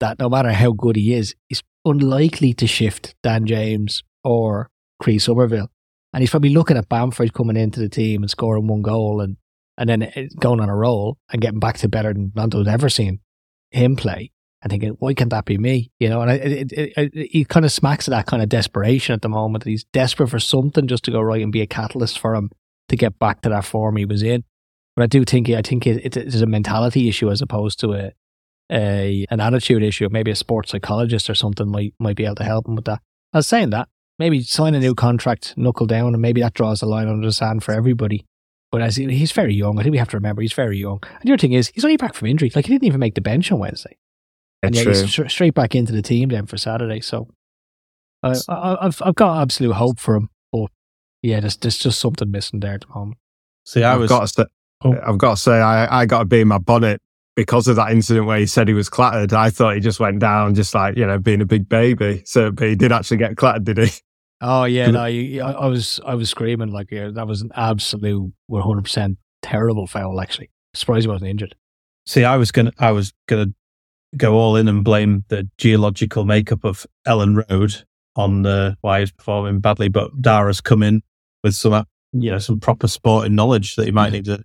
that 0.00 0.18
no 0.18 0.28
matter 0.28 0.52
how 0.52 0.72
good 0.72 0.96
he 0.96 1.14
is, 1.14 1.34
he's 1.48 1.62
unlikely 1.84 2.52
to 2.54 2.66
shift 2.66 3.14
Dan 3.22 3.46
James 3.46 4.02
or 4.24 4.68
Chris 5.00 5.24
Summerville. 5.24 5.70
And 6.12 6.22
he's 6.22 6.30
probably 6.30 6.50
looking 6.50 6.76
at 6.76 6.88
Bamford 6.88 7.32
coming 7.32 7.56
into 7.56 7.80
the 7.80 7.88
team 7.88 8.22
and 8.22 8.30
scoring 8.30 8.66
one 8.66 8.82
goal 8.82 9.20
and 9.20 9.36
and 9.78 9.88
then 9.88 10.02
eh, 10.02 10.28
going 10.38 10.60
on 10.60 10.68
a 10.68 10.76
roll 10.76 11.16
and 11.30 11.40
getting 11.40 11.60
back 11.60 11.78
to 11.78 11.88
better 11.88 12.12
than 12.12 12.30
Gnonto's 12.34 12.68
ever 12.68 12.88
seen 12.88 13.20
him 13.70 13.96
play. 13.96 14.30
And 14.62 14.70
thinking, 14.70 14.90
why 15.00 15.12
can't 15.12 15.30
that 15.30 15.44
be 15.44 15.58
me? 15.58 15.90
You 15.98 16.08
know, 16.08 16.20
and 16.20 16.30
it, 16.30 16.72
it, 16.72 16.72
it, 16.72 16.92
it, 16.96 17.30
he 17.32 17.44
kind 17.44 17.64
of 17.64 17.72
smacks 17.72 18.06
of 18.06 18.12
that 18.12 18.26
kind 18.26 18.42
of 18.42 18.48
desperation 18.48 19.12
at 19.12 19.20
the 19.20 19.28
moment. 19.28 19.64
He's 19.64 19.84
desperate 19.92 20.28
for 20.28 20.38
something 20.38 20.86
just 20.86 21.04
to 21.04 21.10
go 21.10 21.20
right 21.20 21.42
and 21.42 21.50
be 21.50 21.62
a 21.62 21.66
catalyst 21.66 22.20
for 22.20 22.34
him 22.34 22.50
to 22.88 22.96
get 22.96 23.18
back 23.18 23.40
to 23.40 23.48
that 23.48 23.64
form 23.64 23.96
he 23.96 24.04
was 24.04 24.22
in. 24.22 24.44
But 24.94 25.02
I 25.02 25.06
do 25.06 25.24
think 25.24 25.48
I 25.50 25.62
think 25.62 25.86
it, 25.86 26.16
is 26.16 26.42
a 26.42 26.46
mentality 26.46 27.08
issue 27.08 27.30
as 27.30 27.42
opposed 27.42 27.80
to 27.80 27.94
a, 27.94 28.12
a 28.70 29.26
an 29.30 29.40
attitude 29.40 29.82
issue. 29.82 30.08
Maybe 30.10 30.30
a 30.30 30.36
sports 30.36 30.70
psychologist 30.70 31.28
or 31.28 31.34
something 31.34 31.68
might 31.68 31.94
might 31.98 32.16
be 32.16 32.24
able 32.24 32.36
to 32.36 32.44
help 32.44 32.68
him 32.68 32.76
with 32.76 32.84
that. 32.84 33.00
I 33.32 33.38
was 33.38 33.46
saying 33.46 33.70
that 33.70 33.88
maybe 34.18 34.42
sign 34.42 34.74
a 34.74 34.80
new 34.80 34.94
contract, 34.94 35.54
knuckle 35.56 35.86
down, 35.86 36.12
and 36.12 36.22
maybe 36.22 36.40
that 36.42 36.54
draws 36.54 36.80
the 36.80 36.86
line 36.86 37.08
under 37.08 37.26
the 37.26 37.32
sand 37.32 37.64
for 37.64 37.72
everybody. 37.72 38.26
But 38.70 38.82
as 38.82 38.96
he, 38.96 39.06
he's 39.12 39.32
very 39.32 39.54
young, 39.54 39.78
I 39.78 39.82
think 39.82 39.92
we 39.92 39.98
have 39.98 40.08
to 40.10 40.16
remember 40.16 40.42
he's 40.42 40.52
very 40.52 40.78
young. 40.78 41.00
And 41.02 41.22
the 41.22 41.32
other 41.32 41.40
thing 41.40 41.52
is, 41.52 41.68
he's 41.74 41.84
only 41.84 41.96
back 41.96 42.14
from 42.14 42.28
injury. 42.28 42.50
Like 42.54 42.66
he 42.66 42.72
didn't 42.72 42.86
even 42.86 43.00
make 43.00 43.14
the 43.14 43.20
bench 43.20 43.50
on 43.50 43.58
Wednesday, 43.58 43.96
and 44.62 44.74
yeah, 44.74 44.82
True. 44.84 44.92
he's 44.92 45.10
stra- 45.10 45.30
straight 45.30 45.54
back 45.54 45.74
into 45.74 45.92
the 45.92 46.02
team 46.02 46.28
then 46.28 46.46
for 46.46 46.56
Saturday. 46.56 47.00
So 47.00 47.28
I, 48.22 48.34
I, 48.48 48.86
I've 48.86 49.02
I've 49.04 49.14
got 49.14 49.42
absolute 49.42 49.72
hope 49.74 49.98
for 49.98 50.14
him. 50.16 50.28
But 50.52 50.70
yeah, 51.22 51.40
there's 51.40 51.56
there's 51.56 51.78
just 51.78 51.98
something 52.00 52.30
missing 52.30 52.60
there 52.60 52.74
at 52.74 52.82
the 52.82 52.88
moment. 52.94 53.18
See, 53.64 53.82
I 53.82 53.94
I've 53.94 54.00
was. 54.00 54.08
got 54.08 54.20
to 54.20 54.28
say, 54.28 54.44
Oh. 54.84 54.98
I've 55.06 55.18
got 55.18 55.36
to 55.36 55.40
say, 55.40 55.60
I, 55.60 56.00
I 56.00 56.06
got 56.06 56.18
to 56.20 56.24
be 56.24 56.40
in 56.40 56.48
my 56.48 56.58
bonnet 56.58 57.00
because 57.36 57.68
of 57.68 57.76
that 57.76 57.92
incident 57.92 58.26
where 58.26 58.38
he 58.38 58.46
said 58.46 58.66
he 58.66 58.74
was 58.74 58.88
clattered. 58.88 59.32
I 59.32 59.48
thought 59.48 59.74
he 59.74 59.80
just 59.80 60.00
went 60.00 60.18
down, 60.18 60.56
just 60.56 60.74
like 60.74 60.96
you 60.96 61.06
know, 61.06 61.18
being 61.18 61.40
a 61.40 61.46
big 61.46 61.68
baby. 61.68 62.22
So, 62.26 62.50
but 62.50 62.66
he 62.66 62.74
did 62.74 62.90
actually 62.90 63.18
get 63.18 63.36
clattered, 63.36 63.64
did 63.64 63.78
he? 63.78 63.90
Oh 64.40 64.64
yeah, 64.64 64.90
no, 64.90 65.02
I, 65.04 65.38
I 65.38 65.66
was 65.68 66.00
I 66.04 66.16
was 66.16 66.28
screaming 66.30 66.72
like 66.72 66.90
yeah, 66.90 67.10
that 67.14 67.28
was 67.28 67.42
an 67.42 67.50
absolute 67.54 68.32
100 68.48 68.82
percent 68.82 69.18
terrible 69.40 69.86
foul. 69.86 70.20
Actually, 70.20 70.50
surprised 70.74 71.04
he 71.04 71.08
wasn't 71.08 71.30
injured. 71.30 71.54
See, 72.06 72.24
I 72.24 72.36
was 72.36 72.50
gonna, 72.50 72.72
I 72.80 72.90
was 72.90 73.12
gonna 73.28 73.46
go 74.16 74.34
all 74.34 74.56
in 74.56 74.68
and 74.68 74.84
blame 74.84 75.24
the 75.28 75.48
geological 75.58 76.24
makeup 76.24 76.64
of 76.64 76.86
Elland 77.06 77.48
Road 77.50 77.84
on 78.16 78.44
uh, 78.46 78.74
why 78.82 79.00
he's 79.00 79.10
performing 79.12 79.60
badly. 79.60 79.88
But 79.88 80.20
Darragh's 80.20 80.60
come 80.60 80.82
in 80.82 81.02
with 81.42 81.54
some, 81.54 81.86
you 82.12 82.30
know, 82.30 82.38
some 82.38 82.60
proper 82.60 82.88
sporting 82.88 83.34
knowledge 83.34 83.76
that 83.76 83.86
he 83.86 83.90
might 83.92 84.12
need 84.12 84.26
to. 84.26 84.42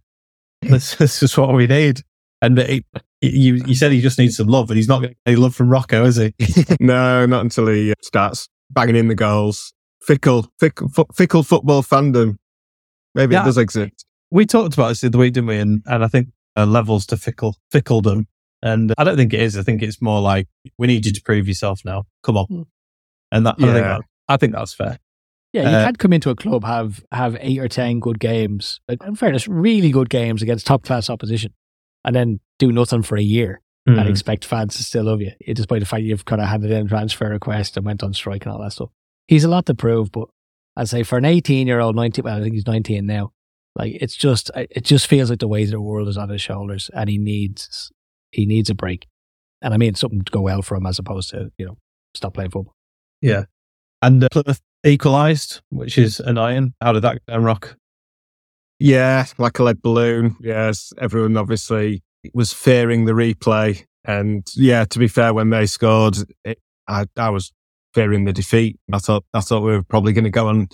This, 0.62 0.96
this 0.98 1.22
is 1.22 1.38
what 1.38 1.54
we 1.54 1.68
need. 1.68 2.02
And 2.42 2.58
he, 2.60 2.86
you, 3.22 3.56
you 3.66 3.76
said 3.76 3.92
he 3.92 4.00
just 4.00 4.20
needs 4.20 4.38
some 4.38 4.48
love, 4.48 4.70
and 4.70 4.78
he's 4.78 4.88
not 4.88 4.98
going 5.02 5.10
getting 5.10 5.18
any 5.26 5.36
love 5.38 5.56
from 5.56 5.70
Rocco, 5.70 6.06
is 6.06 6.18
he? 6.18 6.34
no, 6.80 7.26
not 7.26 7.42
until 7.42 7.68
he 7.68 7.92
uh, 7.92 7.96
starts 8.04 8.48
banging 8.70 8.96
in 8.96 9.08
the 9.08 9.16
goals. 9.16 9.74
Fickle, 10.02 10.48
fickle, 10.60 10.88
fickle 11.14 11.44
football 11.44 11.82
fandom. 11.84 12.36
Maybe 13.16 13.34
Yeah. 13.34 13.42
it 13.42 13.46
does 13.46 13.58
exist. 13.58 14.06
we 14.30 14.46
talked 14.46 14.76
about 14.76 14.90
this 14.90 15.02
the 15.02 15.08
other 15.08 15.18
week, 15.18 15.34
didn't 15.34 15.48
we? 15.48 15.58
And 15.58 15.82
and 15.88 16.04
I 16.04 16.08
think 16.08 16.30
uh, 16.56 16.66
levels 16.68 17.06
to 17.08 17.18
fickle 17.18 17.58
fickledom, 17.74 18.26
and 18.62 18.94
I 18.98 19.04
don't 19.04 19.18
think 19.18 19.34
it 19.34 19.40
is. 19.42 19.58
I 19.58 19.64
think 19.64 19.82
it's 19.82 20.02
more 20.02 20.22
like 20.22 20.48
we 20.78 20.88
need 20.88 21.06
you 21.06 21.12
to 21.14 21.22
prove 21.22 21.48
yourself 21.48 21.82
now. 21.86 22.04
Come 22.24 22.38
on, 22.38 22.46
Hmm. 22.46 22.62
and 23.32 23.46
that, 23.46 23.56
I 23.60 23.62
think 23.64 23.74
that, 23.86 24.02
I 24.28 24.38
think 24.38 24.54
that's 24.54 24.74
fair. 24.74 24.98
Yeah, 25.54 25.62
you 25.70 25.76
Uh, 25.78 25.84
can't 25.86 25.98
come 26.00 26.14
into 26.14 26.30
a 26.30 26.36
club 26.36 26.64
have 26.66 27.04
have 27.12 27.38
eight 27.40 27.60
or 27.60 27.68
ten 27.70 28.00
good 28.00 28.20
games. 28.20 28.80
like, 28.88 29.04
In 29.06 29.16
fairness, 29.16 29.48
really 29.48 29.92
good 29.92 30.10
games 30.10 30.42
against 30.42 30.66
top 30.68 30.84
class 30.84 31.10
opposition, 31.10 31.54
and 32.04 32.16
then 32.16 32.40
do 32.60 32.72
nothing 32.72 33.02
for 33.04 33.18
a 33.18 33.22
year 33.22 33.62
Hmm. 33.88 34.00
and 34.00 34.10
expect 34.10 34.44
fans 34.44 34.76
to 34.76 34.84
still 34.84 35.06
love 35.06 35.22
you, 35.22 35.32
eh, 35.48 35.54
despite 35.54 35.80
the 35.80 35.86
fact 35.86 36.04
you've 36.04 36.26
kind 36.26 36.42
of 36.42 36.48
handed 36.50 36.72
in 36.72 36.86
a 36.86 36.90
transfer 36.90 37.30
request 37.30 37.78
and 37.78 37.86
went 37.86 38.04
on 38.04 38.14
strike 38.14 38.46
and 38.46 38.52
all 38.54 38.62
that 38.62 38.74
stuff. 38.74 38.90
He's 39.28 39.46
a 39.46 39.50
lot 39.50 39.66
to 39.68 39.74
prove, 39.76 40.12
but 40.12 40.28
I'd 40.76 40.90
say 40.90 41.04
for 41.04 41.18
an 41.18 41.26
18 41.26 41.66
year 41.68 41.80
old, 41.80 41.96
19, 41.96 42.24
well, 42.26 42.38
I 42.38 42.42
think 42.42 42.54
he's 42.54 42.68
19 42.68 43.06
now. 43.06 43.32
Like 43.76 43.94
it's 44.02 44.16
just, 44.16 44.52
it 44.56 44.84
just 44.84 45.08
feels 45.08 45.30
like 45.30 45.40
the 45.40 45.48
weight 45.48 45.66
of 45.66 45.72
the 45.72 45.82
world 45.82 46.08
is 46.10 46.18
on 46.18 46.30
his 46.30 46.42
shoulders, 46.42 46.90
and 46.94 47.10
he 47.10 47.18
needs, 47.18 47.92
he 48.32 48.46
needs 48.46 48.70
a 48.70 48.76
break. 48.76 49.08
And 49.62 49.74
I 49.74 49.78
mean 49.78 49.96
something 49.96 50.22
to 50.22 50.32
go 50.32 50.42
well 50.42 50.62
for 50.62 50.76
him 50.76 50.86
as 50.86 51.00
opposed 51.00 51.30
to 51.32 51.52
you 51.58 51.66
know 51.66 51.78
stop 52.14 52.34
playing 52.34 52.52
football. 52.52 52.74
Yeah. 53.22 53.46
And 54.02 54.24
uh, 54.24 54.28
Plymouth 54.32 54.62
equalised, 54.86 55.62
which 55.70 55.98
is 55.98 56.20
annoying. 56.20 56.74
How 56.82 56.94
did 56.94 57.02
that 57.02 57.20
go 57.26 57.34
down, 57.34 57.44
Rock? 57.44 57.76
Yeah, 58.80 59.26
like 59.40 59.58
a 59.58 59.64
lead 59.64 59.82
balloon. 59.82 60.36
Yes, 60.40 60.94
everyone 61.00 61.36
obviously 61.36 62.04
was 62.34 62.54
fearing 62.54 63.06
the 63.06 63.14
replay. 63.14 63.84
And 64.06 64.48
yeah, 64.56 64.86
to 64.86 65.00
be 65.00 65.08
fair, 65.08 65.34
when 65.34 65.50
they 65.50 65.66
scored, 65.66 66.18
it, 66.46 66.60
I, 66.88 67.06
I 67.18 67.30
was 67.30 67.52
fearing 67.94 68.26
the 68.26 68.34
defeat. 68.34 68.80
I 68.94 69.00
thought 69.00 69.26
I 69.34 69.42
thought 69.42 69.64
we 69.64 69.72
were 69.72 69.84
probably 69.84 70.14
going 70.14 70.26
to 70.26 70.30
go 70.30 70.48
on 70.48 70.68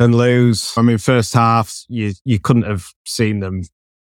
and 0.00 0.14
lose. 0.14 0.72
I 0.76 0.82
mean, 0.82 0.98
first 0.98 1.32
half, 1.32 1.84
you, 1.88 2.12
you 2.24 2.40
couldn't 2.40 2.64
have 2.64 2.88
seen 3.06 3.40
them 3.40 3.62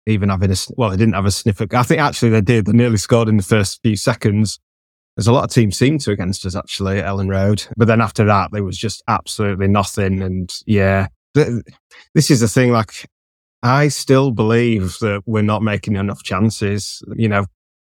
even 0.06 0.28
having 0.28 0.50
a, 0.50 0.56
well, 0.76 0.90
they 0.90 0.96
didn't 0.96 1.14
have 1.14 1.24
a 1.24 1.30
sniff 1.30 1.60
at, 1.60 1.74
I 1.74 1.82
think 1.82 2.00
actually 2.00 2.30
they 2.30 2.40
did. 2.40 2.66
They 2.66 2.72
nearly 2.72 2.96
scored 2.96 3.28
in 3.28 3.36
the 3.36 3.42
first 3.42 3.80
few 3.82 3.96
seconds. 3.96 4.60
There's 5.16 5.28
a 5.28 5.32
lot 5.32 5.44
of 5.44 5.50
teams 5.50 5.78
seemed 5.78 6.00
to 6.02 6.10
against 6.10 6.44
us 6.44 6.56
actually 6.56 6.98
at 6.98 7.06
Elland 7.06 7.30
Road. 7.30 7.64
But 7.76 7.88
then 7.88 8.00
after 8.00 8.24
that, 8.24 8.50
there 8.52 8.64
was 8.64 8.76
just 8.76 9.02
absolutely 9.08 9.68
nothing. 9.68 10.22
And 10.22 10.52
yeah, 10.66 11.06
this 11.34 12.30
is 12.30 12.40
the 12.40 12.48
thing. 12.48 12.72
Like, 12.72 13.08
I 13.62 13.88
still 13.88 14.30
believe 14.30 14.98
that 15.00 15.22
we're 15.24 15.42
not 15.42 15.62
making 15.62 15.96
enough 15.96 16.22
chances. 16.22 17.02
You 17.16 17.28
know, 17.28 17.46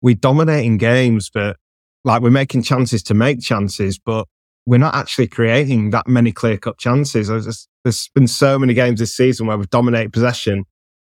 we 0.03 0.15
dominate 0.15 0.67
in 0.67 0.77
games, 0.77 1.31
but 1.33 1.57
like 2.05 2.21
we're 2.21 2.31
making 2.31 2.65
chances 2.65 3.03
to 3.05 3.15
make 3.15 3.41
chances, 3.41 3.99
but 3.99 4.27
we're 4.67 4.79
not 4.79 4.95
actually 4.95 5.29
creating 5.29 5.91
that 5.91 6.07
many 6.07 6.33
clear 6.33 6.59
cut 6.59 6.79
chances. 6.79 7.29
There's 7.29 8.11
been 8.15 8.27
so 8.27 8.59
many 8.59 8.75
games 8.75 8.99
this 8.99 9.17
season 9.17 9.47
where 9.47 9.57
we've 9.57 9.71
dominated 9.71 10.13
possession 10.13 10.65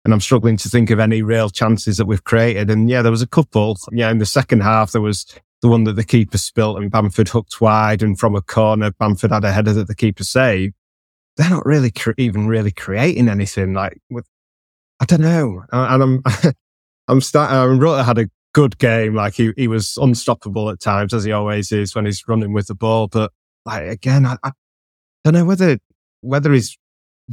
and 0.10 0.13
I'm 0.15 0.22
struggling 0.22 0.58
to 0.58 0.69
think 0.69 0.89
of 0.89 1.00
any 1.00 1.22
real 1.22 1.52
chances 1.52 1.98
that 1.98 2.08
we've 2.08 2.24
created. 2.24 2.72
And 2.72 2.89
yeah, 2.89 3.04
there 3.04 3.12
was 3.12 3.22
a 3.22 3.28
couple. 3.28 3.78
Yeah, 3.91 4.10
in 4.10 4.17
the 4.17 4.26
second 4.26 4.62
half, 4.62 4.91
there 4.91 5.04
was 5.04 5.24
the 5.62 5.67
one 5.67 5.84
that 5.84 5.98
the 5.98 6.04
keeper 6.04 6.39
spilt 6.39 6.80
and 6.80 6.89
Bamford 6.89 7.30
hooked 7.30 7.62
wide 7.62 8.02
and 8.02 8.17
from 8.17 8.36
a 8.36 8.41
corner, 8.41 8.89
Bamford 8.89 9.30
had 9.30 9.43
a 9.43 9.52
header 9.52 9.72
that 9.74 9.86
the 9.86 9.93
keeper 9.93 10.24
saved. 10.24 10.74
They're 11.38 11.52
not 11.52 11.63
really 11.63 11.91
cre- 11.91 12.13
even 12.17 12.48
really 12.48 12.72
creating 12.72 13.30
anything. 13.30 13.76
Like, 13.76 14.02
with, 14.10 14.26
I 15.00 15.06
don't 15.06 15.22
know. 15.22 15.62
And 15.72 16.02
I'm, 16.02 16.24
I'm 17.08 17.22
starting, 17.22 17.56
um, 17.56 17.80
Rutter 17.80 18.02
had 18.02 18.17
a 18.17 18.30
good 18.54 18.80
game. 18.80 19.13
Like 19.13 19.36
he, 19.36 19.54
he 19.58 19.67
was 19.67 19.95
unstoppable 20.02 20.72
at 20.72 20.80
times, 20.80 21.13
as 21.13 21.24
he 21.24 21.32
always 21.32 21.72
is 21.72 21.93
when 21.93 22.08
he's 22.08 22.28
running 22.28 22.52
with 22.52 22.65
the 22.65 22.74
ball. 22.74 23.10
But 23.10 23.32
like, 23.63 23.84
again, 23.84 24.26
I, 24.26 24.38
I 24.43 24.54
don't 25.24 25.36
know 25.36 25.45
whether, 25.45 25.78
whether 26.22 26.52
he's 26.52 26.76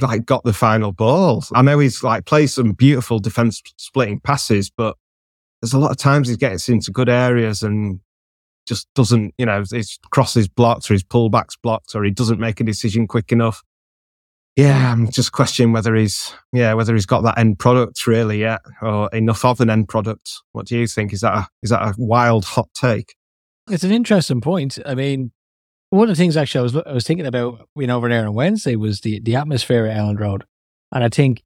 like 0.00 0.26
got 0.26 0.44
the 0.44 0.52
final 0.52 0.92
ball. 0.92 1.44
I 1.54 1.62
know 1.62 1.78
he's 1.78 2.02
like 2.02 2.24
plays 2.24 2.54
some 2.54 2.72
beautiful 2.72 3.18
defense 3.18 3.62
splitting 3.76 4.20
passes, 4.20 4.70
but 4.70 4.96
there's 5.60 5.72
a 5.72 5.78
lot 5.78 5.90
of 5.90 5.96
times 5.96 6.28
he 6.28 6.36
gets 6.36 6.68
into 6.68 6.90
good 6.90 7.08
areas 7.08 7.62
and 7.62 8.00
just 8.66 8.88
doesn't, 8.94 9.34
you 9.38 9.46
know, 9.46 9.62
his 9.70 9.98
crosses 10.10 10.48
blocked 10.48 10.90
or 10.90 10.94
his 10.94 11.04
pullbacks 11.04 11.56
blocked 11.62 11.94
or 11.94 12.04
he 12.04 12.10
doesn't 12.10 12.40
make 12.40 12.60
a 12.60 12.64
decision 12.64 13.06
quick 13.06 13.32
enough. 13.32 13.62
Yeah, 14.56 14.90
I'm 14.90 15.10
just 15.10 15.32
questioning 15.32 15.72
whether 15.72 15.94
he's, 15.94 16.32
yeah, 16.52 16.72
whether 16.74 16.94
he's 16.94 17.06
got 17.06 17.22
that 17.24 17.38
end 17.38 17.58
product 17.58 18.06
really 18.06 18.40
yet 18.40 18.60
or 18.80 19.08
enough 19.10 19.44
of 19.44 19.60
an 19.60 19.70
end 19.70 19.88
product. 19.88 20.32
What 20.52 20.66
do 20.66 20.78
you 20.78 20.86
think? 20.86 21.12
Is 21.12 21.20
that 21.20 21.34
a, 21.34 21.48
is 21.62 21.70
that 21.70 21.82
a 21.82 21.94
wild 21.98 22.44
hot 22.46 22.68
take? 22.74 23.14
It's 23.70 23.84
an 23.84 23.92
interesting 23.92 24.40
point. 24.40 24.78
I 24.86 24.94
mean, 24.94 25.32
one 25.90 26.08
of 26.08 26.16
the 26.16 26.20
things 26.20 26.36
actually 26.36 26.60
I 26.60 26.62
was 26.62 26.76
I 26.76 26.92
was 26.92 27.06
thinking 27.06 27.26
about 27.26 27.68
being 27.76 27.90
over 27.90 28.08
there 28.08 28.26
on 28.26 28.34
Wednesday 28.34 28.76
was 28.76 29.00
the 29.00 29.20
the 29.20 29.36
atmosphere 29.36 29.86
at 29.86 29.96
Elland 29.96 30.20
Road, 30.20 30.44
and 30.92 31.04
I 31.04 31.08
think 31.08 31.42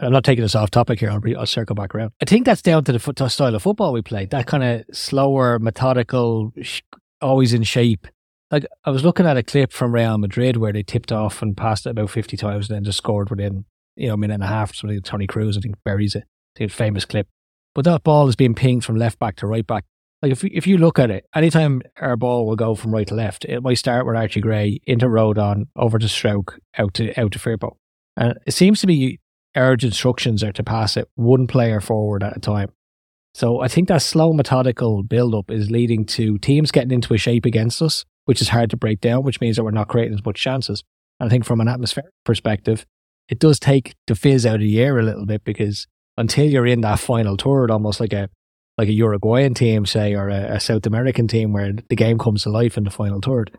I'm 0.00 0.12
not 0.12 0.24
taking 0.24 0.42
this 0.42 0.54
off 0.54 0.70
topic 0.70 1.00
here. 1.00 1.10
I'll, 1.10 1.20
re, 1.20 1.34
I'll 1.34 1.46
circle 1.46 1.74
back 1.74 1.94
around. 1.94 2.12
I 2.20 2.24
think 2.24 2.44
that's 2.44 2.62
down 2.62 2.84
to 2.84 2.92
the 2.92 2.98
fo- 2.98 3.28
style 3.28 3.54
of 3.54 3.62
football 3.62 3.92
we 3.92 4.02
played. 4.02 4.30
That 4.30 4.46
kind 4.46 4.64
of 4.64 4.84
slower, 4.96 5.58
methodical, 5.58 6.52
sh- 6.60 6.80
always 7.20 7.52
in 7.52 7.62
shape. 7.62 8.08
Like 8.50 8.66
I 8.84 8.90
was 8.90 9.04
looking 9.04 9.26
at 9.26 9.36
a 9.36 9.42
clip 9.42 9.72
from 9.72 9.94
Real 9.94 10.18
Madrid 10.18 10.56
where 10.56 10.72
they 10.72 10.82
tipped 10.82 11.12
off 11.12 11.40
and 11.40 11.56
passed 11.56 11.86
it 11.86 11.90
about 11.90 12.10
50 12.10 12.36
times 12.36 12.68
and 12.68 12.76
then 12.76 12.84
just 12.84 12.98
scored 12.98 13.30
within 13.30 13.64
you 13.96 14.08
know 14.08 14.14
a 14.14 14.16
minute 14.16 14.34
and 14.34 14.42
a 14.42 14.48
half. 14.48 14.74
Something 14.74 15.00
Toni 15.00 15.26
Kroos 15.26 15.56
I 15.56 15.60
think 15.60 15.76
buries 15.84 16.14
it. 16.14 16.24
It's 16.56 16.74
famous 16.74 17.04
clip. 17.04 17.28
But 17.74 17.84
that 17.86 18.02
ball 18.02 18.28
is 18.28 18.36
being 18.36 18.54
pinged 18.54 18.84
from 18.84 18.96
left 18.96 19.18
back 19.18 19.36
to 19.36 19.46
right 19.46 19.66
back. 19.66 19.84
Like 20.22 20.32
if 20.32 20.44
if 20.44 20.66
you 20.66 20.78
look 20.78 20.98
at 20.98 21.10
it, 21.10 21.26
anytime 21.34 21.82
our 22.00 22.16
ball 22.16 22.46
will 22.46 22.56
go 22.56 22.74
from 22.74 22.92
right 22.92 23.06
to 23.08 23.14
left, 23.14 23.44
it 23.44 23.60
might 23.62 23.74
start 23.74 24.06
with 24.06 24.16
Archie 24.16 24.40
Gray 24.40 24.80
into 24.86 25.06
Rodon 25.06 25.64
over 25.76 25.98
to 25.98 26.06
Struijk 26.06 26.58
out 26.78 26.94
to 26.94 27.20
out 27.20 27.32
to 27.32 27.38
Firpo. 27.38 27.76
And 28.16 28.38
it 28.46 28.52
seems 28.52 28.80
to 28.80 28.86
be 28.86 29.18
our 29.54 29.74
instructions 29.74 30.42
are 30.42 30.52
to 30.52 30.62
pass 30.62 30.96
it 30.96 31.08
one 31.14 31.46
player 31.46 31.80
forward 31.80 32.22
at 32.22 32.36
a 32.36 32.40
time. 32.40 32.70
So 33.34 33.60
I 33.60 33.68
think 33.68 33.88
that 33.88 34.02
slow, 34.02 34.32
methodical 34.32 35.02
build 35.02 35.34
up 35.34 35.50
is 35.50 35.70
leading 35.70 36.04
to 36.06 36.38
teams 36.38 36.70
getting 36.70 36.90
into 36.90 37.14
a 37.14 37.18
shape 37.18 37.46
against 37.46 37.80
us, 37.82 38.04
which 38.26 38.40
is 38.40 38.50
hard 38.50 38.70
to 38.70 38.76
break 38.76 39.00
down, 39.00 39.24
which 39.24 39.40
means 39.40 39.56
that 39.56 39.64
we're 39.64 39.70
not 39.70 39.88
creating 39.88 40.14
as 40.14 40.24
much 40.24 40.40
chances. 40.40 40.84
And 41.18 41.28
I 41.28 41.30
think 41.30 41.44
from 41.44 41.60
an 41.60 41.68
atmospheric 41.68 42.12
perspective, 42.24 42.84
it 43.28 43.38
does 43.38 43.58
take 43.58 43.94
the 44.06 44.14
fizz 44.14 44.44
out 44.44 44.56
of 44.56 44.60
the 44.60 44.80
air 44.80 44.98
a 44.98 45.02
little 45.02 45.24
bit 45.24 45.44
because 45.44 45.86
until 46.18 46.46
you're 46.46 46.66
in 46.66 46.82
that 46.82 46.98
final 46.98 47.36
third, 47.36 47.70
almost 47.70 48.00
like 48.00 48.12
a 48.12 48.28
like 48.82 48.88
a 48.88 48.94
Uruguayan 48.94 49.54
team, 49.54 49.86
say, 49.86 50.12
or 50.14 50.28
a, 50.28 50.56
a 50.56 50.60
South 50.60 50.86
American 50.86 51.28
team 51.28 51.52
where 51.52 51.72
the 51.72 51.94
game 51.94 52.18
comes 52.18 52.42
to 52.42 52.50
life 52.50 52.76
in 52.76 52.82
the 52.82 52.90
final 52.90 53.20
third, 53.20 53.56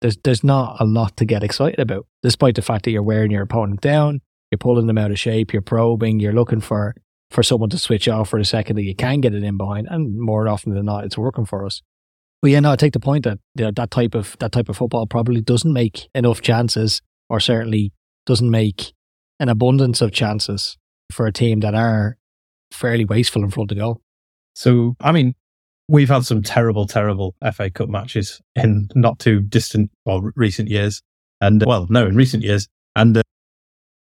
there's 0.00 0.16
there's 0.24 0.42
not 0.42 0.76
a 0.80 0.84
lot 0.84 1.16
to 1.18 1.24
get 1.24 1.44
excited 1.44 1.78
about, 1.78 2.06
despite 2.24 2.56
the 2.56 2.62
fact 2.62 2.84
that 2.84 2.90
you're 2.90 3.04
wearing 3.04 3.30
your 3.30 3.42
opponent 3.42 3.80
down, 3.80 4.20
you're 4.50 4.58
pulling 4.58 4.88
them 4.88 4.98
out 4.98 5.12
of 5.12 5.18
shape, 5.18 5.52
you're 5.52 5.62
probing, 5.62 6.18
you're 6.18 6.32
looking 6.32 6.60
for 6.60 6.96
for 7.30 7.44
someone 7.44 7.70
to 7.70 7.78
switch 7.78 8.08
off 8.08 8.28
for 8.28 8.38
a 8.38 8.44
second 8.44 8.74
that 8.74 8.82
you 8.82 8.96
can 8.96 9.20
get 9.20 9.32
it 9.32 9.44
in 9.44 9.56
behind, 9.56 9.86
and 9.88 10.18
more 10.18 10.48
often 10.48 10.74
than 10.74 10.86
not, 10.86 11.04
it's 11.04 11.16
working 11.16 11.46
for 11.46 11.64
us. 11.64 11.82
But 12.42 12.50
yeah, 12.50 12.60
no, 12.60 12.72
I 12.72 12.76
take 12.76 12.94
the 12.94 13.00
point 13.00 13.24
that 13.24 13.38
you 13.54 13.66
know, 13.66 13.70
that 13.70 13.92
type 13.92 14.16
of 14.16 14.36
that 14.40 14.50
type 14.50 14.68
of 14.68 14.76
football 14.76 15.06
probably 15.06 15.40
doesn't 15.40 15.72
make 15.72 16.08
enough 16.16 16.40
chances, 16.40 17.00
or 17.30 17.38
certainly 17.38 17.92
doesn't 18.26 18.50
make 18.50 18.92
an 19.38 19.48
abundance 19.48 20.00
of 20.00 20.10
chances 20.10 20.76
for 21.12 21.26
a 21.26 21.32
team 21.32 21.60
that 21.60 21.74
are 21.74 22.16
fairly 22.72 23.04
wasteful 23.04 23.44
in 23.44 23.50
front 23.50 23.70
of 23.70 23.78
goal. 23.78 24.00
So, 24.54 24.96
I 25.00 25.12
mean, 25.12 25.34
we've 25.88 26.08
had 26.08 26.24
some 26.24 26.42
terrible, 26.42 26.86
terrible 26.86 27.34
FA 27.52 27.70
Cup 27.70 27.88
matches 27.88 28.40
in 28.54 28.88
not 28.94 29.18
too 29.18 29.40
distant 29.40 29.90
or 30.04 30.32
recent 30.36 30.68
years. 30.68 31.02
And, 31.40 31.62
uh, 31.62 31.66
well, 31.68 31.86
no, 31.90 32.06
in 32.06 32.16
recent 32.16 32.42
years. 32.42 32.68
And 32.96 33.16
uh, 33.16 33.22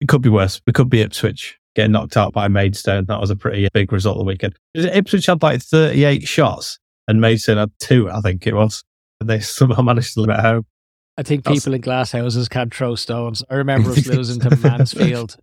it 0.01 0.09
could 0.09 0.23
be 0.23 0.29
worse. 0.29 0.61
It 0.67 0.75
could 0.75 0.91
be 0.91 1.01
Ipswich 1.01 1.59
getting 1.75 1.93
knocked 1.93 2.17
out 2.17 2.33
by 2.33 2.49
Maidstone. 2.49 3.07
That 3.07 3.21
was 3.21 3.31
a 3.31 3.37
pretty 3.37 3.69
big 3.73 3.93
result 3.93 4.17
of 4.17 4.21
the 4.21 4.27
weekend. 4.27 4.55
Ipswich 4.75 5.27
had 5.27 5.43
like 5.43 5.63
38 5.63 6.23
shots 6.23 6.79
and 7.09 7.21
Maidstone 7.21 7.59
had 7.59 7.73
two, 7.81 8.11
I 8.11 8.21
think 8.21 8.47
it 8.47 8.55
was. 8.55 8.85
And 9.21 9.29
they 9.29 9.41
somehow 9.41 9.83
managed 9.83 10.15
to 10.15 10.21
live 10.21 10.31
at 10.31 10.41
home. 10.41 10.67
I 11.17 11.23
think 11.23 11.47
people 11.47 11.75
in 11.75 11.81
glass 11.81 12.11
houses 12.13 12.49
can't 12.49 12.75
throw 12.75 12.97
stones. 12.97 13.43
I 13.49 13.55
remember 13.57 13.91
us 13.91 14.07
losing 14.07 14.41
to 14.41 14.57
Mansfield. 14.63 15.37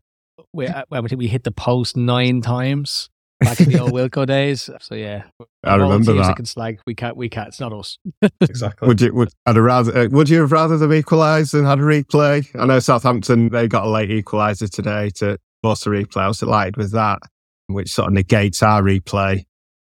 We, 0.54 0.68
uh, 0.68 0.84
I 0.92 1.02
think 1.02 1.20
we 1.20 1.28
hit 1.28 1.44
the 1.44 1.52
post 1.52 1.96
nine 1.96 2.42
times 2.42 3.10
back 3.42 3.60
in 3.60 3.70
the 3.70 3.80
old 3.80 3.92
Wilco 3.92 4.26
days. 4.26 4.70
So 4.80 4.96
yeah, 4.96 5.24
I 5.64 5.76
Of 5.76 5.82
all 5.82 5.90
remember 5.90 6.14
teams 6.14 6.28
that. 6.28 6.36
Can 6.36 6.46
slag. 6.46 6.80
We 6.86 6.96
can't. 6.96 7.18
We 7.18 7.30
can't. 7.30 7.50
It's 7.50 7.60
not 7.60 7.74
us. 7.74 7.98
Exactly. 8.42 8.88
Would 8.88 9.02
you 9.02 9.14
would 9.14 9.30
I'd 9.46 9.56
have 9.56 9.66
rather 9.66 9.98
uh, 9.98 10.08
would 10.10 10.30
you 10.30 10.42
have 10.42 10.52
rather 10.52 10.78
them 10.78 10.94
equalised 10.94 11.54
than 11.54 11.66
had 11.66 11.80
a 11.80 11.84
replay? 11.84 12.48
I 12.60 12.66
know 12.66 12.80
Southampton 12.80 13.50
they 13.50 13.68
got 13.68 13.86
a 13.86 13.90
late 13.90 14.10
equaliser 14.10 14.70
today 14.70 15.10
to 15.16 15.38
force 15.62 15.86
a 15.86 15.90
replay. 15.90 16.22
I 16.22 16.28
was 16.28 16.40
delighted 16.40 16.78
with 16.78 16.92
that, 16.92 17.20
which 17.68 17.92
sort 17.92 18.08
of 18.08 18.14
negates 18.14 18.64
our 18.64 18.82
replay. 18.82 19.44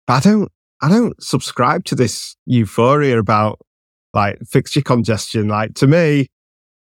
But 0.07 0.27
I 0.27 0.31
don't 0.31 0.53
I 0.81 0.89
don't 0.89 1.21
subscribe 1.23 1.85
to 1.87 1.95
this 1.95 2.37
euphoria 2.47 3.19
about 3.19 3.59
like 4.15 4.39
fixture 4.49 4.83
congestion. 4.83 5.49
Like 5.49 5.75
to 5.75 5.87
me, 5.87 6.29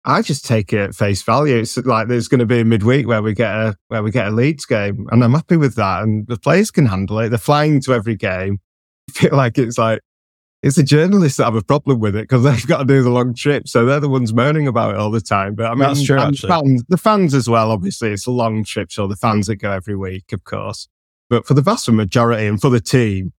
I 0.05 0.21
just 0.21 0.45
take 0.45 0.71
it 0.71 0.79
at 0.79 0.95
face 0.95 1.23
value. 1.23 1.57
It's 1.57 1.77
like 1.77 2.07
there's 2.07 2.27
going 2.27 2.39
to 2.39 2.45
be 2.45 2.59
a 2.59 2.65
midweek 2.65 3.07
where 3.07 3.23
we 3.23 3.33
get 3.33 3.51
a 3.51 3.75
where 3.87 4.03
we 4.03 4.11
get 4.11 4.27
a 4.27 4.31
Leeds 4.31 4.65
game, 4.65 5.07
and 5.11 5.23
I'm 5.23 5.33
happy 5.33 5.57
with 5.57 5.75
that. 5.75 6.03
And 6.03 6.27
the 6.27 6.37
players 6.37 6.69
can 6.69 6.85
handle 6.85 7.19
it. 7.19 7.29
They're 7.29 7.39
flying 7.39 7.81
to 7.81 7.93
every 7.93 8.15
game. 8.15 8.59
I 9.09 9.11
feel 9.13 9.35
like 9.35 9.57
it's 9.57 9.77
like 9.77 10.01
it's 10.61 10.75
the 10.75 10.83
journalists 10.83 11.37
that 11.37 11.45
have 11.45 11.55
a 11.55 11.63
problem 11.63 11.99
with 11.99 12.15
it 12.15 12.23
because 12.23 12.43
they've 12.43 12.67
got 12.67 12.79
to 12.79 12.85
do 12.85 13.01
the 13.01 13.09
long 13.09 13.33
trip, 13.33 13.67
so 13.67 13.85
they're 13.85 13.99
the 13.99 14.09
ones 14.09 14.33
moaning 14.33 14.67
about 14.67 14.93
it 14.93 14.97
all 14.97 15.11
the 15.11 15.21
time. 15.21 15.55
But 15.55 15.67
I 15.67 15.69
mean, 15.71 15.79
That's 15.79 16.03
true, 16.03 16.19
and. 16.19 16.37
Fans, 16.37 16.83
the 16.87 16.97
fans 16.97 17.33
as 17.33 17.49
well. 17.49 17.71
Obviously, 17.71 18.11
it's 18.11 18.27
a 18.27 18.31
long 18.31 18.63
trip, 18.63 18.91
so 18.91 19.07
the 19.07 19.15
fans 19.15 19.47
that 19.47 19.57
go 19.57 19.71
every 19.71 19.95
week, 19.95 20.31
of 20.33 20.43
course. 20.43 20.87
But 21.29 21.47
for 21.47 21.55
the 21.55 21.61
vast 21.61 21.89
majority 21.89 22.45
and 22.45 22.61
for 22.61 22.69
the 22.69 22.79
team, 22.79 23.33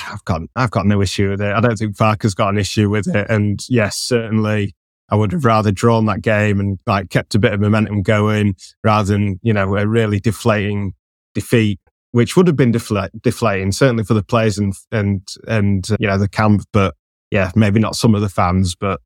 I've 0.00 0.24
got 0.24 0.42
I've 0.56 0.70
got 0.70 0.86
no 0.86 1.00
issue 1.00 1.30
with 1.30 1.40
it. 1.40 1.52
I 1.52 1.60
don't 1.60 1.76
think 1.76 1.96
Farke's 1.96 2.34
got 2.34 2.48
an 2.48 2.58
issue 2.58 2.90
with 2.90 3.08
it. 3.08 3.28
And 3.30 3.64
yes, 3.68 3.96
certainly, 3.96 4.74
I 5.10 5.16
would 5.16 5.32
have 5.32 5.44
rather 5.44 5.72
drawn 5.72 6.06
that 6.06 6.22
game 6.22 6.60
and 6.60 6.78
like 6.86 7.10
kept 7.10 7.34
a 7.34 7.38
bit 7.38 7.52
of 7.54 7.60
momentum 7.60 8.02
going 8.02 8.56
rather 8.84 9.12
than 9.12 9.40
you 9.42 9.52
know 9.52 9.76
a 9.76 9.86
really 9.86 10.20
deflating 10.20 10.92
defeat 11.34 11.80
which 12.12 12.36
would 12.36 12.46
have 12.46 12.56
been 12.56 12.72
defla- 12.72 13.10
deflating, 13.22 13.70
certainly 13.70 14.02
for 14.02 14.14
the 14.14 14.22
players 14.22 14.56
and 14.58 14.72
and 14.90 15.26
and 15.46 15.90
uh, 15.90 15.96
you 16.00 16.06
know 16.06 16.18
the 16.18 16.28
camp. 16.28 16.62
But 16.72 16.94
yeah, 17.30 17.52
maybe 17.54 17.80
not 17.80 17.96
some 17.96 18.14
of 18.14 18.22
the 18.22 18.28
fans. 18.30 18.74
But 18.74 19.00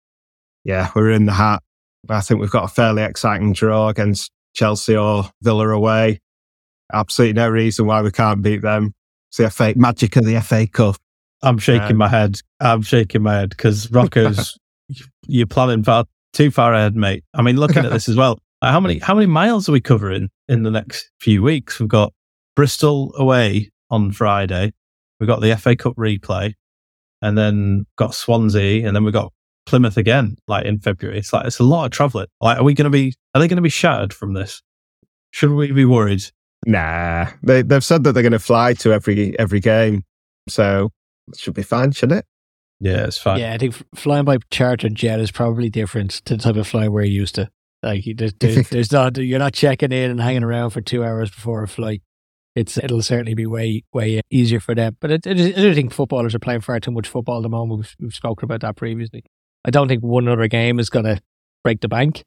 yeah, 0.65 0.91
we're 0.95 1.11
in 1.11 1.27
the 1.27 1.33
hat. 1.33 1.63
I 2.09 2.21
think 2.21 2.41
we've 2.41 2.51
got 2.51 2.65
a 2.65 2.69
fairly 2.69 3.03
exciting 3.03 3.53
draw 3.53 3.89
against 3.89 4.31
Chelsea 4.55 4.97
or 4.97 5.25
Villa 5.43 5.69
away. 5.69 6.21
Absolutely 6.93 7.35
no 7.35 7.49
reason 7.49 7.87
why 7.87 8.03
we 8.03 8.11
can't 8.11 8.43
beat 8.43 8.63
them. 8.63 8.95
It's 9.31 9.39
the 9.39 9.51
FA 9.51 9.73
magic 9.77 10.17
of 10.17 10.25
the 10.25 10.41
FA 10.41 10.67
Cup. 10.67 10.97
I'm 11.43 11.59
shaking 11.59 11.93
Um, 11.93 11.97
my 11.97 12.09
head. 12.09 12.41
I'm 12.61 12.83
shaking 12.83 13.23
my 13.23 13.35
head 13.35 13.51
because 13.51 13.91
Rocco's, 13.91 14.57
you're 15.27 15.47
planning 15.47 15.83
far 15.83 16.05
too 16.33 16.51
far 16.51 16.75
ahead, 16.75 16.97
mate. 16.97 17.25
I 17.35 17.43
mean, 17.43 17.57
looking 17.57 17.85
at 17.85 17.93
this 17.93 18.09
as 18.09 18.17
well, 18.17 18.39
how 18.63 18.81
many 18.81 18.99
how 18.99 19.15
many 19.15 19.27
miles 19.27 19.69
are 19.69 19.73
we 19.73 19.81
covering 19.81 20.31
in 20.49 20.63
the 20.63 20.71
next 20.71 21.11
few 21.21 21.43
weeks? 21.43 21.79
We've 21.79 21.89
got 21.89 22.13
Bristol 22.57 23.13
away 23.17 23.71
on 23.91 24.13
Friday. 24.13 24.73
We've 25.21 25.29
got 25.29 25.41
the 25.41 25.57
FA 25.57 25.77
Cup 25.77 25.95
replay, 25.97 26.55
and 27.21 27.37
then 27.37 27.87
got 27.97 28.15
Swansea, 28.15 28.87
and 28.87 28.95
then 28.97 29.05
we've 29.05 29.13
got 29.13 29.33
Plymouth 29.67 29.97
again, 29.97 30.37
like 30.49 30.67
in 30.67 30.81
February. 30.81 31.19
It's 31.19 31.33
like 31.33 31.47
it's 31.47 31.59
a 31.59 31.65
lot 31.65 31.87
of 31.87 31.93
traveling. 31.93 32.27
Like, 32.41 32.59
are 32.59 32.65
we 32.65 32.75
going 32.75 32.85
to 32.85 32.91
be? 32.91 33.15
Are 33.35 33.41
they 33.41 33.49
going 33.49 33.57
to 33.57 33.63
be 33.63 33.69
shattered 33.69 34.13
from 34.13 34.35
this? 34.35 34.63
Should 35.31 35.51
we 35.51 35.73
be 35.73 35.85
worried? 35.85 36.25
Nah, 36.67 37.29
they 37.43 37.63
they've 37.63 37.85
said 37.85 38.05
that 38.05 38.13
they're 38.13 38.23
going 38.23 38.33
to 38.33 38.39
fly 38.39 38.75
to 38.75 38.93
every 38.93 39.39
every 39.39 39.61
game, 39.61 40.05
so 40.49 40.91
it 41.29 41.39
should 41.39 41.55
be 41.55 41.63
fine, 41.63 41.93
shouldn't 41.93 42.21
it? 42.21 42.27
Yeah, 42.83 43.05
it's 43.05 43.17
fine. 43.19 43.39
Yeah, 43.39 43.53
I 43.55 43.59
think 43.59 43.77
flying 43.95 44.25
by 44.25 44.39
charter 44.51 44.89
jet 44.89 45.21
is 45.21 45.31
probably 45.31 45.71
different 45.71 46.11
to 46.25 46.37
the 46.37 46.43
type 46.43 46.57
of 46.57 46.67
flying 46.67 46.91
we're 46.93 47.05
used 47.05 47.37
to. 47.37 47.49
Like 47.83 48.05
you- 48.07 48.15
there's, 48.15 48.35
there's, 48.41 48.69
there's 48.71 48.93
not 48.93 49.17
you're 49.19 49.39
not 49.39 49.53
checking 49.55 49.93
in 49.93 50.11
and 50.11 50.21
hanging 50.21 50.43
around 50.43 50.71
for 50.71 50.81
two 50.81 51.05
hours 51.05 51.31
before 51.31 51.63
a 51.63 51.69
flight. 51.69 52.03
It's 52.57 52.77
it'll 52.77 53.01
certainly 53.01 53.35
be 53.35 53.47
way 53.47 53.85
way 53.95 54.21
easier 54.31 54.59
for 54.61 54.75
them. 54.75 54.97
But 55.01 55.13
it, 55.13 55.27
it 55.27 55.39
I 55.57 55.61
do 55.61 55.75
think 55.75 55.93
footballers 55.93 56.35
are 56.35 56.41
playing 56.41 56.61
far 56.63 56.81
too 56.81 56.91
much 56.91 57.09
football 57.09 57.39
at 57.39 57.43
the 57.45 57.49
moment. 57.49 57.79
We've, 57.79 57.97
we've 58.01 58.15
spoken 58.15 58.45
about 58.47 58.61
that 58.63 58.77
previously. 58.77 59.25
I 59.65 59.71
don't 59.71 59.87
think 59.89 60.03
one 60.03 60.27
other 60.27 60.49
game 60.49 60.81
is 60.81 60.91
going 60.91 61.05
to 61.05 61.21
break 61.63 61.81
the 61.83 61.89
bank, 61.89 62.25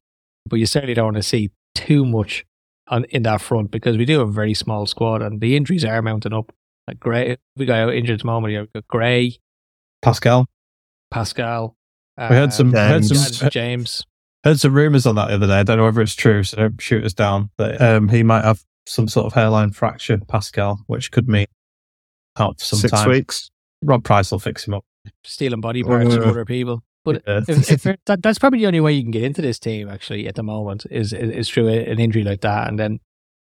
but 0.50 0.56
you 0.58 0.66
certainly 0.66 0.94
don't 0.94 1.06
want 1.08 1.18
to 1.18 1.24
see 1.24 1.52
too 1.76 2.06
much 2.06 2.46
on 2.88 3.04
in 3.06 3.24
that 3.24 3.42
front 3.42 3.72
because 3.72 3.98
we 3.98 4.06
do 4.06 4.20
have 4.20 4.30
a 4.30 4.32
very 4.32 4.54
small 4.54 4.86
squad 4.86 5.22
and 5.22 5.42
the 5.42 5.58
injuries 5.58 5.84
are 5.84 6.02
mounting 6.02 6.34
up. 6.34 6.52
Like 6.88 7.00
Gray, 7.00 7.36
we 7.58 7.66
got 7.66 7.94
injured 7.94 8.14
at 8.16 8.20
the 8.22 8.26
moment. 8.28 8.54
You've 8.54 8.72
got 8.74 8.88
Gray, 8.88 9.38
Pascal. 10.02 10.46
Pascal. 11.12 11.76
We 12.18 12.24
heard 12.36 12.54
some 12.54 12.72
heard 12.74 13.04
James. 13.04 13.38
some 13.38 13.50
James. 13.50 14.06
heard 14.44 14.60
some 14.60 14.74
rumors 14.74 15.06
on 15.06 15.16
that 15.16 15.28
the 15.28 15.34
other 15.36 15.48
day. 15.48 15.60
I 15.60 15.64
don't 15.64 15.78
know 15.78 15.84
whether 15.86 16.02
it's 16.02 16.16
true, 16.16 16.44
so 16.44 16.58
don't 16.58 16.82
shoot 16.82 17.04
us 17.04 17.14
down. 17.14 17.50
That 17.58 17.82
um, 17.82 18.08
he 18.10 18.24
might 18.24 18.44
have 18.46 18.62
some 18.88 19.08
sort 19.08 19.26
of 19.26 19.34
hairline 19.34 19.72
fracture, 19.72 20.18
Pascal, 20.28 20.80
which 20.88 21.12
could 21.12 21.28
mean 21.28 21.48
out 22.38 22.60
for 22.60 22.66
some 22.66 22.80
Six 22.80 22.92
time. 22.92 23.10
weeks. 23.10 23.50
Rob 23.84 24.04
Price 24.04 24.32
will 24.32 24.40
fix 24.40 24.66
him 24.68 24.74
up. 24.76 24.86
stealing 25.24 25.62
body 25.62 25.84
parts 25.84 26.14
from 26.16 26.24
Uh, 26.24 26.28
other 26.30 26.46
people. 26.46 26.84
But 27.04 27.22
Yeah. 27.28 27.42
if, 27.48 27.70
if 27.72 27.86
it- 27.86 28.00
that, 28.08 28.24
that's 28.24 28.40
probably 28.40 28.60
the 28.60 28.68
only 28.68 28.80
way 28.80 28.94
you 28.94 29.02
can 29.04 29.12
get 29.12 29.24
into 29.24 29.42
this 29.42 29.60
team 29.60 29.90
actually 29.90 30.28
at 30.28 30.36
the 30.36 30.44
moment 30.44 30.86
is 30.90 31.12
is, 31.14 31.30
is 31.30 31.50
through 31.50 31.68
a- 31.68 31.86
an 31.92 32.00
injury 32.00 32.24
like 32.24 32.42
that, 32.42 32.68
and 32.68 32.80
then 32.80 33.00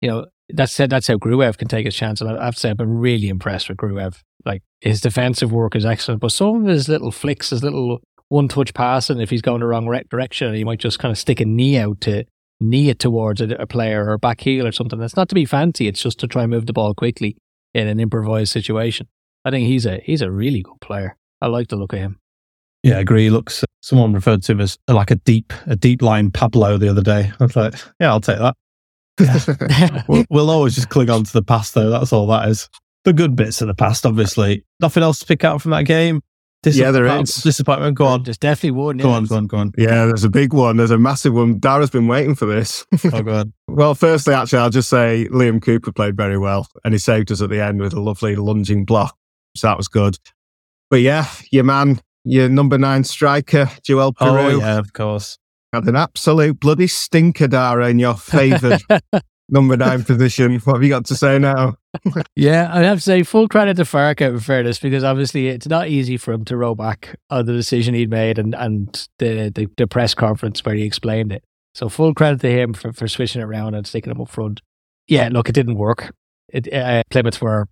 you 0.01 0.09
know 0.09 0.25
that's 0.49 0.73
said 0.73 0.89
that's 0.89 1.07
how 1.07 1.15
Gruev 1.15 1.57
can 1.57 1.67
take 1.67 1.85
his 1.85 1.95
chance. 1.95 2.21
And 2.21 2.29
I 2.29 2.45
have 2.45 2.55
to 2.55 2.59
say 2.59 2.69
I've 2.69 2.77
been 2.77 2.97
really 2.97 3.29
impressed 3.29 3.69
with 3.69 3.77
Gruev. 3.77 4.21
Like 4.45 4.61
his 4.81 5.01
defensive 5.01 5.51
work 5.51 5.75
is 5.75 5.85
excellent, 5.85 6.21
but 6.21 6.31
some 6.31 6.63
of 6.63 6.67
his 6.67 6.89
little 6.89 7.11
flicks, 7.11 7.51
his 7.51 7.63
little 7.63 8.01
one 8.29 8.47
touch 8.47 8.73
passing, 8.73 9.21
if 9.21 9.29
he's 9.29 9.41
going 9.41 9.61
the 9.61 9.67
wrong 9.67 9.87
re- 9.87 10.03
direction, 10.09 10.53
he 10.53 10.63
might 10.63 10.79
just 10.79 10.99
kind 10.99 11.11
of 11.11 11.17
stick 11.17 11.39
a 11.39 11.45
knee 11.45 11.77
out 11.77 12.01
to 12.01 12.25
knee 12.59 12.89
it 12.89 12.99
towards 12.99 13.41
a, 13.41 13.49
a 13.55 13.67
player 13.67 14.09
or 14.09 14.17
back 14.17 14.41
heel 14.41 14.67
or 14.67 14.71
something. 14.71 14.99
That's 14.99 15.15
not 15.15 15.29
to 15.29 15.35
be 15.35 15.45
fancy. 15.45 15.87
It's 15.87 16.01
just 16.01 16.19
to 16.19 16.27
try 16.27 16.43
and 16.43 16.51
move 16.51 16.65
the 16.65 16.73
ball 16.73 16.93
quickly 16.93 17.37
in 17.73 17.87
an 17.87 17.99
improvised 17.99 18.51
situation. 18.51 19.07
I 19.45 19.51
think 19.51 19.67
he's 19.67 19.85
a 19.85 20.01
he's 20.03 20.21
a 20.21 20.31
really 20.31 20.61
good 20.61 20.79
player. 20.81 21.17
I 21.41 21.47
like 21.47 21.67
the 21.67 21.75
look 21.75 21.93
of 21.93 21.99
him. 21.99 22.19
Yeah, 22.83 22.97
I 22.97 22.99
agree. 22.99 23.23
He 23.23 23.29
looks. 23.29 23.63
Someone 23.81 24.13
referred 24.13 24.43
to 24.43 24.51
him 24.53 24.61
as 24.61 24.77
like 24.87 25.11
a 25.11 25.15
deep, 25.15 25.53
a 25.65 25.75
deep 25.75 26.01
line 26.01 26.31
Pablo 26.31 26.77
the 26.77 26.89
other 26.89 27.01
day. 27.01 27.31
I 27.39 27.43
was 27.43 27.55
like, 27.55 27.75
yeah, 27.99 28.09
I'll 28.09 28.21
take 28.21 28.39
that. 28.39 28.55
We'll, 29.19 30.25
we'll 30.29 30.49
always 30.49 30.75
just 30.75 30.89
cling 30.89 31.09
on 31.09 31.23
to 31.23 31.33
the 31.33 31.43
past, 31.43 31.73
though. 31.73 31.89
That's 31.89 32.13
all 32.13 32.27
that 32.27 32.47
is. 32.49 32.69
The 33.05 33.13
good 33.13 33.35
bits 33.35 33.61
of 33.61 33.67
the 33.67 33.73
past, 33.73 34.05
obviously. 34.05 34.65
Nothing 34.79 35.03
else 35.03 35.19
to 35.19 35.25
pick 35.25 35.43
out 35.43 35.61
from 35.61 35.71
that 35.71 35.83
game. 35.83 36.21
Yeah, 36.65 36.91
there 36.91 37.03
Disappoint- 37.03 37.29
is. 37.29 37.43
Disappointment. 37.43 37.97
Go 37.97 38.05
on. 38.05 38.23
There's 38.23 38.37
definitely 38.37 38.71
one. 38.71 38.97
Go 38.97 39.09
yeah. 39.09 39.15
on. 39.15 39.25
Go 39.25 39.35
on. 39.35 39.47
Go 39.47 39.57
on. 39.57 39.73
yeah, 39.77 40.05
there's 40.05 40.23
a 40.23 40.29
big 40.29 40.53
one. 40.53 40.77
There's 40.77 40.91
a 40.91 40.97
massive 40.97 41.33
one. 41.33 41.59
Darragh's 41.59 41.89
been 41.89 42.07
waiting 42.07 42.35
for 42.35 42.45
this. 42.45 42.85
Oh, 43.11 43.21
go 43.21 43.33
on. 43.35 43.53
Well, 43.67 43.95
firstly, 43.95 44.35
actually, 44.35 44.59
I'll 44.59 44.69
just 44.69 44.87
say 44.87 45.27
Liam 45.31 45.59
Cooper 45.61 45.91
played 45.91 46.15
very 46.15 46.37
well 46.37 46.67
and 46.85 46.93
he 46.93 46.99
saved 46.99 47.31
us 47.31 47.41
at 47.41 47.49
the 47.49 47.59
end 47.59 47.81
with 47.81 47.93
a 47.93 47.99
lovely 47.99 48.35
lunging 48.35 48.85
block. 48.85 49.17
So 49.57 49.67
that 49.67 49.77
was 49.77 49.87
good. 49.87 50.19
But 50.91 51.01
yeah, 51.01 51.25
your 51.51 51.63
man, 51.63 51.99
your 52.23 52.49
number 52.49 52.77
nine 52.77 53.03
striker, 53.03 53.69
Joel 53.81 54.13
Piroe. 54.13 54.53
Oh, 54.53 54.59
yeah, 54.59 54.77
of 54.77 54.93
course. 54.93 55.39
Had 55.73 55.85
an 55.85 55.95
absolute 55.95 56.59
bloody 56.59 56.85
stinker, 56.85 57.47
Darragh, 57.47 57.89
in 57.89 57.99
your 57.99 58.13
favoured 58.13 58.81
number 59.49 59.75
nine 59.75 60.03
position. 60.03 60.59
What 60.59 60.75
have 60.75 60.83
you 60.83 60.89
got 60.89 61.05
to 61.05 61.15
say 61.15 61.39
now? 61.39 61.75
Yeah, 62.35 62.69
I 62.73 62.81
have 62.81 62.97
to 62.97 63.03
say 63.03 63.23
full 63.23 63.47
credit 63.47 63.77
to 63.77 63.83
Farke 63.83 64.21
in 64.21 64.39
fairness 64.39 64.79
because 64.79 65.03
obviously 65.03 65.47
it's 65.47 65.67
not 65.67 65.89
easy 65.89 66.17
for 66.17 66.33
him 66.33 66.43
to 66.45 66.57
roll 66.57 66.73
back 66.73 67.19
on 67.29 67.45
the 67.45 67.53
decision 67.53 67.93
he'd 67.93 68.09
made 68.09 68.39
and, 68.39 68.55
and 68.55 69.07
the, 69.19 69.51
the 69.53 69.67
the 69.77 69.87
press 69.87 70.15
conference 70.15 70.65
where 70.65 70.73
he 70.75 70.83
explained 70.83 71.31
it. 71.31 71.43
So 71.75 71.89
full 71.89 72.13
credit 72.13 72.41
to 72.41 72.49
him 72.51 72.73
for, 72.73 72.93
for 72.93 73.07
switching 73.07 73.41
it 73.41 73.45
around 73.45 73.75
and 73.75 73.85
sticking 73.85 74.11
him 74.11 74.21
up 74.21 74.29
front. 74.29 74.61
Yeah, 75.07 75.29
look, 75.31 75.49
it 75.49 75.53
didn't 75.53 75.75
work. 75.75 76.13
It, 76.49 76.71
uh, 76.73 77.03
Plymouth 77.09 77.41
were 77.41 77.67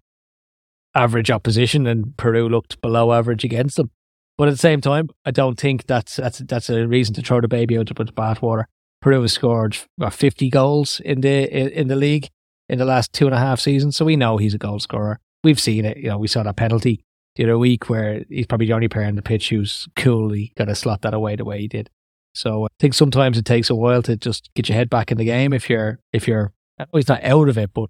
average 0.95 1.31
opposition 1.31 1.87
and 1.87 2.13
Piroe 2.17 2.49
looked 2.49 2.79
below 2.81 3.11
average 3.11 3.43
against 3.43 3.77
them. 3.77 3.91
But 4.37 4.47
at 4.47 4.51
the 4.51 4.57
same 4.57 4.81
time, 4.81 5.09
I 5.25 5.31
don't 5.31 5.59
think 5.59 5.85
that's 5.85 6.15
that's 6.15 6.39
that's 6.39 6.69
a 6.69 6.87
reason 6.87 7.13
to 7.15 7.21
throw 7.21 7.41
the 7.41 7.47
baby 7.47 7.77
out 7.77 7.97
with 7.97 8.07
the 8.07 8.13
bathwater. 8.13 8.65
Piroe 9.03 9.21
has 9.21 9.33
scored 9.33 9.77
50 10.09 10.49
goals 10.49 10.99
in 10.99 11.21
the 11.21 11.79
in, 11.79 11.87
the 11.87 11.95
league 11.95 12.29
in 12.69 12.77
the 12.77 12.85
last 12.85 13.13
two 13.13 13.25
and 13.25 13.35
a 13.35 13.39
half 13.39 13.59
seasons, 13.59 13.97
so 13.97 14.05
we 14.05 14.15
know 14.15 14.37
he's 14.37 14.53
a 14.53 14.59
goal 14.59 14.79
scorer. 14.79 15.19
We've 15.43 15.59
seen 15.59 15.85
it. 15.85 15.97
You 15.97 16.09
know, 16.09 16.17
we 16.17 16.27
saw 16.27 16.43
that 16.43 16.55
penalty 16.55 17.03
the 17.35 17.45
other 17.45 17.57
week 17.57 17.89
where 17.89 18.23
he's 18.29 18.45
probably 18.45 18.67
the 18.67 18.73
only 18.73 18.87
player 18.87 19.07
on 19.07 19.15
the 19.15 19.21
pitch 19.21 19.49
who's 19.49 19.87
coolly 19.95 20.53
going 20.55 20.67
to 20.67 20.75
slot 20.75 21.01
that 21.01 21.13
away 21.13 21.35
the 21.35 21.45
way 21.45 21.61
he 21.61 21.67
did. 21.67 21.89
So 22.33 22.65
I 22.65 22.67
think 22.79 22.93
sometimes 22.93 23.37
it 23.37 23.45
takes 23.45 23.69
a 23.69 23.75
while 23.75 24.01
to 24.03 24.15
just 24.15 24.49
get 24.53 24.69
your 24.69 24.75
head 24.75 24.89
back 24.89 25.11
in 25.11 25.17
the 25.17 25.25
game 25.25 25.53
if 25.53 25.69
you're 25.69 25.99
if 26.13 26.27
you're 26.27 26.53
well, 26.77 26.87
he's 26.93 27.07
not 27.07 27.23
out 27.23 27.49
of 27.49 27.57
it, 27.57 27.71
but 27.73 27.89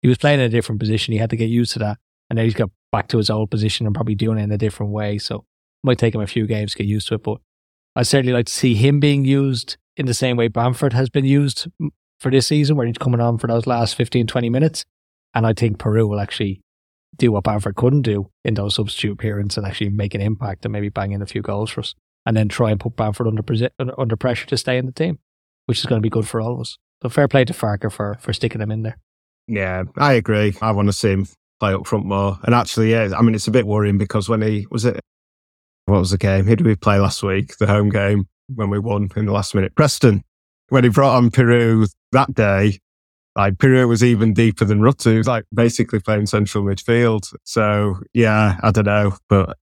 he 0.00 0.08
was 0.08 0.18
playing 0.18 0.40
in 0.40 0.46
a 0.46 0.48
different 0.48 0.80
position. 0.80 1.12
He 1.12 1.18
had 1.18 1.30
to 1.30 1.36
get 1.36 1.50
used 1.50 1.72
to 1.74 1.78
that, 1.80 1.98
and 2.30 2.38
then 2.38 2.44
he's 2.44 2.54
got 2.54 2.70
back 2.90 3.08
to 3.08 3.18
his 3.18 3.30
old 3.30 3.50
position 3.50 3.86
and 3.86 3.94
probably 3.94 4.14
doing 4.14 4.38
it 4.38 4.42
in 4.42 4.52
a 4.52 4.58
different 4.58 4.92
way. 4.92 5.18
So 5.18 5.44
might 5.82 5.98
take 5.98 6.14
him 6.14 6.20
a 6.20 6.26
few 6.26 6.46
games 6.46 6.72
to 6.72 6.78
get 6.78 6.86
used 6.86 7.08
to 7.08 7.14
it, 7.14 7.22
but 7.22 7.38
I 7.94 8.02
certainly 8.02 8.32
like 8.32 8.46
to 8.46 8.52
see 8.52 8.74
him 8.74 9.00
being 9.00 9.24
used 9.24 9.76
in 9.96 10.06
the 10.06 10.14
same 10.14 10.36
way 10.36 10.48
Bamford 10.48 10.92
has 10.92 11.10
been 11.10 11.24
used 11.24 11.68
for 12.18 12.30
this 12.30 12.46
season, 12.46 12.76
where 12.76 12.86
he's 12.86 12.98
coming 12.98 13.20
on 13.20 13.38
for 13.38 13.48
those 13.48 13.66
last 13.66 13.96
15, 13.96 14.26
20 14.26 14.48
minutes. 14.48 14.84
And 15.34 15.46
I 15.46 15.52
think 15.52 15.78
Piroe 15.78 16.08
will 16.08 16.20
actually 16.20 16.62
do 17.16 17.32
what 17.32 17.44
Bamford 17.44 17.76
couldn't 17.76 18.02
do 18.02 18.30
in 18.44 18.54
those 18.54 18.76
substitute 18.76 19.12
appearances 19.12 19.58
and 19.58 19.66
actually 19.66 19.90
make 19.90 20.14
an 20.14 20.20
impact 20.20 20.64
and 20.64 20.72
maybe 20.72 20.88
bang 20.88 21.12
in 21.12 21.20
a 21.20 21.26
few 21.26 21.42
goals 21.42 21.70
for 21.70 21.80
us. 21.80 21.94
And 22.24 22.36
then 22.36 22.48
try 22.48 22.70
and 22.70 22.78
put 22.78 22.96
Bamford 22.96 23.26
under, 23.26 23.42
under 23.98 24.16
pressure 24.16 24.46
to 24.46 24.56
stay 24.56 24.78
in 24.78 24.86
the 24.86 24.92
team, 24.92 25.18
which 25.66 25.78
is 25.78 25.86
going 25.86 26.00
to 26.00 26.02
be 26.02 26.10
good 26.10 26.28
for 26.28 26.40
all 26.40 26.54
of 26.54 26.60
us. 26.60 26.78
So 27.02 27.08
fair 27.08 27.26
play 27.26 27.44
to 27.44 27.52
Farke 27.52 27.90
for, 27.90 28.16
for 28.20 28.32
sticking 28.32 28.60
him 28.60 28.70
in 28.70 28.82
there. 28.82 28.98
Yeah, 29.48 29.84
I 29.98 30.12
agree. 30.12 30.54
I 30.62 30.70
want 30.70 30.86
to 30.86 30.92
see 30.92 31.10
him 31.10 31.26
play 31.58 31.74
up 31.74 31.86
front 31.86 32.06
more. 32.06 32.38
And 32.44 32.54
actually, 32.54 32.92
yeah, 32.92 33.10
I 33.16 33.22
mean, 33.22 33.34
it's 33.34 33.48
a 33.48 33.52
bit 33.52 33.66
worrying 33.66 33.98
because 33.98 34.28
when 34.28 34.40
he 34.40 34.68
was 34.70 34.84
it, 34.84 35.00
what 35.92 36.00
was 36.00 36.10
the 36.10 36.18
game? 36.18 36.46
Who 36.46 36.56
did 36.56 36.66
we 36.66 36.74
play 36.74 36.98
last 36.98 37.22
week? 37.22 37.58
The 37.58 37.66
home 37.66 37.90
game 37.90 38.26
when 38.48 38.70
we 38.70 38.78
won 38.78 39.10
in 39.14 39.26
the 39.26 39.32
last 39.32 39.54
minute. 39.54 39.74
Preston. 39.74 40.24
When 40.70 40.84
he 40.84 40.90
brought 40.90 41.16
on 41.16 41.30
Piroe 41.30 41.86
that 42.12 42.32
day, 42.32 42.78
like 43.36 43.54
Piroe 43.54 43.86
was 43.86 44.02
even 44.02 44.32
deeper 44.32 44.64
than 44.64 44.80
Rutter. 44.80 45.10
He 45.10 45.18
was 45.18 45.28
like 45.28 45.44
basically 45.54 46.00
playing 46.00 46.26
central 46.26 46.64
midfield. 46.64 47.30
So 47.44 48.00
yeah, 48.14 48.58
I 48.62 48.70
don't 48.70 48.86
know, 48.86 49.18
but 49.28 49.58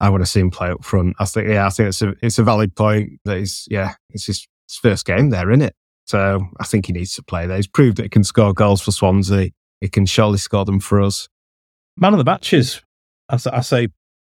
I 0.00 0.08
want 0.08 0.22
to 0.22 0.26
see 0.26 0.40
him 0.40 0.50
play 0.50 0.70
up 0.70 0.84
front. 0.84 1.16
I 1.18 1.26
think, 1.26 1.48
yeah, 1.48 1.66
I 1.66 1.68
think 1.68 1.88
it's 1.90 2.00
a 2.00 2.14
it's 2.22 2.38
a 2.38 2.44
valid 2.44 2.74
point 2.74 3.20
that 3.26 3.36
he's 3.36 3.68
yeah, 3.70 3.94
it's 4.08 4.24
his, 4.24 4.48
his 4.66 4.76
first 4.78 5.04
game 5.04 5.28
there, 5.28 5.50
isn't 5.50 5.60
it? 5.60 5.74
So 6.06 6.46
I 6.58 6.64
think 6.64 6.86
he 6.86 6.94
needs 6.94 7.14
to 7.16 7.22
play 7.22 7.46
there. 7.46 7.56
He's 7.56 7.66
proved 7.66 7.98
that 7.98 8.04
he 8.04 8.08
can 8.08 8.24
score 8.24 8.54
goals 8.54 8.80
for 8.80 8.90
Swansea. 8.90 9.50
He 9.82 9.88
can 9.88 10.06
surely 10.06 10.38
score 10.38 10.64
them 10.64 10.80
for 10.80 11.02
us. 11.02 11.28
Man 11.98 12.14
of 12.14 12.18
the 12.18 12.24
matches. 12.24 12.80
I 13.28 13.36
say, 13.36 13.50
I 13.52 13.60
say 13.60 13.88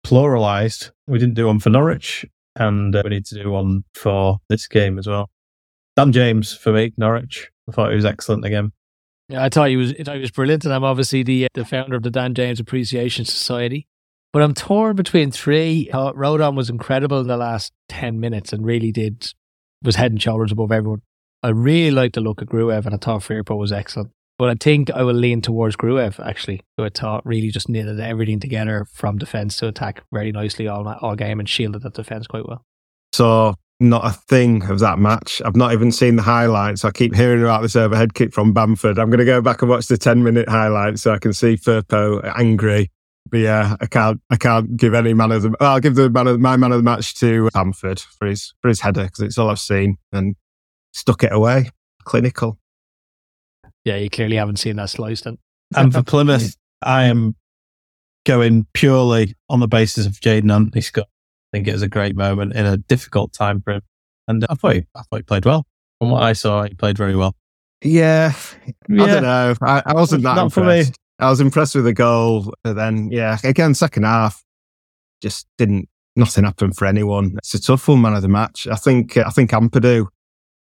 pluralized. 0.05 0.91
We 1.07 1.19
didn't 1.19 1.35
do 1.35 1.47
one 1.47 1.59
for 1.59 1.69
Norwich, 1.69 2.25
and 2.55 2.95
uh, 2.95 3.01
we 3.03 3.11
need 3.11 3.25
to 3.25 3.43
do 3.43 3.51
one 3.51 3.83
for 3.93 4.39
this 4.49 4.67
game 4.67 4.97
as 4.97 5.07
well. 5.07 5.29
Dan 5.95 6.11
James 6.11 6.53
for 6.53 6.71
me, 6.71 6.93
Norwich. 6.97 7.51
I 7.69 7.71
thought 7.71 7.89
he 7.89 7.95
was 7.95 8.05
excellent 8.05 8.45
again. 8.45 8.71
Yeah, 9.29 9.43
I 9.43 9.49
thought 9.49 9.69
he 9.69 9.77
was. 9.77 9.93
I 9.93 10.03
thought 10.03 10.15
he 10.15 10.21
was 10.21 10.31
brilliant, 10.31 10.65
and 10.65 10.73
I'm 10.73 10.83
obviously 10.83 11.23
the 11.23 11.47
the 11.53 11.65
founder 11.65 11.95
of 11.95 12.03
the 12.03 12.11
Dan 12.11 12.33
James 12.33 12.59
Appreciation 12.59 13.25
Society. 13.25 13.87
But 14.31 14.41
I'm 14.41 14.53
torn 14.53 14.95
between 14.95 15.31
three. 15.31 15.89
I 15.93 16.11
Rodon 16.11 16.55
was 16.55 16.69
incredible 16.69 17.19
in 17.21 17.27
the 17.27 17.37
last 17.37 17.71
ten 17.87 18.19
minutes, 18.19 18.51
and 18.51 18.65
really 18.65 18.91
did 18.91 19.33
was 19.81 19.95
head 19.95 20.11
and 20.11 20.21
shoulders 20.21 20.51
above 20.51 20.71
everyone. 20.71 21.01
I 21.41 21.49
really 21.49 21.91
liked 21.91 22.15
the 22.15 22.21
look 22.21 22.41
of 22.41 22.47
Gruev, 22.47 22.85
and 22.85 22.95
I 22.95 22.97
thought 22.97 23.21
Firpo 23.21 23.57
was 23.57 23.71
excellent. 23.71 24.11
But 24.37 24.49
I 24.49 24.55
think 24.59 24.89
I 24.91 25.03
will 25.03 25.13
lean 25.13 25.41
towards 25.41 25.75
Gruev 25.75 26.19
actually, 26.25 26.61
who 26.77 26.83
I 26.83 26.89
thought 26.89 27.25
really 27.25 27.49
just 27.49 27.69
knitted 27.69 27.99
everything 27.99 28.39
together 28.39 28.85
from 28.91 29.17
defense 29.17 29.57
to 29.57 29.67
attack 29.67 30.03
very 30.11 30.31
nicely 30.31 30.67
all 30.67 30.87
all 30.87 31.15
game 31.15 31.39
and 31.39 31.47
shielded 31.47 31.83
that 31.83 31.93
defense 31.93 32.27
quite 32.27 32.47
well. 32.47 32.65
So 33.13 33.55
not 33.79 34.05
a 34.05 34.11
thing 34.11 34.63
of 34.63 34.79
that 34.79 34.97
match. 34.97 35.41
I've 35.45 35.55
not 35.55 35.73
even 35.73 35.91
seen 35.91 36.15
the 36.15 36.23
highlights. 36.23 36.83
I 36.85 36.91
keep 36.91 37.13
hearing 37.13 37.43
about 37.43 37.61
this 37.61 37.75
overhead 37.75 38.13
kick 38.13 38.33
from 38.33 38.53
Bamford. 38.53 38.97
I'm 38.97 39.09
going 39.09 39.19
to 39.19 39.25
go 39.25 39.41
back 39.41 39.61
and 39.61 39.69
watch 39.69 39.87
the 39.87 39.97
10 39.97 40.23
minute 40.23 40.49
highlights 40.49 41.01
so 41.03 41.13
I 41.13 41.19
can 41.19 41.33
see 41.33 41.55
Firpo 41.55 42.23
angry. 42.37 42.89
But 43.29 43.39
yeah, 43.39 43.75
I 43.79 43.85
can't. 43.85 44.21
I 44.29 44.35
can't 44.35 44.75
give 44.75 44.93
any 44.93 45.13
man 45.13 45.31
of 45.31 45.43
the. 45.43 45.55
I'll 45.59 45.79
give 45.79 45.95
the 45.95 46.09
man 46.09 46.27
of 46.27 46.39
my 46.39 46.57
man 46.57 46.71
of 46.71 46.79
the 46.79 46.83
match 46.83 47.15
to 47.15 47.49
Bamford 47.53 47.99
for 47.99 48.27
his 48.27 48.53
for 48.61 48.67
his 48.67 48.81
header 48.81 49.05
because 49.05 49.21
it's 49.21 49.37
all 49.37 49.49
I've 49.49 49.59
seen 49.59 49.97
and 50.11 50.35
stuck 50.91 51.23
it 51.23 51.31
away. 51.31 51.69
Clinical. 52.03 52.59
Yeah, 53.85 53.97
you 53.97 54.09
clearly 54.09 54.37
haven't 54.37 54.57
seen 54.57 54.75
that 54.77 54.89
sliced 54.89 55.25
in. 55.25 55.37
And 55.75 55.93
for 55.93 56.03
Plymouth, 56.03 56.55
I 56.81 57.05
am 57.05 57.35
going 58.25 58.65
purely 58.73 59.35
on 59.49 59.59
the 59.59 59.67
basis 59.67 60.05
of 60.05 60.13
Jaidon 60.13 60.53
Anthony 60.53 60.81
Scott. 60.81 61.07
I 61.07 61.57
think 61.57 61.67
it 61.67 61.73
was 61.73 61.81
a 61.81 61.89
great 61.89 62.15
moment 62.15 62.53
in 62.53 62.65
a 62.65 62.77
difficult 62.77 63.33
time 63.33 63.61
for 63.61 63.73
him. 63.73 63.81
And 64.27 64.45
I 64.49 64.55
thought 64.55 64.75
he, 64.75 64.85
I 64.95 65.01
thought 65.01 65.17
he 65.17 65.21
played 65.23 65.45
well. 65.45 65.65
From 65.99 66.11
what 66.11 66.23
I 66.23 66.33
saw, 66.33 66.63
he 66.63 66.73
played 66.73 66.97
very 66.97 67.15
well. 67.15 67.35
Yeah, 67.83 68.33
I 68.65 68.95
don't 68.95 69.23
know. 69.23 69.55
I, 69.61 69.83
I 69.85 69.93
wasn't 69.93 70.23
that 70.23 70.35
Not 70.35 70.53
for 70.53 70.61
me. 70.61 70.79
impressed. 70.79 70.99
I 71.19 71.29
was 71.29 71.41
impressed 71.41 71.75
with 71.75 71.83
the 71.83 71.93
goal, 71.93 72.53
but 72.63 72.73
then 72.75 73.09
yeah, 73.11 73.37
again, 73.43 73.73
second 73.73 74.03
half 74.03 74.43
just 75.21 75.47
didn't. 75.57 75.89
Nothing 76.15 76.43
happened 76.45 76.77
for 76.77 76.85
anyone. 76.85 77.35
It's 77.39 77.53
a 77.55 77.61
tough 77.61 77.87
one, 77.87 78.01
man 78.01 78.13
of 78.13 78.21
the 78.21 78.27
match. 78.29 78.67
I 78.67 78.75
think. 78.75 79.17
I 79.17 79.29
think 79.31 79.51
Ampadu. 79.51 80.07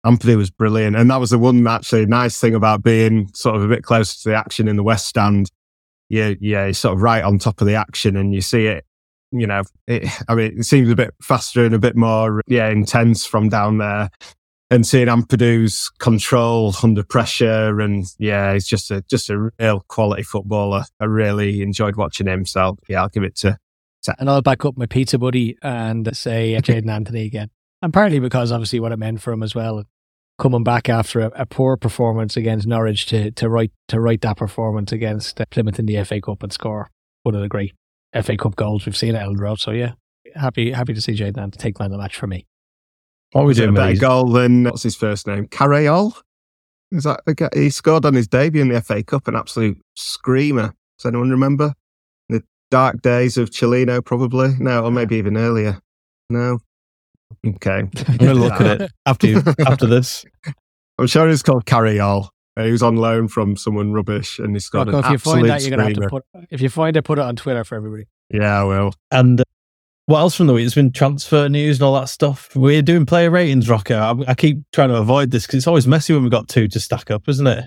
Ampadu 0.05 0.37
was 0.37 0.49
brilliant, 0.49 0.95
and 0.95 1.09
that 1.09 1.19
was 1.19 1.29
the 1.29 1.39
one 1.39 1.65
actually 1.67 2.05
nice 2.05 2.39
thing 2.39 2.55
about 2.55 2.83
being 2.83 3.29
sort 3.33 3.55
of 3.55 3.63
a 3.63 3.67
bit 3.67 3.83
closer 3.83 4.21
to 4.23 4.29
the 4.29 4.35
action 4.35 4.67
in 4.67 4.75
the 4.75 4.83
West 4.83 5.07
Stand. 5.07 5.51
Yeah, 6.09 6.33
yeah, 6.39 6.65
it's 6.65 6.79
sort 6.79 6.95
of 6.95 7.01
right 7.01 7.23
on 7.23 7.37
top 7.39 7.61
of 7.61 7.67
the 7.67 7.75
action, 7.75 8.15
and 8.17 8.33
you 8.33 8.41
see 8.41 8.67
it. 8.67 8.85
You 9.31 9.47
know, 9.47 9.63
it, 9.87 10.09
I 10.27 10.35
mean, 10.35 10.59
it 10.59 10.63
seems 10.63 10.89
a 10.89 10.95
bit 10.95 11.13
faster 11.21 11.63
and 11.63 11.73
a 11.73 11.79
bit 11.79 11.95
more, 11.95 12.41
yeah, 12.47 12.69
intense 12.69 13.25
from 13.25 13.47
down 13.47 13.77
there 13.77 14.09
and 14.71 14.87
seeing 14.87 15.07
Ampadu's 15.07 15.89
control 15.99 16.73
under 16.81 17.03
pressure, 17.03 17.79
and 17.81 18.05
yeah, 18.17 18.53
he's 18.53 18.65
just 18.65 18.89
a 18.89 19.03
just 19.09 19.29
a 19.29 19.51
real 19.59 19.81
quality 19.89 20.23
footballer. 20.23 20.85
I 20.99 21.05
really 21.05 21.61
enjoyed 21.61 21.97
watching 21.97 22.27
him. 22.27 22.45
So 22.45 22.77
yeah, 22.87 23.01
I'll 23.01 23.09
give 23.09 23.23
it 23.23 23.35
to. 23.37 23.57
And 24.17 24.29
I'll 24.29 24.41
back 24.41 24.65
up 24.65 24.77
my 24.77 24.87
pizza 24.87 25.19
buddy 25.19 25.57
and 25.61 26.15
say 26.17 26.57
Jaidon 26.59 26.89
Anthony 26.89 27.25
again. 27.25 27.51
And 27.83 27.93
partly 27.93 28.19
because 28.19 28.51
obviously 28.51 28.79
what 28.79 28.91
it 28.91 28.97
meant 28.97 29.21
for 29.21 29.33
him 29.33 29.43
as 29.43 29.53
well. 29.53 29.83
Coming 30.41 30.63
back 30.63 30.89
after 30.89 31.19
a, 31.19 31.31
a 31.35 31.45
poor 31.45 31.77
performance 31.77 32.35
against 32.35 32.65
Norwich 32.65 33.05
to 33.07 33.29
to 33.29 33.47
write 33.47 33.71
to 33.89 33.99
write 33.99 34.21
that 34.21 34.37
performance 34.37 34.91
against 34.91 35.39
uh, 35.39 35.45
Plymouth 35.51 35.77
in 35.77 35.85
the 35.85 36.03
FA 36.03 36.19
Cup 36.19 36.41
and 36.41 36.51
score 36.51 36.89
one 37.21 37.35
of 37.35 37.41
the 37.41 37.47
great 37.47 37.73
FA 38.23 38.35
Cup 38.35 38.55
goals 38.55 38.87
we've 38.87 38.97
seen 38.97 39.13
at 39.13 39.23
Elland 39.23 39.39
Road. 39.39 39.59
So 39.59 39.69
yeah, 39.69 39.91
happy 40.35 40.71
happy 40.71 40.95
to 40.95 41.01
see 41.01 41.11
Jaidon 41.13 41.37
Anthony 41.37 41.61
take 41.61 41.79
man 41.79 41.87
of 41.87 41.91
the 41.91 41.97
match 41.99 42.15
for 42.15 42.25
me. 42.25 42.47
What 43.33 43.41
are 43.41 43.43
we 43.43 43.49
Was 43.49 43.59
it 43.59 43.63
a 43.63 43.65
doing? 43.67 43.75
better 43.75 43.99
goal 43.99 44.29
than 44.31 44.63
what's 44.63 44.81
his 44.81 44.95
first 44.95 45.27
name? 45.27 45.45
Carayol. 45.47 46.19
Is 46.91 47.03
that 47.03 47.21
the 47.27 47.35
guy? 47.35 47.49
He 47.53 47.69
scored 47.69 48.03
on 48.03 48.15
his 48.15 48.27
debut 48.27 48.63
in 48.63 48.69
the 48.69 48.81
FA 48.81 49.03
Cup, 49.03 49.27
an 49.27 49.35
absolute 49.35 49.79
screamer. 49.95 50.73
Does 50.97 51.05
anyone 51.05 51.29
remember 51.29 51.75
the 52.29 52.41
dark 52.71 53.03
days 53.03 53.37
of 53.37 53.51
Cellino? 53.51 54.03
Probably 54.03 54.55
no, 54.57 54.85
or 54.85 54.91
maybe 54.91 55.17
even 55.17 55.37
earlier. 55.37 55.79
No. 56.31 56.61
Okay, 57.45 57.79
I'm 58.07 58.17
going 58.17 58.19
to 58.19 58.33
look 58.33 58.59
at 58.61 58.81
it 58.81 58.91
after 59.05 59.27
you, 59.27 59.41
after 59.65 59.87
this. 59.87 60.25
I'm 60.97 61.07
sure 61.07 61.27
it's 61.29 61.43
called 61.43 61.65
Carayol. 61.65 62.29
Uh, 62.57 62.63
He 62.63 62.71
was 62.71 62.83
on 62.83 62.97
loan 62.97 63.27
from 63.27 63.55
someone 63.55 63.93
rubbish, 63.93 64.39
and 64.39 64.55
he 64.55 64.59
scored 64.59 64.87
Rocco, 64.87 64.99
an 64.99 65.05
if 65.05 65.11
you 65.11 65.17
find 65.17 65.49
that, 65.49 65.61
you're 65.61 65.69
gonna 65.71 65.83
have 65.83 65.93
to 65.93 66.09
put. 66.09 66.23
If 66.49 66.61
you 66.61 66.69
find 66.69 66.95
it, 66.97 67.03
put 67.03 67.17
it 67.17 67.21
on 67.23 67.35
Twitter 67.35 67.63
for 67.63 67.75
everybody. 67.75 68.05
Yeah, 68.29 68.61
I 68.61 68.63
will. 68.63 68.93
And 69.09 69.39
uh, 69.41 69.43
what 70.05 70.19
else 70.19 70.35
from 70.35 70.47
the 70.47 70.53
week? 70.53 70.65
It's 70.65 70.75
been 70.75 70.91
transfer 70.91 71.47
news 71.47 71.77
and 71.79 71.83
all 71.85 71.99
that 71.99 72.09
stuff. 72.09 72.53
We're 72.55 72.81
doing 72.81 73.05
player 73.05 73.29
ratings, 73.31 73.69
Rocco. 73.69 73.95
I, 73.95 74.31
I 74.31 74.33
keep 74.33 74.59
trying 74.73 74.89
to 74.89 74.95
avoid 74.97 75.31
this 75.31 75.45
because 75.45 75.59
it's 75.59 75.67
always 75.67 75.87
messy 75.87 76.13
when 76.13 76.23
we've 76.23 76.31
got 76.31 76.49
two 76.49 76.67
to 76.67 76.79
stack 76.79 77.09
up, 77.09 77.29
isn't 77.29 77.47
it? 77.47 77.65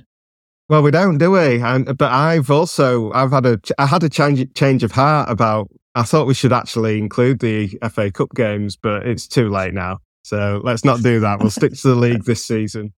Well, 0.68 0.82
we 0.82 0.90
don't, 0.90 1.18
do 1.18 1.30
we? 1.32 1.60
And 1.60 1.96
but 1.96 2.10
I've 2.12 2.50
also 2.50 3.12
I've 3.12 3.30
had 3.30 3.46
a 3.46 3.60
I 3.78 3.86
had 3.86 4.02
a 4.02 4.08
change 4.08 4.46
change 4.54 4.82
of 4.82 4.92
heart 4.92 5.30
about. 5.30 5.68
I 5.94 6.02
thought 6.02 6.26
we 6.26 6.34
should 6.34 6.52
actually 6.52 6.98
include 6.98 7.38
the 7.40 7.78
FA 7.90 8.10
Cup 8.10 8.34
games, 8.34 8.76
but 8.76 9.06
it's 9.06 9.28
too 9.28 9.48
late 9.48 9.74
now. 9.74 9.98
So 10.24 10.60
let's 10.64 10.84
not 10.84 11.02
do 11.02 11.20
that. 11.20 11.40
We'll 11.40 11.50
stick 11.50 11.74
to 11.74 11.88
the 11.88 11.94
league 11.94 12.24
this 12.24 12.44
season. 12.44 12.92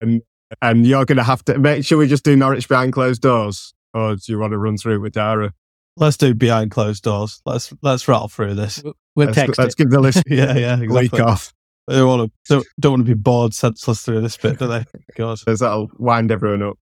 And 0.00 0.20
and 0.62 0.86
you're 0.86 1.04
going 1.04 1.16
to 1.16 1.24
have 1.24 1.44
to 1.46 1.58
make 1.58 1.84
sure 1.84 1.98
we 1.98 2.06
just 2.06 2.24
do 2.24 2.36
Norwich 2.36 2.68
behind 2.68 2.92
closed 2.92 3.22
doors, 3.22 3.74
or 3.94 4.16
do 4.16 4.22
you 4.28 4.38
want 4.38 4.52
to 4.52 4.58
run 4.58 4.76
through 4.76 4.96
it 4.96 4.98
with 4.98 5.14
Darragh? 5.14 5.52
Let's 5.96 6.16
do 6.16 6.34
behind 6.34 6.70
closed 6.70 7.02
doors. 7.04 7.40
Let's 7.46 7.72
let's 7.82 8.06
rattle 8.06 8.28
through 8.28 8.54
this. 8.54 8.82
We'll 9.14 9.26
let's, 9.26 9.36
text 9.36 9.58
let's 9.58 9.74
it. 9.74 9.78
give 9.78 9.90
the 9.90 10.00
list 10.00 10.22
Yeah, 10.28 10.56
yeah, 10.56 10.78
a 10.78 10.82
exactly. 10.82 10.88
week 10.88 11.20
off, 11.20 11.54
They 11.88 11.94
don't 11.94 12.18
want 12.18 12.30
to 12.30 12.54
don't, 12.54 12.66
don't 12.78 12.92
want 12.92 13.06
to 13.06 13.14
be 13.14 13.20
bored 13.20 13.54
senseless 13.54 14.02
through 14.02 14.20
this 14.20 14.36
bit, 14.36 14.58
do 14.58 14.66
they? 14.66 14.84
God. 15.16 15.38
because 15.38 15.60
that'll 15.60 15.90
wind 15.98 16.30
everyone 16.30 16.62
up. 16.62 16.78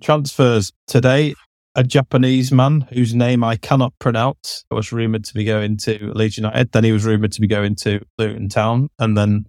Transfers 0.00 0.72
today. 0.86 1.34
A 1.76 1.84
Japanese 1.84 2.50
man 2.50 2.82
whose 2.92 3.14
name 3.14 3.44
I 3.44 3.56
cannot 3.56 3.92
pronounce 4.00 4.64
was 4.70 4.90
rumored 4.90 5.24
to 5.24 5.34
be 5.34 5.44
going 5.44 5.76
to 5.78 6.12
Leeds 6.14 6.36
United. 6.36 6.72
Then 6.72 6.82
he 6.82 6.92
was 6.92 7.04
rumored 7.04 7.32
to 7.32 7.40
be 7.40 7.46
going 7.46 7.76
to 7.76 8.00
Luton 8.18 8.48
Town, 8.48 8.88
and 8.98 9.16
then 9.16 9.46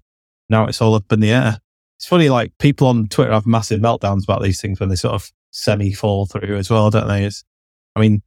now 0.49 0.65
it's 0.65 0.81
all 0.81 0.93
up 0.93 1.11
in 1.11 1.19
the 1.19 1.31
air. 1.31 1.57
It's 1.97 2.07
funny, 2.07 2.29
like 2.29 2.57
people 2.59 2.87
on 2.87 3.07
Twitter 3.07 3.31
have 3.31 3.47
massive 3.47 3.79
meltdowns 3.79 4.23
about 4.23 4.43
these 4.43 4.61
things 4.61 4.79
when 4.79 4.89
they 4.89 4.95
sort 4.95 5.15
of 5.15 5.31
semi 5.51 5.93
fall 5.93 6.25
through 6.27 6.57
as 6.57 6.69
well, 6.69 6.89
don't 6.91 7.07
they? 7.07 7.25
It's, 7.25 7.43
I 7.95 7.99
mean, 7.99 8.21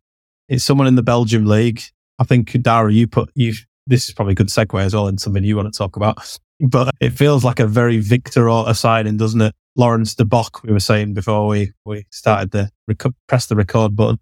it's 0.49 0.65
someone 0.65 0.87
in 0.87 0.97
the 0.97 1.03
Belgium 1.03 1.45
league. 1.45 1.81
I 2.19 2.25
think 2.25 2.51
Darragh, 2.53 2.95
you 2.95 3.07
put 3.07 3.31
you. 3.35 3.55
This 3.87 4.09
is 4.09 4.15
probably 4.15 4.33
a 4.33 4.37
good 4.37 4.49
segue 4.49 4.81
as 4.81 4.95
well 4.95 5.09
into 5.09 5.23
something 5.23 5.45
you 5.45 5.57
want 5.57 5.73
to 5.73 5.77
talk 5.77 5.97
about. 5.97 6.39
But 6.61 6.95
it 7.01 7.11
feels 7.11 7.45
like 7.45 7.59
a 7.59 7.67
very 7.67 7.99
Victor 7.99 8.49
Orta 8.49 8.75
signing, 8.75 9.17
doesn't 9.17 9.41
it? 9.41 9.55
Laurens 9.77 10.15
De 10.15 10.25
Bock, 10.25 10.63
we 10.63 10.73
were 10.73 10.81
saying 10.81 11.15
before 11.15 11.49
we, 11.49 11.73
we 11.85 12.07
started 12.11 12.51
the 12.53 12.71
rec- 12.87 13.15
press 13.27 13.47
the 13.47 13.57
record 13.57 13.97
button. 13.97 14.19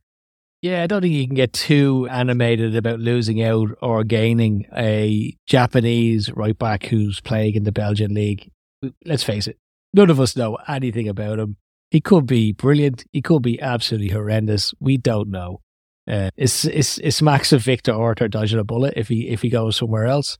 Yeah, 0.62 0.82
I 0.82 0.86
don't 0.86 1.02
think 1.02 1.12
you 1.12 1.26
can 1.26 1.34
get 1.34 1.52
too 1.52 2.06
animated 2.08 2.76
about 2.76 3.00
losing 3.00 3.42
out 3.42 3.70
or 3.82 4.04
gaining 4.04 4.66
a 4.76 5.36
Japanese 5.46 6.30
right 6.32 6.56
back 6.56 6.86
who's 6.86 7.20
playing 7.20 7.56
in 7.56 7.64
the 7.64 7.72
Belgian 7.72 8.14
league. 8.14 8.48
Let's 9.04 9.24
face 9.24 9.48
it, 9.48 9.58
none 9.92 10.08
of 10.08 10.20
us 10.20 10.36
know 10.36 10.56
anything 10.68 11.08
about 11.08 11.40
him. 11.40 11.56
He 11.90 12.00
could 12.00 12.26
be 12.26 12.52
brilliant. 12.52 13.04
He 13.12 13.20
could 13.20 13.42
be 13.42 13.60
absolutely 13.60 14.08
horrendous. 14.08 14.72
We 14.80 14.96
don't 14.96 15.30
know. 15.30 15.60
Uh, 16.08 16.30
it's, 16.36 16.64
it's, 16.64 16.98
it 16.98 17.12
smacks 17.12 17.52
of 17.52 17.62
Victor 17.62 17.92
Orta 17.92 18.28
dodging 18.28 18.58
a 18.58 18.64
bullet 18.64 18.94
if 18.96 19.08
he 19.08 19.28
if 19.28 19.42
he 19.42 19.50
goes 19.50 19.76
somewhere 19.76 20.06
else. 20.06 20.38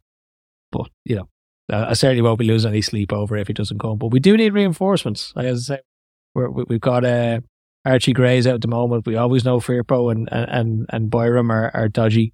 But 0.70 0.88
you 1.04 1.16
know, 1.16 1.28
I 1.70 1.92
certainly 1.94 2.22
won't 2.22 2.38
be 2.38 2.44
losing 2.46 2.70
any 2.72 2.82
sleep 2.82 3.12
over 3.12 3.36
if 3.36 3.46
he 3.46 3.52
doesn't 3.54 3.78
come. 3.78 3.98
But 3.98 4.08
we 4.08 4.20
do 4.20 4.36
need 4.36 4.52
reinforcements. 4.52 5.32
Like 5.36 5.46
as 5.46 5.70
I 5.70 5.76
say, 5.76 5.80
we- 6.34 6.64
we've 6.68 6.80
got 6.80 7.04
uh, 7.04 7.40
Archie 7.84 8.12
Gray's 8.12 8.46
out 8.46 8.54
at 8.54 8.60
the 8.62 8.68
moment. 8.68 9.06
We 9.06 9.16
always 9.16 9.44
know 9.44 9.58
Firpo 9.60 10.10
and 10.12 10.28
and 10.32 10.86
and 10.90 11.10
Byram 11.10 11.50
are, 11.50 11.70
are 11.74 11.88
dodgy 11.88 12.32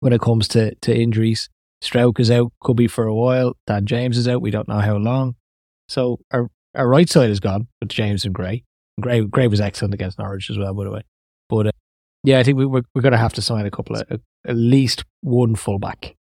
when 0.00 0.12
it 0.12 0.20
comes 0.20 0.48
to, 0.48 0.74
to 0.76 0.94
injuries. 0.96 1.48
Struijk 1.82 2.20
is 2.20 2.30
out, 2.30 2.52
could 2.60 2.76
be 2.76 2.86
for 2.88 3.06
a 3.06 3.14
while. 3.14 3.54
Dan 3.66 3.86
James 3.86 4.18
is 4.18 4.28
out. 4.28 4.42
We 4.42 4.50
don't 4.50 4.68
know 4.68 4.80
how 4.80 4.96
long. 4.96 5.36
So 5.88 6.20
our 6.30 6.48
our 6.74 6.88
right 6.88 7.08
side 7.08 7.30
is 7.30 7.40
gone 7.40 7.68
with 7.80 7.88
James 7.90 8.24
and 8.24 8.34
Gray. 8.34 8.64
Gray 9.00 9.24
Gray 9.24 9.48
was 9.48 9.60
excellent 9.60 9.94
against 9.94 10.18
Norwich 10.18 10.50
as 10.50 10.58
well, 10.58 10.74
by 10.74 10.84
the 10.84 10.90
way. 10.90 11.02
But 11.48 11.66
uh, 11.68 11.72
yeah, 12.22 12.38
I 12.38 12.42
think 12.42 12.58
we, 12.58 12.66
we're 12.66 12.82
we're 12.94 13.02
going 13.02 13.12
to 13.12 13.18
have 13.18 13.32
to 13.34 13.42
sign 13.42 13.64
a 13.66 13.70
couple 13.70 13.96
of 13.96 14.02
at 14.10 14.56
least 14.56 15.04
one 15.22 15.54
fullback. 15.54 16.16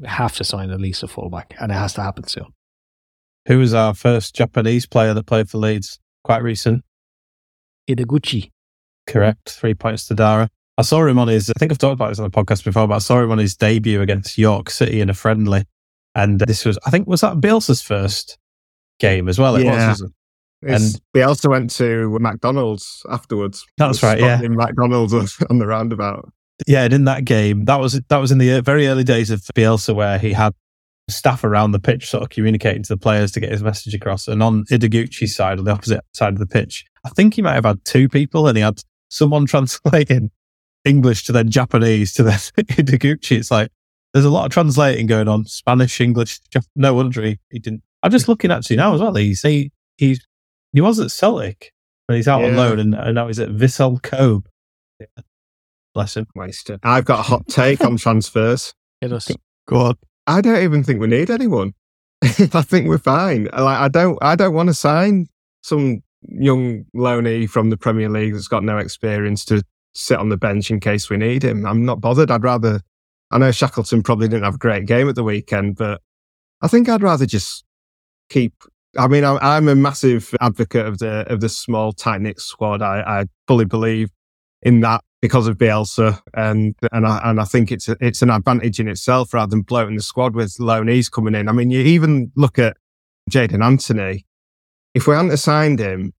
We 0.00 0.08
have 0.08 0.34
to 0.36 0.44
sign 0.44 0.70
at 0.70 0.80
least 0.80 1.02
a 1.02 1.08
fullback, 1.08 1.54
and 1.60 1.72
it 1.72 1.74
has 1.76 1.94
to 1.94 2.02
happen 2.02 2.26
soon. 2.26 2.46
Who 3.46 3.58
was 3.58 3.74
our 3.74 3.94
first 3.94 4.34
Japanese 4.34 4.86
player 4.86 5.14
that 5.14 5.26
played 5.26 5.48
for 5.50 5.58
Leeds? 5.58 5.98
Quite 6.24 6.42
recent. 6.42 6.84
Ideguchi. 7.90 8.50
Correct. 9.06 9.50
Three 9.50 9.74
points 9.74 10.06
to 10.08 10.14
Darragh. 10.14 10.48
I 10.76 10.82
saw 10.82 11.04
him 11.06 11.18
on 11.18 11.28
his, 11.28 11.50
I 11.50 11.54
think 11.58 11.72
I've 11.72 11.78
talked 11.78 11.94
about 11.94 12.10
this 12.10 12.18
on 12.20 12.30
the 12.30 12.30
podcast 12.30 12.64
before, 12.64 12.86
but 12.86 12.94
I 12.96 12.98
saw 12.98 13.20
him 13.22 13.32
on 13.32 13.38
his 13.38 13.56
debut 13.56 14.00
against 14.00 14.38
York 14.38 14.70
City 14.70 15.00
in 15.00 15.10
a 15.10 15.14
friendly. 15.14 15.64
And 16.14 16.38
this 16.40 16.64
was, 16.64 16.78
I 16.86 16.90
think, 16.90 17.08
was 17.08 17.22
that 17.22 17.36
Bielsa's 17.38 17.82
first 17.82 18.38
game 19.00 19.28
as 19.28 19.38
well? 19.38 19.56
It 19.56 19.64
Yeah. 19.64 19.88
was, 19.88 20.02
wasn't 20.02 20.14
It's- 20.62 20.94
And- 20.94 21.02
they 21.14 21.22
also 21.22 21.48
went 21.50 21.70
to 21.76 22.16
McDonald's 22.20 23.04
afterwards. 23.10 23.64
That's 23.78 24.02
right, 24.02 24.18
yeah. 24.20 24.40
In 24.42 24.54
McDonald's 24.56 25.12
on 25.50 25.58
the 25.58 25.66
roundabout. 25.66 26.30
Yeah, 26.66 26.84
and 26.84 26.92
in 26.92 27.04
that 27.04 27.24
game, 27.24 27.64
that 27.66 27.78
was 27.80 28.00
that 28.08 28.16
was 28.16 28.32
in 28.32 28.38
the 28.38 28.52
uh, 28.52 28.60
very 28.62 28.88
early 28.88 29.04
days 29.04 29.30
of 29.30 29.40
Bielsa, 29.54 29.94
where 29.94 30.18
he 30.18 30.32
had 30.32 30.54
staff 31.08 31.44
around 31.44 31.72
the 31.72 31.78
pitch 31.78 32.08
sort 32.10 32.22
of 32.22 32.30
communicating 32.30 32.82
to 32.82 32.94
the 32.94 32.98
players 32.98 33.32
to 33.32 33.40
get 33.40 33.52
his 33.52 33.62
message 33.62 33.94
across. 33.94 34.28
And 34.28 34.42
on 34.42 34.64
Ideguchi's 34.64 35.34
side, 35.34 35.58
on 35.58 35.64
the 35.64 35.70
opposite 35.70 36.00
side 36.12 36.34
of 36.34 36.38
the 36.38 36.46
pitch, 36.46 36.84
I 37.04 37.10
think 37.10 37.34
he 37.34 37.42
might 37.42 37.54
have 37.54 37.64
had 37.64 37.84
two 37.84 38.08
people, 38.08 38.48
and 38.48 38.56
he 38.56 38.62
had 38.62 38.80
someone 39.08 39.46
translating 39.46 40.30
English 40.84 41.24
to 41.24 41.32
then 41.32 41.50
Japanese 41.50 42.12
to 42.14 42.22
then 42.22 42.38
Ideguchi. 42.56 43.38
It's 43.38 43.50
like 43.50 43.70
there's 44.12 44.24
a 44.24 44.30
lot 44.30 44.46
of 44.46 44.52
translating 44.52 45.06
going 45.06 45.28
on, 45.28 45.44
Spanish, 45.44 46.00
English. 46.00 46.40
No 46.74 46.94
wonder 46.94 47.22
he, 47.22 47.38
he 47.50 47.58
didn't. 47.58 47.82
I'm 48.02 48.10
just 48.10 48.28
looking 48.28 48.50
actually 48.50 48.76
now 48.76 48.94
as 48.94 49.00
well. 49.00 49.14
He's 49.14 49.42
he 49.42 49.72
he's 49.96 50.26
he 50.72 50.80
was 50.80 51.00
at 51.00 51.10
Celtic, 51.10 51.72
but 52.06 52.16
he's 52.16 52.28
out 52.28 52.44
on 52.44 52.56
loan, 52.56 52.78
and, 52.78 52.94
and 52.94 53.14
now 53.14 53.26
he's 53.26 53.38
at 53.38 53.50
Vissel 53.50 54.02
Kobe. 54.02 54.48
Yeah. 55.98 56.02
Bless 56.02 56.16
him. 56.16 56.26
Wasted. 56.34 56.80
I've 56.82 57.04
got 57.04 57.20
a 57.20 57.22
hot 57.22 57.46
take 57.48 57.82
on 57.82 57.96
transfers. 57.98 58.72
Hit 59.00 59.12
us. 59.12 59.30
Go 59.66 59.76
on. 59.76 59.94
I 60.26 60.40
don't 60.40 60.62
even 60.62 60.84
think 60.84 61.00
we 61.00 61.06
need 61.06 61.30
anyone. 61.30 61.74
I 62.22 62.62
think 62.62 62.88
we're 62.88 62.98
fine. 62.98 63.44
Like 63.44 63.78
I 63.78 63.88
don't 63.88 64.18
I 64.22 64.36
don't 64.36 64.54
want 64.54 64.68
to 64.68 64.74
sign 64.74 65.28
some 65.62 66.02
young 66.22 66.84
loanee 66.94 67.48
from 67.48 67.70
the 67.70 67.76
Premier 67.76 68.08
League 68.08 68.34
that's 68.34 68.48
got 68.48 68.64
no 68.64 68.78
experience 68.78 69.44
to 69.46 69.62
sit 69.94 70.18
on 70.18 70.28
the 70.28 70.36
bench 70.36 70.70
in 70.70 70.80
case 70.80 71.10
we 71.10 71.16
need 71.16 71.42
him. 71.44 71.66
I'm 71.66 71.84
not 71.84 72.00
bothered. 72.00 72.30
I'd 72.30 72.44
rather 72.44 72.80
I 73.30 73.38
know 73.38 73.50
Shackleton 73.50 74.02
probably 74.02 74.28
didn't 74.28 74.44
have 74.44 74.56
a 74.56 74.58
great 74.58 74.86
game 74.86 75.08
at 75.08 75.14
the 75.14 75.24
weekend, 75.24 75.76
but 75.76 76.00
I 76.62 76.68
think 76.68 76.88
I'd 76.88 77.02
rather 77.02 77.26
just 77.26 77.64
keep 78.28 78.54
I 78.96 79.06
mean, 79.06 79.24
I'm, 79.24 79.38
I'm 79.42 79.68
a 79.68 79.74
massive 79.74 80.34
advocate 80.40 80.86
of 80.86 80.98
the 80.98 81.30
of 81.30 81.40
the 81.40 81.48
small, 81.48 81.92
tight 81.92 82.20
knit 82.20 82.40
squad. 82.40 82.82
I, 82.82 83.00
I 83.20 83.24
fully 83.46 83.64
believe 83.64 84.10
in 84.62 84.80
that 84.80 85.02
because 85.20 85.48
of 85.48 85.56
Bielsa, 85.58 86.20
and 86.34 86.74
and 86.92 87.06
I 87.06 87.20
and 87.24 87.40
I 87.40 87.44
think 87.44 87.72
it's 87.72 87.88
a, 87.88 87.96
it's 88.00 88.22
an 88.22 88.30
advantage 88.30 88.80
in 88.80 88.88
itself 88.88 89.34
rather 89.34 89.50
than 89.50 89.62
bloating 89.62 89.96
the 89.96 90.02
squad 90.02 90.34
with 90.34 90.56
loanees 90.58 91.10
coming 91.10 91.34
in. 91.34 91.48
I 91.48 91.52
mean, 91.52 91.70
you 91.70 91.80
even 91.80 92.32
look 92.36 92.58
at 92.58 92.76
Jaidon 93.30 93.64
Anthony. 93.64 94.26
If 94.94 95.06
we 95.06 95.14
hadn't 95.14 95.36
signed 95.36 95.78
him, 95.78 96.12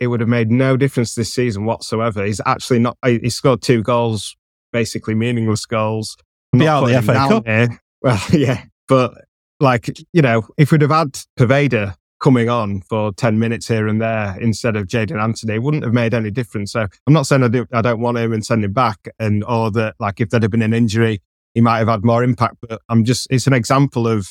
it 0.00 0.06
would 0.08 0.20
have 0.20 0.28
made 0.28 0.50
no 0.50 0.76
difference 0.76 1.14
this 1.14 1.32
season 1.32 1.64
whatsoever. 1.64 2.24
He's 2.24 2.40
actually 2.46 2.78
not. 2.78 2.96
He 3.04 3.30
scored 3.30 3.62
two 3.62 3.82
goals, 3.82 4.36
basically 4.72 5.14
meaningless 5.14 5.66
goals. 5.66 6.16
Be 6.52 6.60
not 6.60 6.84
out 6.84 6.86
the 6.86 7.02
FA 7.02 7.12
Cup. 7.14 7.46
here. 7.46 7.80
Well, 8.04 8.20
yeah, 8.34 8.62
but 8.86 9.14
like 9.60 9.98
you 10.12 10.20
know, 10.20 10.46
if 10.58 10.70
we'd 10.70 10.82
have 10.82 10.90
had 10.90 11.12
Poveda 11.38 11.94
coming 12.24 12.48
on 12.48 12.80
for 12.80 13.12
10 13.12 13.38
minutes 13.38 13.68
here 13.68 13.86
and 13.86 14.00
there 14.00 14.34
instead 14.40 14.76
of 14.76 14.86
Jaidon 14.86 15.22
Anthony, 15.22 15.58
wouldn't 15.58 15.84
have 15.84 15.92
made 15.92 16.14
any 16.14 16.30
difference. 16.30 16.72
So 16.72 16.86
I'm 17.06 17.12
not 17.12 17.26
saying 17.26 17.42
I, 17.42 17.48
do, 17.48 17.66
I 17.70 17.82
don't 17.82 18.00
want 18.00 18.16
him 18.16 18.32
and 18.32 18.44
send 18.44 18.64
him 18.64 18.72
back 18.72 19.06
and, 19.18 19.44
or 19.44 19.70
that 19.72 19.94
like 20.00 20.22
if 20.22 20.30
there'd 20.30 20.42
have 20.42 20.50
been 20.50 20.62
an 20.62 20.72
injury, 20.72 21.20
he 21.52 21.60
might 21.60 21.80
have 21.80 21.88
had 21.88 22.02
more 22.02 22.24
impact, 22.24 22.56
but 22.66 22.80
I'm 22.88 23.04
just, 23.04 23.26
it's 23.30 23.46
an 23.46 23.52
example 23.52 24.08
of 24.08 24.26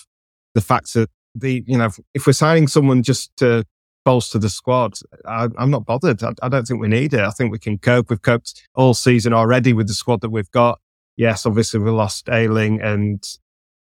the 0.56 0.62
fact 0.62 0.92
that 0.96 1.12
the, 1.36 1.64
you 1.68 1.78
know, 1.78 1.92
if 2.16 2.26
we're 2.26 2.34
signing 2.34 2.68
someone 2.68 3.04
just 3.04 3.32
to 3.38 3.64
bolster 4.04 4.40
the 4.40 4.50
squad, 4.50 4.96
I, 5.28 5.50
I'm 5.56 5.70
not 5.70 5.86
bothered. 5.86 6.24
I, 6.24 6.34
I 6.42 6.50
don't 6.50 6.66
think 6.66 6.82
we 6.82 6.88
need 6.88 7.14
it. 7.14 7.20
I 7.20 7.30
think 7.30 7.52
we 7.52 7.60
can 7.60 7.78
cope. 7.78 8.10
We've 8.10 8.20
coped 8.20 8.68
all 8.74 8.96
season 8.96 9.34
already 9.34 9.72
with 9.72 9.88
the 9.88 9.94
squad 9.94 10.22
that 10.22 10.32
we've 10.32 10.50
got. 10.50 10.80
Yes, 11.16 11.46
obviously 11.46 11.80
we 11.80 11.92
lost 11.92 12.28
Ayling 12.28 12.82
and 12.82 13.24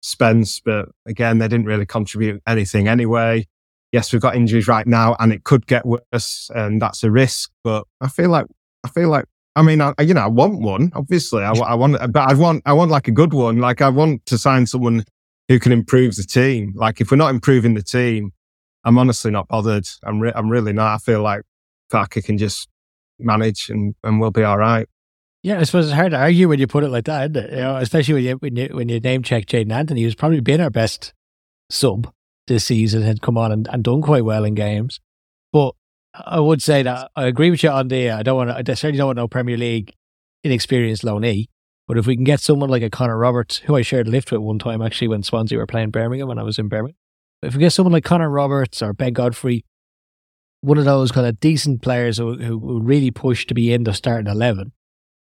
Spence, 0.03 0.61
but 0.61 0.90
again, 1.05 1.38
they 1.38 1.49
didn't 1.49 1.66
really 1.66 1.84
contribute 1.84 2.40
anything 2.46 2.86
anyway 2.86 3.49
yes, 3.93 4.12
we've 4.12 4.22
got 4.22 4.36
injuries 4.36 4.68
right 4.68 4.86
now 4.86 5.16
and 5.18 5.32
it 5.32 5.45
could 5.45 5.66
get 5.66 5.84
worse 5.86 6.51
and 6.55 6.80
that's 6.80 7.03
a 7.03 7.11
risk. 7.11 7.51
But 7.64 7.86
I 8.01 8.09
feel 8.09 8.30
like, 8.30 8.47
I 8.84 8.89
feel 8.89 9.09
like, 9.09 9.24
I 9.57 9.62
mean, 9.62 9.80
I, 9.80 9.93
you 10.01 10.14
know, 10.14 10.20
I 10.20 10.28
want 10.28 10.61
one, 10.61 10.93
obviously. 10.95 11.43
I, 11.43 11.53
I 11.53 11.74
want, 11.74 11.97
but 12.12 12.30
I 12.30 12.34
want, 12.34 12.62
I 12.66 12.72
want 12.72 12.91
like 12.91 13.09
a 13.09 13.12
good 13.12 13.32
one. 13.32 13.59
Like 13.59 13.80
I 13.80 13.89
want 13.89 14.24
to 14.26 14.39
sign 14.39 14.66
someone 14.66 15.05
who 15.49 15.59
can 15.59 15.72
improve 15.72 16.16
the 16.16 16.22
team. 16.22 16.74
Like 16.76 17.01
if 17.01 17.11
we're 17.11 17.16
not 17.16 17.30
improving 17.30 17.74
the 17.74 17.82
team, 17.82 18.32
I'm 18.84 18.99
honestly 18.99 19.30
not 19.30 19.49
bothered. 19.49 19.86
I'm, 20.05 20.20
re- 20.20 20.32
I'm 20.34 20.49
really 20.49 20.72
not. 20.72 20.95
I 20.95 20.99
feel 20.99 21.22
like 21.22 21.43
Farke 21.91 22.22
can 22.24 22.39
just 22.39 22.68
manage 23.18 23.68
and, 23.68 23.95
and 24.05 24.20
we'll 24.20 24.30
be 24.30 24.45
all 24.45 24.59
right. 24.59 24.89
Yeah, 25.43 25.61
I 25.61 25.62
suppose 25.64 25.86
it's 25.86 25.95
hard 25.95 26.12
to 26.12 26.18
argue 26.18 26.49
when 26.49 26.59
you 26.59 26.66
put 26.66 26.84
it 26.84 26.89
like 26.89 27.05
that? 27.05 27.34
You 27.34 27.43
know, 27.57 27.76
especially 27.76 28.14
when 28.14 28.24
you 28.24 28.32
when 28.36 28.57
you 28.57 28.68
when 28.72 28.89
you 28.89 28.99
name 28.99 29.22
check 29.22 29.47
Jaidon 29.47 29.72
Anthony, 29.72 30.03
who's 30.03 30.16
probably 30.16 30.41
been 30.41 30.61
our 30.61 30.70
best 30.70 31.14
sub 31.70 32.12
this 32.49 32.64
season, 32.64 33.03
had 33.03 33.22
come 33.22 33.38
on 33.38 33.53
and, 33.53 33.68
and 33.70 33.84
done 33.84 34.03
quite 34.03 34.24
well 34.24 34.44
in 34.44 34.55
games. 34.55 35.01
But 35.53 35.74
I 36.14 36.40
would 36.40 36.62
say 36.62 36.82
that 36.82 37.11
I 37.14 37.24
agree 37.24 37.51
with 37.51 37.62
you 37.62 37.70
on 37.70 37.88
the. 37.88 38.11
I 38.11 38.22
don't 38.22 38.36
want. 38.36 38.51
I 38.51 38.74
certainly 38.74 38.99
don't 38.99 39.09
want 39.09 39.16
no 39.16 39.28
Premier 39.28 39.57
League 39.57 39.94
inexperienced 40.42 41.05
loanee. 41.05 41.46
But 41.86 41.96
if 41.96 42.07
we 42.07 42.16
can 42.16 42.24
get 42.24 42.40
someone 42.40 42.68
like 42.68 42.82
a 42.82 42.90
Connor 42.90 43.16
Roberts, 43.16 43.59
who 43.59 43.74
I 43.74 43.82
shared 43.82 44.09
a 44.09 44.11
lift 44.11 44.30
with 44.30 44.42
one 44.42 44.59
time 44.59 44.82
actually 44.82 45.09
when 45.09 45.22
Swansea 45.22 45.57
were 45.57 45.66
playing 45.66 45.90
Birmingham 45.90 46.28
when 46.28 46.38
I 46.38 46.42
was 46.42 46.59
in 46.59 46.68
Birmingham, 46.68 46.96
if 47.42 47.55
we 47.55 47.61
get 47.61 47.72
someone 47.72 47.92
like 47.92 48.05
Connor 48.05 48.28
Roberts 48.28 48.82
or 48.82 48.92
Ben 48.92 49.14
Godfrey, 49.14 49.64
one 50.61 50.76
of 50.76 50.84
those 50.84 51.11
kind 51.12 51.26
of 51.26 51.40
decent 51.40 51.80
players 51.80 52.18
who, 52.18 52.36
who, 52.36 52.80
really 52.80 53.11
push 53.11 53.46
to 53.46 53.55
be 53.55 53.72
in 53.72 53.84
the 53.84 53.94
starting 53.94 54.30
eleven, 54.30 54.72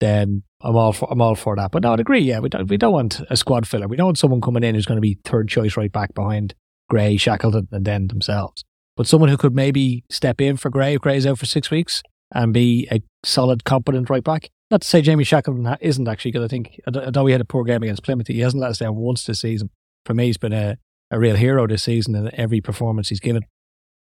then 0.01 0.43
I'm 0.61 0.75
all 0.75 0.91
for 0.91 1.09
I'm 1.09 1.21
all 1.21 1.35
for 1.35 1.55
that. 1.55 1.71
But 1.71 1.83
no, 1.83 1.93
I'd 1.93 1.99
agree. 2.01 2.21
Yeah, 2.21 2.39
we 2.39 2.49
don't 2.49 2.67
we 2.67 2.77
don't 2.77 2.93
want 2.93 3.21
a 3.29 3.37
squad 3.37 3.65
filler. 3.65 3.87
We 3.87 3.95
don't 3.95 4.07
want 4.07 4.17
someone 4.17 4.41
coming 4.41 4.63
in 4.63 4.75
who's 4.75 4.85
going 4.85 4.97
to 4.97 5.01
be 5.01 5.17
third 5.23 5.47
choice 5.47 5.77
right 5.77 5.91
back 5.91 6.13
behind 6.13 6.55
Gray, 6.89 7.17
Shackleton, 7.17 7.67
and 7.71 7.85
then 7.85 8.07
themselves. 8.07 8.63
But 8.97 9.07
someone 9.07 9.29
who 9.29 9.37
could 9.37 9.55
maybe 9.55 10.03
step 10.09 10.41
in 10.41 10.57
for 10.57 10.69
Gray 10.69 10.95
if 10.95 11.01
Gray's 11.01 11.25
out 11.25 11.39
for 11.39 11.45
six 11.45 11.71
weeks 11.71 12.03
and 12.33 12.53
be 12.53 12.87
a 12.91 13.01
solid, 13.23 13.63
competent 13.63 14.09
right 14.09 14.23
back. 14.23 14.49
Not 14.69 14.81
to 14.81 14.87
say 14.87 15.01
Jamie 15.01 15.23
Shackleton 15.23 15.77
isn't 15.81 16.07
actually, 16.07 16.31
because 16.31 16.45
I 16.45 16.47
think 16.47 16.79
although 16.85 17.25
he 17.25 17.31
had 17.31 17.41
a 17.41 17.45
poor 17.45 17.63
game 17.63 17.81
against 17.81 18.03
Plymouth, 18.03 18.27
he 18.27 18.41
hasn't 18.41 18.61
let 18.61 18.71
us 18.71 18.79
down 18.79 18.95
once 18.95 19.23
this 19.23 19.41
season. 19.41 19.69
For 20.05 20.13
me, 20.13 20.25
he's 20.25 20.37
been 20.37 20.53
a, 20.53 20.77
a 21.09 21.19
real 21.19 21.35
hero 21.35 21.65
this 21.65 21.83
season 21.83 22.15
in 22.15 22.29
every 22.35 22.61
performance 22.61 23.09
he's 23.09 23.19
given. 23.19 23.43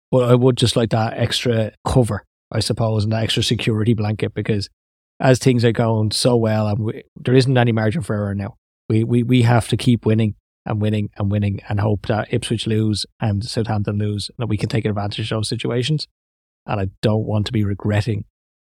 But 0.09 0.29
I 0.29 0.35
would 0.35 0.57
just 0.57 0.75
like 0.75 0.89
that 0.89 1.13
extra 1.15 1.71
cover, 1.87 2.25
I 2.51 2.59
suppose, 2.59 3.03
and 3.03 3.13
that 3.13 3.23
extra 3.23 3.43
security 3.43 3.93
blanket 3.93 4.33
because 4.33 4.69
as 5.21 5.39
things 5.39 5.63
are 5.63 5.71
going 5.71 6.11
so 6.11 6.35
well, 6.35 6.67
and 6.67 6.79
we, 6.79 7.03
there 7.15 7.35
isn't 7.35 7.57
any 7.57 7.71
margin 7.71 8.01
for 8.01 8.15
error 8.15 8.35
now. 8.35 8.55
We, 8.89 9.05
we 9.05 9.23
we 9.23 9.43
have 9.43 9.69
to 9.69 9.77
keep 9.77 10.05
winning 10.05 10.35
and 10.65 10.81
winning 10.81 11.09
and 11.17 11.31
winning 11.31 11.61
and 11.67 11.79
hope 11.79 12.07
that 12.07 12.33
Ipswich 12.33 12.67
lose 12.67 13.05
and 13.19 13.43
Southampton 13.43 13.97
lose, 13.97 14.29
and 14.29 14.43
that 14.43 14.49
we 14.49 14.57
can 14.57 14.69
take 14.69 14.85
advantage 14.85 15.31
of 15.31 15.37
those 15.37 15.49
situations. 15.49 16.07
And 16.65 16.79
I 16.79 16.87
don't 17.01 17.25
want 17.25 17.45
to 17.47 17.51
be 17.51 17.63
regretting 17.63 18.25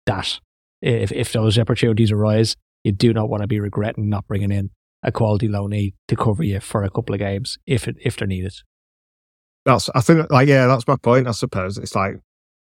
that. 0.06 0.40
If 0.80 1.12
if 1.12 1.32
those 1.32 1.58
opportunities 1.58 2.10
arise, 2.10 2.56
you 2.82 2.92
do 2.92 3.12
not 3.12 3.28
want 3.28 3.42
to 3.42 3.46
be 3.46 3.60
regretting 3.60 4.08
not 4.08 4.26
bringing 4.26 4.50
in 4.50 4.70
a 5.02 5.12
quality 5.12 5.48
loanee 5.48 5.94
to 6.08 6.16
cover 6.16 6.42
you 6.42 6.60
for 6.60 6.82
a 6.82 6.90
couple 6.90 7.14
of 7.14 7.18
games 7.18 7.58
if 7.66 7.86
it, 7.88 7.96
if 8.00 8.16
they're 8.16 8.26
needed. 8.26 8.54
That's, 9.64 9.90
I 9.94 10.00
think, 10.00 10.30
like, 10.30 10.48
yeah, 10.48 10.66
that's 10.66 10.86
my 10.88 10.96
point, 10.96 11.28
I 11.28 11.32
suppose. 11.32 11.78
It's 11.78 11.94
like, 11.94 12.16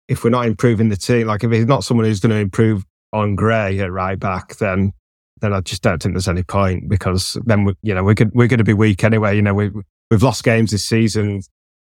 if 0.08 0.22
we're 0.22 0.30
not 0.30 0.46
improving 0.46 0.88
the 0.88 0.96
team, 0.96 1.26
like 1.26 1.44
if 1.44 1.50
he's 1.50 1.66
not 1.66 1.84
someone 1.84 2.06
who's 2.06 2.20
going 2.20 2.30
to 2.30 2.40
improve 2.40 2.84
on 3.12 3.34
Gray 3.34 3.78
at 3.80 3.92
right 3.92 4.18
back, 4.18 4.56
then 4.56 4.92
then 5.40 5.52
I 5.52 5.60
just 5.60 5.82
don't 5.82 6.02
think 6.02 6.14
there's 6.14 6.28
any 6.28 6.42
point 6.42 6.88
because 6.88 7.36
then 7.44 7.64
we, 7.64 7.74
you 7.82 7.94
know 7.94 8.04
we're 8.04 8.14
we're 8.32 8.48
going 8.48 8.58
to 8.58 8.64
be 8.64 8.72
weak 8.72 9.04
anyway. 9.04 9.36
You 9.36 9.42
know 9.42 9.54
we 9.54 9.70
we've 10.10 10.22
lost 10.22 10.44
games 10.44 10.70
this 10.70 10.84
season 10.84 11.42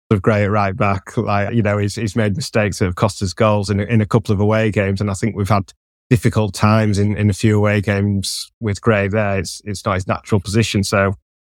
of 0.09 0.21
Gray 0.21 0.43
at 0.43 0.51
right 0.51 0.75
back. 0.75 1.15
Like 1.17 1.53
you 1.53 1.61
know 1.61 1.77
he's 1.77 1.95
he's 1.95 2.15
made 2.15 2.35
mistakes 2.35 2.79
that 2.79 2.85
have 2.85 2.95
cost 2.95 3.21
us 3.21 3.33
goals 3.33 3.69
in 3.69 3.79
in 3.79 4.01
a 4.01 4.05
couple 4.05 4.33
of 4.33 4.39
away 4.39 4.71
games, 4.71 5.01
and 5.01 5.09
I 5.09 5.13
think 5.13 5.35
we've 5.35 5.49
had 5.49 5.73
difficult 6.09 6.53
times 6.53 6.99
in, 6.99 7.15
in 7.15 7.29
a 7.29 7.33
few 7.33 7.57
away 7.57 7.79
games 7.79 8.51
with 8.59 8.81
Gray. 8.81 9.07
There, 9.07 9.39
it's 9.39 9.61
it's 9.65 9.85
not 9.85 9.95
his 9.95 10.07
natural 10.07 10.41
position. 10.41 10.83
So 10.83 11.15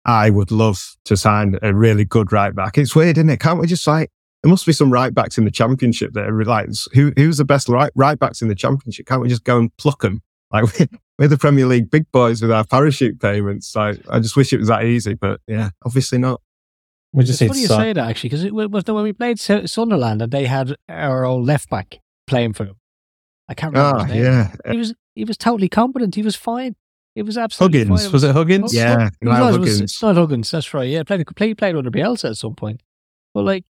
I 0.06 0.30
would 0.30 0.52
love 0.52 0.96
to 1.06 1.18
sign 1.18 1.58
a 1.62 1.74
really 1.74 2.06
good 2.06 2.32
right 2.32 2.54
back. 2.54 2.78
It's 2.78 2.96
weird, 2.96 3.18
isn't 3.18 3.30
it? 3.30 3.40
Can't 3.40 3.60
we 3.60 3.68
just 3.68 3.86
like 3.88 4.10
there 4.44 4.50
must 4.50 4.66
be 4.66 4.74
some 4.74 4.92
right 4.92 5.14
backs 5.14 5.38
in 5.38 5.46
the 5.46 5.52
championship 5.52 6.14
that 6.14 6.28
are 6.28 6.44
like 6.46 6.70
who 6.94 7.12
who's 7.16 7.38
the 7.38 7.46
best 7.46 7.70
right 7.70 7.92
right 7.96 8.18
backs 8.18 8.42
in 8.42 8.48
the 8.48 8.56
championship? 8.56 9.06
Can't 9.06 9.22
we 9.22 9.30
just 9.30 9.44
go 9.44 9.60
and 9.60 9.76
pluck 9.78 10.02
them? 10.02 10.22
Like 10.52 10.66
we're 11.20 11.28
the 11.28 11.38
Premier 11.38 11.66
League 11.66 11.90
big 11.90 12.12
boys 12.12 12.42
with 12.42 12.52
our 12.52 12.66
parachute 12.66 13.20
payments. 13.20 13.76
Like 13.76 14.00
I 14.10 14.20
just 14.20 14.36
wish 14.36 14.52
it 14.54 14.60
was 14.60 14.68
that 14.68 14.84
easy, 14.86 15.14
but 15.14 15.42
yeah, 15.48 15.70
obviously 15.86 16.18
not. 16.18 16.42
We 17.14 17.24
just 17.26 17.42
It's 17.42 17.42
need 17.42 17.48
funny 17.50 17.68
to 17.68 17.74
you 17.74 17.80
say 17.90 17.94
that 17.94 18.10
actually, 18.10 18.30
because 18.30 18.44
it 18.46 18.54
was 18.54 18.84
the, 18.86 18.94
when 18.94 19.04
we 19.04 19.14
played 19.14 19.40
Sunderland 19.40 20.22
and 20.22 20.32
they 20.32 20.46
had 20.46 20.76
our 20.88 21.26
old 21.26 21.46
left 21.46 21.70
back 21.70 22.00
playing 22.28 22.54
for 22.54 22.64
them. 22.66 22.76
I 23.50 23.54
can't 23.54 23.74
remember 23.74 24.00
Ah, 24.00 24.04
his 24.06 24.14
name. 24.16 24.24
yeah, 24.24 24.56
He 24.72 24.78
was 24.78 24.94
he 25.16 25.26
was 25.26 25.38
totally 25.38 25.68
competent. 25.68 26.16
He 26.16 26.22
was 26.22 26.38
fine. 26.38 26.76
It 27.16 27.24
was 27.24 27.38
absolutely 27.38 27.80
Huggins. 27.80 28.04
fine. 28.04 28.12
Was 28.14 28.24
it 28.24 28.32
Huggins? 28.34 28.74
Yeah. 28.74 29.08
It 29.08 29.26
Niall 29.26 29.48
was, 29.48 29.56
it 29.56 29.60
was 29.60 29.70
Huggins. 29.74 30.02
Niall 30.02 30.14
Huggins, 30.16 30.52
that's 30.52 30.74
right. 30.74 30.88
Yeah, 30.90 31.04
played 31.04 31.28
played 31.36 31.58
played 31.58 31.76
under 31.76 31.92
Bielsa 31.92 32.30
at 32.30 32.38
some 32.38 32.56
point. 32.56 32.82
But 33.34 33.44
like 33.44 33.66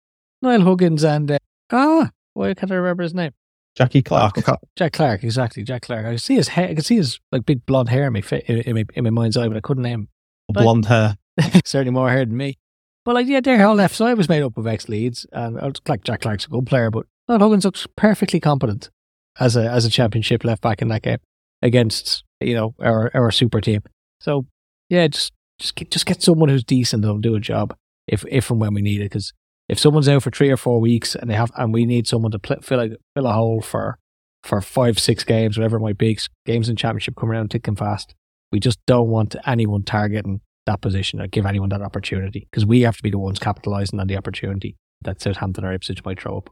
Niall 0.43 0.63
Huggins 0.63 1.05
and 1.05 1.31
uh, 1.31 1.39
ah, 1.71 2.11
why 2.35 2.55
can't 2.55 2.73
I 2.73 2.75
remember 2.75 3.05
his 3.05 3.15
name? 3.15 3.31
Jackie 3.77 4.03
Clarke. 4.03 4.37
Jack 4.77 4.93
Clarke, 4.93 5.23
exactly. 5.25 5.63
Jack 5.63 5.83
Clarke. 5.83 6.07
I 6.07 6.11
could 6.13 6.21
see 6.21 6.35
his 6.35 6.49
hair. 6.49 6.69
I 6.69 6.75
could 6.75 6.85
see 6.85 6.97
his 6.97 7.21
like 7.31 7.47
big 7.47 7.65
blonde 7.65 7.89
hair 7.91 8.07
in 8.07 8.13
my 8.13 8.21
fa- 8.21 8.45
in, 8.51 8.61
in, 8.63 8.75
my, 8.75 8.85
in 8.95 9.05
my 9.05 9.11
mind's 9.11 9.37
eye, 9.37 9.47
but 9.49 9.57
I 9.57 9.61
couldn't 9.61 9.85
name. 9.85 10.09
Like- 10.53 10.65
Blonde 10.65 10.87
hair. 10.87 11.17
Certainly 11.65 11.93
more 11.93 12.11
hair 12.11 12.25
than 12.25 12.37
me. 12.37 12.57
But 13.05 13.15
like, 13.15 13.27
yeah, 13.27 13.41
their 13.41 13.59
whole 13.65 13.77
left 13.77 13.95
side 13.95 14.17
was 14.19 14.29
made 14.29 14.43
up 14.43 14.59
of 14.59 14.67
ex 14.67 14.89
Leeds, 14.89 15.25
and 15.33 15.59
uh, 15.59 15.71
like 15.87 16.03
Jack 16.05 16.21
Clarke's 16.21 16.45
a 16.47 16.49
good 16.49 16.67
player, 16.67 16.91
but 16.91 17.07
Niall 17.29 17.39
Huggins 17.39 17.65
looks 17.65 17.87
perfectly 17.97 18.41
competent 18.41 18.91
as 19.39 19.57
a 19.57 19.71
as 19.71 19.85
a 19.85 19.91
championship 19.91 20.45
left 20.45 20.61
back 20.61 20.83
in 20.83 20.89
that 20.89 21.03
game 21.03 21.19
against 21.63 22.25
you 22.41 22.55
know 22.55 22.75
our 22.81 23.11
our 23.15 23.31
super 23.31 23.61
team. 23.61 23.83
So 24.21 24.47
yeah, 24.91 25.07
just 25.09 25.33
just 25.59 25.75
get, 25.75 25.91
just 25.91 26.07
get 26.07 26.23
someone 26.23 26.49
who's 26.49 26.65
decent 26.65 27.05
and 27.05 27.13
will 27.13 27.21
do 27.21 27.35
a 27.35 27.41
job 27.41 27.75
if 28.07 28.25
if 28.29 28.51
and 28.51 28.61
when 28.61 28.75
we 28.75 28.83
need 28.83 29.01
it. 29.01 29.05
Because 29.05 29.33
if 29.69 29.79
someone's 29.79 30.09
out 30.09 30.23
for 30.23 30.31
three 30.31 30.51
or 30.51 30.57
four 30.57 30.81
weeks 30.81 31.15
and 31.15 31.31
they 31.31 31.35
have 31.35 31.53
and 31.57 31.73
we 31.73 31.85
need 31.85 32.07
someone 32.07 32.33
to 32.33 32.39
pl- 32.39 32.63
fill 32.63 32.81
a 32.81 32.89
fill 33.15 33.27
a 33.27 33.33
hole 33.33 33.61
for 33.61 33.99
for 34.43 34.61
five 34.61 34.99
six 34.99 35.25
games, 35.25 35.59
whatever 35.59 35.77
it 35.77 35.81
might 35.81 35.99
be, 35.99 36.19
games 36.47 36.69
in 36.69 36.77
championship 36.77 37.17
come 37.17 37.31
around 37.31 37.51
thick 37.51 37.69
and 37.69 37.79
fast. 37.79 38.15
We 38.51 38.61
just 38.61 38.79
don't 38.87 39.09
want 39.09 39.37
anyone 39.47 39.83
targeting 39.83 40.41
that 40.67 40.81
position 40.81 41.21
or 41.21 41.27
give 41.27 41.47
anyone 41.47 41.69
that 41.71 41.83
opportunity 41.83 42.49
because 42.51 42.65
we 42.65 42.83
have 42.83 42.97
to 42.97 43.03
be 43.03 43.11
the 43.11 43.19
ones 43.19 43.39
capitalising 43.39 44.01
on 44.01 44.07
the 44.07 44.17
opportunity 44.17 44.77
that 45.03 45.21
Southampton 45.21 45.65
or 45.65 45.73
Ipswich 45.73 46.05
might 46.05 46.21
throw 46.21 46.39
up. 46.39 46.51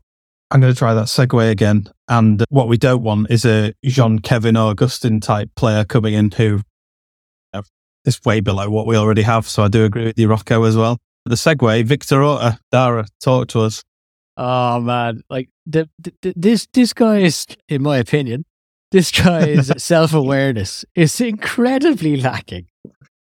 I'm 0.51 0.61
going 0.61 0.73
to 0.73 0.79
try 0.79 0.95
that 0.95 1.07
segue 1.07 1.51
again. 1.51 1.89
And 2.09 2.45
what 2.51 2.69
we 2.69 2.77
don't 2.77 3.03
want 3.03 3.31
is 3.31 3.45
a 3.45 3.73
Jean 3.85 4.21
Kevin 4.21 4.57
Augustin 4.57 5.21
type 5.21 5.51
player 5.57 5.85
coming 5.85 6.15
in 6.15 6.31
who 6.31 6.61
know, 7.53 7.63
is 8.05 8.21
way 8.25 8.41
below 8.41 8.71
what 8.71 8.87
we 8.87 8.97
already 8.97 9.23
have. 9.23 9.49
So 9.49 9.65
I 9.65 9.69
do 9.69 9.85
agree 9.85 10.05
with 10.05 10.19
you, 10.19 10.29
Rocco, 10.29 10.63
as 10.63 10.77
well. 10.77 10.99
The 11.27 11.35
segue, 11.35 11.85
Victor 11.85 12.23
Darragh, 12.71 13.09
talk 13.21 13.49
to 13.49 13.63
us. 13.63 13.83
Oh 14.37 14.81
man, 14.81 15.23
like 15.29 15.49
the, 15.67 15.89
the, 15.99 16.33
this 16.37 16.69
this 16.73 16.93
is, 16.97 17.47
in 17.69 17.83
my 17.83 17.99
opinion, 17.99 18.45
this 18.93 19.11
guy's 19.11 19.83
self 19.83 20.15
awareness 20.15 20.85
is 20.95 21.21
incredibly 21.21 22.17
lacking. 22.17 22.67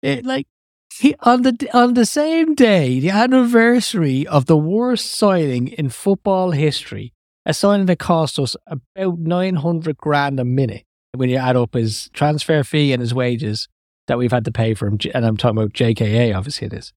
It, 0.01 0.25
like 0.25 0.45
he 0.93 1.15
on 1.21 1.43
the 1.43 1.69
on 1.73 1.93
the 1.93 2.05
same 2.05 2.53
day, 2.53 2.99
the 2.99 3.11
anniversary 3.11 4.27
of 4.27 4.47
the 4.47 4.57
worst 4.57 5.11
signing 5.11 5.69
in 5.69 5.87
football 5.87 6.51
history, 6.51 7.13
a 7.45 7.53
signing 7.53 7.85
that 7.85 7.99
cost 7.99 8.37
us 8.39 8.57
about 8.67 9.19
nine 9.19 9.55
hundred 9.55 9.95
grand 9.95 10.37
a 10.37 10.45
minute, 10.45 10.83
when 11.13 11.29
you 11.29 11.37
add 11.37 11.55
up 11.55 11.75
his 11.75 12.09
transfer 12.13 12.61
fee 12.63 12.91
and 12.91 12.99
his 12.99 13.13
wages 13.13 13.69
that 14.07 14.17
we've 14.17 14.33
had 14.33 14.43
to 14.45 14.51
pay 14.51 14.73
for 14.73 14.87
him, 14.87 14.97
and 15.13 15.25
I'm 15.25 15.37
talking 15.37 15.57
about 15.57 15.73
JKA, 15.73 16.35
obviously 16.35 16.67
it 16.67 16.73
is. 16.73 16.91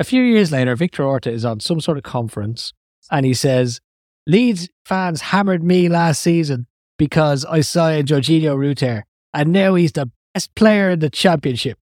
A 0.00 0.04
few 0.04 0.22
years 0.22 0.50
later, 0.50 0.74
Victor 0.74 1.04
Orta 1.04 1.30
is 1.30 1.44
on 1.44 1.60
some 1.60 1.78
sort 1.78 1.98
of 1.98 2.04
conference 2.04 2.72
and 3.10 3.26
he 3.26 3.34
says, 3.34 3.82
Leeds 4.26 4.70
fans 4.86 5.20
hammered 5.20 5.62
me 5.62 5.90
last 5.90 6.22
season 6.22 6.66
because 6.96 7.44
I 7.44 7.60
signed 7.60 8.08
Georginio 8.08 8.56
Rutter 8.56 9.04
and 9.34 9.52
now 9.52 9.74
he's 9.74 9.92
the 9.92 10.10
best 10.32 10.54
player 10.54 10.88
in 10.88 11.00
the 11.00 11.10
championship. 11.10 11.78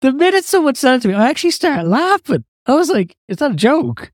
The 0.00 0.12
minute 0.12 0.44
someone 0.44 0.74
said 0.74 0.96
it 0.96 1.02
to 1.02 1.08
me, 1.08 1.14
I 1.14 1.30
actually 1.30 1.52
started 1.52 1.86
laughing. 1.86 2.44
I 2.66 2.74
was 2.74 2.90
like, 2.90 3.16
it's 3.28 3.40
not 3.40 3.52
a 3.52 3.56
joke. 3.56 4.10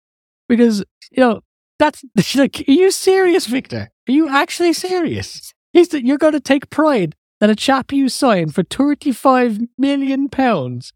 Because, 0.51 0.85
you 1.11 1.20
know, 1.22 1.41
that's 1.79 2.05
like, 2.35 2.62
are 2.68 2.72
you 2.72 2.91
serious, 2.91 3.47
Victor? 3.47 3.89
Are 4.07 4.12
you 4.12 4.29
actually 4.29 4.74
serious? 4.74 5.55
Is 5.72 5.89
that 5.89 6.05
you're 6.05 6.18
going 6.18 6.35
to 6.35 6.41
take 6.41 6.68
pride 6.68 7.14
that 7.41 7.49
a 7.49 7.57
chap 7.57 7.91
you 7.91 8.11
signed 8.11 8.55
for 8.55 8.64
35 8.64 9.61
million 9.79 10.29
pounds 10.29 10.93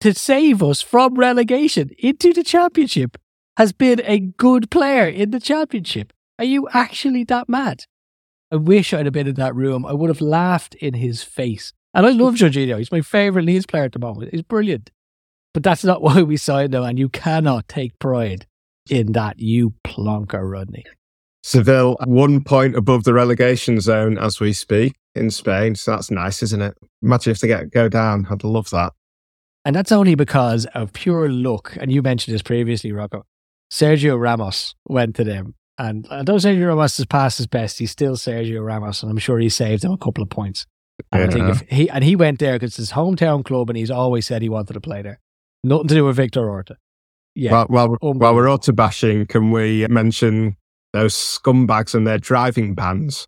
to 0.00 0.14
save 0.14 0.62
us 0.62 0.82
from 0.82 1.14
relegation 1.14 1.90
into 1.98 2.32
the 2.32 2.44
championship 2.44 3.16
has 3.56 3.72
been 3.72 4.00
a 4.04 4.20
good 4.20 4.70
player 4.70 5.06
in 5.06 5.30
the 5.30 5.40
championship? 5.40 6.12
Are 6.38 6.44
you 6.44 6.68
actually 6.72 7.24
that 7.24 7.48
mad? 7.48 7.84
I 8.52 8.56
wish 8.56 8.92
I'd 8.92 9.06
have 9.06 9.12
been 9.12 9.26
in 9.26 9.34
that 9.34 9.54
room. 9.54 9.84
I 9.84 9.92
would 9.92 10.08
have 10.08 10.20
laughed 10.20 10.74
in 10.76 10.94
his 10.94 11.22
face. 11.22 11.72
And 11.94 12.06
I 12.06 12.10
love 12.10 12.34
Georginio. 12.34 12.78
He's 12.78 12.92
my 12.92 13.00
favourite 13.00 13.46
Leeds 13.46 13.66
player 13.66 13.84
at 13.84 13.92
the 13.92 13.98
moment. 13.98 14.30
He's 14.32 14.42
brilliant. 14.42 14.90
But 15.54 15.62
that's 15.62 15.84
not 15.84 16.02
why 16.02 16.22
we 16.22 16.36
signed 16.36 16.74
him, 16.74 16.82
and 16.82 16.98
you 16.98 17.08
cannot 17.08 17.68
take 17.68 17.98
pride 17.98 18.46
in 18.90 19.12
that, 19.12 19.40
you 19.40 19.74
plonker, 19.84 20.48
Rodney. 20.48 20.84
Seville, 21.42 21.96
one 22.04 22.42
point 22.42 22.76
above 22.76 23.04
the 23.04 23.14
relegation 23.14 23.80
zone 23.80 24.18
as 24.18 24.40
we 24.40 24.52
speak 24.52 24.96
in 25.14 25.30
Spain. 25.30 25.74
So 25.74 25.92
that's 25.92 26.10
nice, 26.10 26.42
isn't 26.42 26.60
it? 26.60 26.76
Imagine 27.02 27.30
if 27.30 27.40
they 27.40 27.48
get 27.48 27.70
go 27.70 27.88
down. 27.88 28.26
I'd 28.30 28.44
love 28.44 28.70
that. 28.70 28.92
And 29.66 29.74
that's 29.74 29.90
only 29.90 30.14
because 30.14 30.64
of 30.74 30.92
pure 30.92 31.28
luck. 31.28 31.76
And 31.80 31.90
you 31.90 32.00
mentioned 32.00 32.32
this 32.32 32.42
previously, 32.42 32.92
Rocco. 32.92 33.26
Sergio 33.68 34.16
Ramos 34.16 34.76
went 34.88 35.16
to 35.16 35.24
them. 35.24 35.56
And 35.76 36.06
although 36.08 36.36
Sergio 36.36 36.68
Ramos 36.68 36.96
has 36.98 37.06
passed 37.06 37.38
his 37.38 37.48
best, 37.48 37.80
he's 37.80 37.90
still 37.90 38.14
Sergio 38.14 38.64
Ramos. 38.64 39.02
And 39.02 39.10
I'm 39.10 39.18
sure 39.18 39.40
he 39.40 39.48
saved 39.48 39.82
them 39.82 39.90
a 39.90 39.98
couple 39.98 40.22
of 40.22 40.30
points. 40.30 40.66
And 41.10 41.24
I 41.24 41.26
think 41.26 41.48
if 41.48 41.68
he 41.68 41.90
and 41.90 42.04
he 42.04 42.14
went 42.14 42.38
there 42.38 42.52
because 42.54 42.68
it's 42.68 42.76
his 42.76 42.92
hometown 42.92 43.44
club 43.44 43.68
and 43.68 43.76
he's 43.76 43.90
always 43.90 44.24
said 44.24 44.40
he 44.40 44.48
wanted 44.48 44.74
to 44.74 44.80
play 44.80 45.02
there. 45.02 45.18
Nothing 45.64 45.88
to 45.88 45.94
do 45.94 46.04
with 46.04 46.14
Victor 46.14 46.48
Orta. 46.48 46.76
Yeah. 47.34 47.50
While, 47.50 47.66
while, 47.66 48.12
while 48.14 48.34
we're 48.36 48.48
Orta 48.48 48.72
bashing, 48.72 49.26
can 49.26 49.50
we 49.50 49.84
mention 49.88 50.56
those 50.92 51.14
scumbags 51.14 51.92
and 51.92 52.06
their 52.06 52.18
driving 52.18 52.76
bans? 52.76 53.26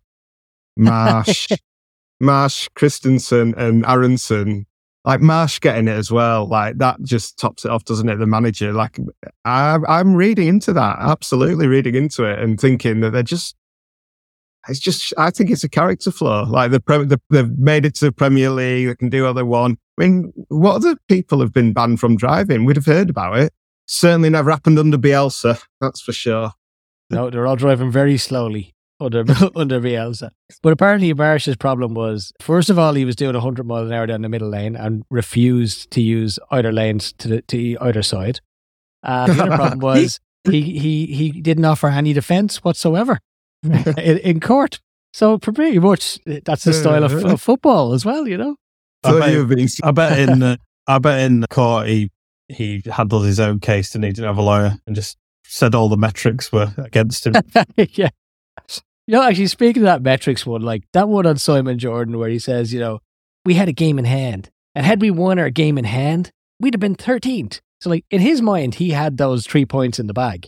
Marsh, 0.77 1.49
Marsh, 2.21 2.69
Kristensen, 2.77 3.53
and 3.57 3.85
Aaronson. 3.85 4.67
Like 5.05 5.21
Marsh 5.21 5.59
getting 5.59 5.87
it 5.87 5.93
as 5.93 6.11
well. 6.11 6.47
Like 6.47 6.77
that 6.79 7.01
just 7.03 7.39
tops 7.39 7.65
it 7.65 7.71
off, 7.71 7.85
doesn't 7.85 8.09
it? 8.09 8.17
The 8.17 8.27
manager. 8.27 8.73
Like 8.73 8.99
I, 9.45 9.77
I'm 9.87 10.13
reading 10.13 10.47
into 10.47 10.73
that, 10.73 10.97
absolutely 10.99 11.67
reading 11.67 11.95
into 11.95 12.25
it, 12.25 12.39
and 12.39 12.59
thinking 12.59 12.99
that 13.01 13.11
they're 13.11 13.23
just 13.23 13.55
it's 14.67 14.79
just, 14.79 15.13
I 15.17 15.31
think 15.31 15.49
it's 15.49 15.63
a 15.63 15.69
character 15.69 16.11
flaw. 16.11 16.45
Like 16.47 16.71
the, 16.71 16.79
the, 16.79 17.19
they've 17.29 17.57
made 17.57 17.85
it 17.85 17.95
to 17.95 18.05
the 18.05 18.11
Premier 18.11 18.49
League, 18.49 18.87
they 18.87 18.95
can 18.95 19.09
do 19.09 19.23
what 19.23 19.33
they 19.33 19.43
want. 19.43 19.79
I 19.97 20.03
mean, 20.03 20.33
what 20.49 20.75
other 20.75 20.95
people 21.07 21.39
have 21.39 21.53
been 21.53 21.73
banned 21.73 21.99
from 21.99 22.17
driving? 22.17 22.65
We'd 22.65 22.75
have 22.75 22.85
heard 22.85 23.09
about 23.09 23.37
it. 23.39 23.53
Certainly 23.87 24.29
never 24.29 24.51
happened 24.51 24.77
under 24.77 24.97
Bielsa, 24.97 25.61
that's 25.81 26.01
for 26.01 26.11
sure. 26.11 26.51
No, 27.09 27.29
they're 27.29 27.47
all 27.47 27.55
driving 27.55 27.91
very 27.91 28.17
slowly 28.17 28.75
under 28.99 29.19
under 29.55 29.79
Bielsa. 29.79 30.31
But 30.61 30.73
apparently, 30.73 31.13
Marsh's 31.13 31.55
problem 31.55 31.93
was 31.93 32.33
first 32.41 32.69
of 32.69 32.77
all, 32.77 32.93
he 32.93 33.05
was 33.05 33.15
doing 33.15 33.33
100 33.33 33.65
miles 33.65 33.87
an 33.87 33.93
hour 33.93 34.07
down 34.07 34.21
the 34.21 34.29
middle 34.29 34.49
lane 34.49 34.75
and 34.75 35.03
refused 35.09 35.91
to 35.91 36.01
use 36.01 36.39
either 36.51 36.71
lanes 36.71 37.13
to 37.13 37.27
the, 37.27 37.41
to 37.43 37.77
either 37.81 38.03
side. 38.03 38.41
Uh, 39.03 39.27
the 39.27 39.43
other 39.43 39.55
problem 39.55 39.79
was 39.95 40.19
he, 40.43 40.77
he, 40.77 41.05
he 41.07 41.31
didn't 41.41 41.65
offer 41.65 41.87
any 41.87 42.13
defence 42.13 42.63
whatsoever 42.63 43.19
in, 43.63 44.17
in, 44.19 44.39
court. 44.39 44.79
So 45.13 45.37
pretty 45.37 45.79
much 45.79 46.19
that's 46.25 46.63
the 46.63 46.73
style 46.73 47.03
of, 47.03 47.13
of 47.25 47.41
football 47.41 47.93
as 47.93 48.05
well, 48.05 48.27
you 48.27 48.37
know. 48.37 48.55
I 49.03 49.17
bet, 49.17 49.69
I 49.83 49.91
bet 49.91 50.19
in 50.19 50.43
uh, 50.43 50.57
I 50.87 50.99
bet 50.99 51.21
in 51.21 51.45
court 51.49 51.87
he 51.87 52.11
he 52.47 52.83
handled 52.91 53.25
his 53.25 53.39
own 53.39 53.59
case 53.59 53.95
and 53.95 54.03
he 54.03 54.11
didn't 54.11 54.27
have 54.27 54.37
a 54.37 54.41
lawyer 54.41 54.77
and 54.85 54.95
just 54.95 55.17
said 55.45 55.73
all 55.73 55.89
the 55.89 55.97
metrics 55.97 56.51
were 56.51 56.73
against 56.77 57.25
him. 57.25 57.33
yeah. 57.77 58.09
You 59.09 59.15
know, 59.15 59.23
actually, 59.23 59.47
speaking 59.47 59.81
of 59.81 59.87
that 59.87 60.03
metrics 60.03 60.45
one, 60.45 60.61
like 60.61 60.83
that 60.93 61.09
one 61.09 61.25
on 61.25 61.37
Simon 61.37 61.79
Jordan, 61.79 62.19
where 62.19 62.29
he 62.29 62.37
says, 62.37 62.71
you 62.71 62.79
know, 62.79 62.99
we 63.43 63.55
had 63.55 63.67
a 63.67 63.73
game 63.73 63.97
in 63.97 64.05
hand, 64.05 64.51
and 64.75 64.85
had 64.85 65.01
we 65.01 65.09
won 65.09 65.39
our 65.39 65.49
game 65.49 65.79
in 65.79 65.85
hand, 65.85 66.29
we'd 66.59 66.75
have 66.75 66.79
been 66.79 66.95
13th. 66.95 67.59
So, 67.81 67.89
like, 67.89 68.05
in 68.11 68.21
his 68.21 68.39
mind, 68.39 68.75
he 68.75 68.91
had 68.91 69.17
those 69.17 69.47
three 69.47 69.65
points 69.65 69.97
in 69.97 70.05
the 70.05 70.13
bag. 70.13 70.47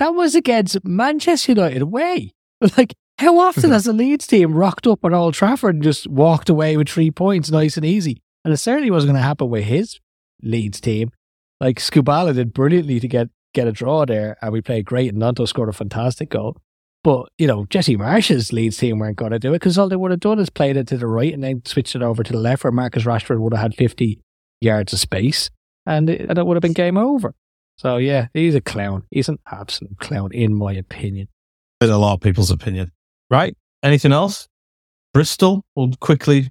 That 0.00 0.08
was 0.08 0.34
against 0.34 0.84
Manchester 0.84 1.52
United 1.52 1.80
away. 1.80 2.32
Like, 2.76 2.94
how 3.18 3.38
often 3.38 3.62
mm-hmm. 3.62 3.72
has 3.74 3.84
the 3.84 3.92
Leeds 3.92 4.26
team 4.26 4.54
rocked 4.54 4.88
up 4.88 5.04
on 5.04 5.14
Old 5.14 5.34
Trafford 5.34 5.76
and 5.76 5.84
just 5.84 6.08
walked 6.08 6.48
away 6.48 6.76
with 6.76 6.88
three 6.88 7.12
points 7.12 7.48
nice 7.48 7.76
and 7.76 7.86
easy? 7.86 8.20
And 8.44 8.52
it 8.52 8.56
certainly 8.56 8.90
wasn't 8.90 9.12
going 9.12 9.22
to 9.22 9.26
happen 9.28 9.50
with 9.50 9.62
his 9.62 10.00
Leeds 10.42 10.80
team. 10.80 11.12
Like, 11.60 11.78
Skubala 11.78 12.34
did 12.34 12.52
brilliantly 12.52 12.98
to 12.98 13.06
get, 13.06 13.28
get 13.54 13.68
a 13.68 13.72
draw 13.72 14.04
there, 14.04 14.36
and 14.42 14.52
we 14.52 14.62
played 14.62 14.84
great, 14.84 15.12
and 15.12 15.22
Gnonto 15.22 15.46
scored 15.46 15.68
a 15.68 15.72
fantastic 15.72 16.30
goal. 16.30 16.56
But, 17.04 17.28
you 17.38 17.46
know, 17.46 17.64
Jesse 17.66 17.96
Marsh's 17.96 18.52
lead 18.52 18.72
team 18.72 18.98
weren't 18.98 19.16
going 19.16 19.30
to 19.30 19.38
do 19.38 19.50
it 19.50 19.60
because 19.60 19.78
all 19.78 19.88
they 19.88 19.96
would 19.96 20.10
have 20.10 20.20
done 20.20 20.38
is 20.38 20.50
played 20.50 20.76
it 20.76 20.88
to 20.88 20.98
the 20.98 21.06
right 21.06 21.32
and 21.32 21.42
then 21.44 21.62
switched 21.64 21.94
it 21.94 22.02
over 22.02 22.22
to 22.22 22.32
the 22.32 22.38
left 22.38 22.64
where 22.64 22.72
Marcus 22.72 23.04
Rashford 23.04 23.38
would 23.38 23.52
have 23.52 23.62
had 23.62 23.74
50 23.74 24.20
yards 24.60 24.92
of 24.92 24.98
space 24.98 25.50
and 25.86 26.10
it, 26.10 26.28
and 26.28 26.38
it 26.38 26.44
would 26.44 26.56
have 26.56 26.62
been 26.62 26.72
game 26.72 26.98
over. 26.98 27.34
So 27.76 27.96
yeah, 27.96 28.26
he's 28.34 28.56
a 28.56 28.60
clown. 28.60 29.04
He's 29.10 29.28
an 29.28 29.38
absolute 29.50 29.98
clown, 29.98 30.32
in 30.32 30.52
my 30.52 30.72
opinion. 30.72 31.28
In 31.80 31.90
a 31.90 31.98
lot 31.98 32.14
of 32.14 32.20
people's 32.20 32.50
opinion. 32.50 32.90
Right? 33.30 33.56
Anything 33.82 34.12
else? 34.12 34.48
Bristol. 35.14 35.64
We'll 35.76 35.92
quickly 36.00 36.50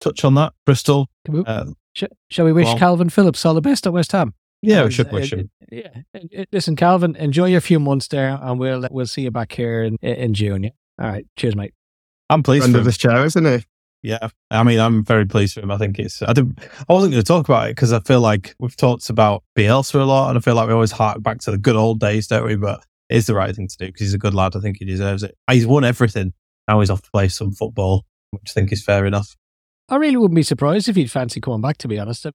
touch 0.00 0.24
on 0.24 0.34
that. 0.34 0.52
Bristol. 0.66 1.08
Uh, 1.46 1.66
Sh- 1.94 2.04
shall 2.30 2.44
we 2.44 2.52
wish 2.52 2.66
well, 2.66 2.78
Kalvin 2.78 3.10
Phillips 3.10 3.44
all 3.46 3.54
the 3.54 3.62
best 3.62 3.86
at 3.86 3.92
West 3.92 4.12
Ham? 4.12 4.34
Yeah, 4.62 4.84
we 4.84 4.90
should 4.90 5.12
wish 5.12 5.32
him. 5.32 5.50
Yeah. 5.70 5.88
Listen, 6.52 6.74
Kalvin, 6.74 7.16
enjoy 7.16 7.46
your 7.46 7.60
few 7.60 7.78
months 7.78 8.08
there, 8.08 8.38
and 8.40 8.58
we'll 8.58 8.86
we'll 8.90 9.06
see 9.06 9.22
you 9.22 9.30
back 9.30 9.52
here 9.52 9.82
in, 9.84 9.96
in 10.02 10.34
June. 10.34 10.64
Yeah? 10.64 10.70
All 11.00 11.08
right. 11.08 11.26
Cheers, 11.36 11.54
mate. 11.54 11.74
I'm 12.28 12.42
pleased. 12.42 12.64
Friend 12.64 12.76
of 12.76 12.84
this 12.84 12.98
chair, 12.98 13.24
isn't 13.24 13.44
he? 13.44 13.64
Yeah, 14.02 14.28
I 14.50 14.62
mean, 14.62 14.78
I'm 14.78 15.04
very 15.04 15.26
pleased 15.26 15.56
with 15.56 15.64
him. 15.64 15.72
I 15.72 15.76
think 15.76 15.98
it's. 15.98 16.22
I 16.22 16.32
didn't. 16.32 16.60
I 16.88 16.92
wasn't 16.92 17.12
going 17.12 17.22
to 17.22 17.26
talk 17.26 17.48
about 17.48 17.66
it 17.66 17.72
because 17.72 17.92
I 17.92 17.98
feel 18.00 18.20
like 18.20 18.54
we've 18.60 18.76
talked 18.76 19.10
about 19.10 19.42
Bielsa 19.56 19.96
a 19.96 20.04
lot, 20.04 20.28
and 20.28 20.38
I 20.38 20.40
feel 20.40 20.54
like 20.54 20.68
we 20.68 20.74
always 20.74 20.92
hark 20.92 21.22
back 21.22 21.38
to 21.40 21.50
the 21.50 21.58
good 21.58 21.74
old 21.74 21.98
days, 21.98 22.28
don't 22.28 22.46
we? 22.46 22.54
But 22.54 22.84
it's 23.08 23.26
the 23.26 23.34
right 23.34 23.54
thing 23.54 23.66
to 23.66 23.76
do 23.76 23.86
because 23.86 24.00
he's 24.00 24.14
a 24.14 24.18
good 24.18 24.34
lad. 24.34 24.54
I 24.54 24.60
think 24.60 24.76
he 24.78 24.84
deserves 24.84 25.24
it. 25.24 25.36
He's 25.50 25.66
won 25.66 25.84
everything. 25.84 26.32
Now 26.68 26.78
he's 26.78 26.90
off 26.90 27.02
to 27.02 27.10
play 27.10 27.28
some 27.28 27.50
football, 27.52 28.04
which 28.30 28.50
I 28.50 28.52
think 28.52 28.72
is 28.72 28.84
fair 28.84 29.04
enough. 29.04 29.34
I 29.88 29.96
really 29.96 30.16
wouldn't 30.16 30.36
be 30.36 30.42
surprised 30.44 30.88
if 30.88 30.94
he'd 30.94 31.10
fancy 31.10 31.40
coming 31.40 31.60
back. 31.60 31.78
To 31.78 31.88
be 31.88 31.98
honest. 31.98 32.26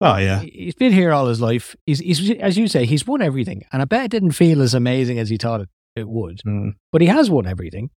Oh 0.00 0.16
yeah, 0.16 0.40
he's 0.40 0.74
been 0.74 0.92
here 0.92 1.12
all 1.12 1.26
his 1.26 1.40
life. 1.40 1.74
He's, 1.86 1.98
he's 1.98 2.30
as 2.32 2.56
you 2.56 2.68
say, 2.68 2.86
he's 2.86 3.06
won 3.06 3.20
everything, 3.20 3.64
and 3.72 3.82
I 3.82 3.84
bet 3.84 4.04
it 4.04 4.10
didn't 4.10 4.32
feel 4.32 4.62
as 4.62 4.74
amazing 4.74 5.18
as 5.18 5.28
he 5.28 5.36
thought 5.36 5.62
it, 5.62 5.68
it 5.96 6.08
would. 6.08 6.40
Mm. 6.46 6.74
But 6.92 7.00
he 7.00 7.08
has 7.08 7.30
won 7.30 7.46
everything. 7.46 7.90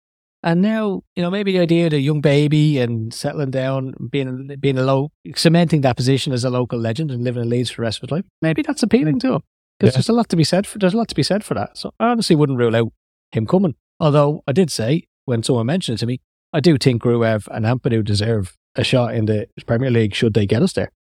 And 0.43 0.61
now, 0.61 1.03
you 1.15 1.21
know, 1.21 1.29
maybe 1.29 1.51
the 1.51 1.59
idea 1.59 1.85
of 1.85 1.93
a 1.93 1.99
young 1.99 2.19
baby 2.19 2.79
and 2.79 3.13
settling 3.13 3.51
down, 3.51 3.93
being 4.09 4.47
being 4.59 4.77
a 4.77 4.83
low, 4.83 5.11
cementing 5.35 5.81
that 5.81 5.95
position 5.95 6.33
as 6.33 6.43
a 6.43 6.49
local 6.49 6.79
legend 6.79 7.11
and 7.11 7.23
living 7.23 7.43
in 7.43 7.49
Leeds 7.49 7.69
for 7.69 7.81
the 7.81 7.83
rest 7.83 7.99
of 7.99 8.09
his 8.09 8.11
life, 8.11 8.25
maybe 8.41 8.63
that's 8.63 8.81
appealing 8.81 9.19
to 9.19 9.33
him. 9.35 9.41
Because 9.79 9.93
yeah. 9.93 9.97
there's 9.97 10.09
a 10.09 10.13
lot 10.13 10.29
to 10.29 10.35
be 10.35 10.43
said 10.43 10.65
for 10.65 10.79
there's 10.79 10.95
a 10.95 10.97
lot 10.97 11.09
to 11.09 11.15
be 11.15 11.23
said 11.23 11.43
for 11.43 11.53
that. 11.53 11.77
So 11.77 11.91
I 11.99 12.07
honestly 12.07 12.35
wouldn't 12.35 12.57
rule 12.57 12.75
out 12.75 12.91
him 13.31 13.45
coming. 13.45 13.75
Although 13.99 14.43
I 14.47 14.51
did 14.51 14.71
say 14.71 15.03
when 15.25 15.43
someone 15.43 15.67
mentioned 15.67 15.97
it 15.97 15.99
to 15.99 16.05
me, 16.07 16.21
I 16.53 16.59
do 16.59 16.77
think 16.77 17.03
Gruev 17.03 17.47
and 17.51 17.65
Ampadu 17.65 18.03
deserve 18.03 18.57
a 18.75 18.83
shot 18.83 19.13
in 19.13 19.25
the 19.25 19.47
Premier 19.67 19.91
League 19.91 20.15
should 20.15 20.33
they 20.33 20.47
get 20.47 20.63
us 20.63 20.73
there. 20.73 20.91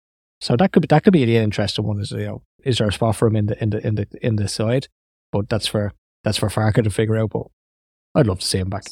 So 0.41 0.57
that 0.57 0.72
could 0.72 0.82
be 0.82 0.86
that 0.86 1.05
could 1.05 1.12
be 1.12 1.24
the 1.24 1.36
interesting 1.36 1.84
one. 1.84 2.01
Is 2.01 2.11
you 2.11 2.26
know, 2.26 2.43
is 2.64 2.78
there 2.78 2.88
a 2.88 2.93
spot 2.93 3.16
for 3.16 3.28
him 3.28 3.36
in 3.36 3.47
the 3.47 3.62
in 3.62 3.70
the 3.70 3.86
in 3.86 3.95
the 3.97 4.09
in 4.22 4.36
the 4.36 4.49
side? 4.49 4.88
But 5.32 5.49
that's 5.49 5.66
for 5.66 5.93
that's 6.24 6.38
for 6.38 6.49
Farke 6.49 6.82
to 6.82 6.91
figure 6.91 7.16
out. 7.16 7.30
But 7.30 7.47
I'd 8.14 8.26
love 8.26 8.41
to 8.41 8.47
see 8.47 8.59
him 8.59 8.70
back. 8.70 8.84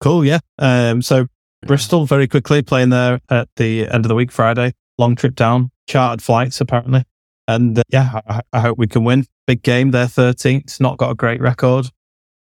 Cool, 0.00 0.24
yeah. 0.24 0.40
Um, 0.58 1.02
so 1.02 1.26
Bristol 1.66 2.06
very 2.06 2.28
quickly 2.28 2.62
playing 2.62 2.90
there 2.90 3.20
at 3.30 3.48
the 3.56 3.88
end 3.88 4.04
of 4.04 4.08
the 4.08 4.14
week, 4.14 4.30
Friday. 4.30 4.74
Long 4.98 5.16
trip 5.16 5.34
down, 5.34 5.70
chartered 5.88 6.22
flights 6.22 6.60
apparently, 6.60 7.04
and 7.48 7.78
uh, 7.78 7.82
yeah, 7.88 8.20
I, 8.28 8.42
I, 8.52 8.60
hope 8.60 8.78
we 8.78 8.86
can 8.86 9.02
win. 9.02 9.26
Big 9.46 9.62
game. 9.62 9.90
They're 9.90 10.06
thirteenth. 10.06 10.80
Not 10.80 10.98
got 10.98 11.10
a 11.10 11.14
great 11.16 11.40
record. 11.40 11.86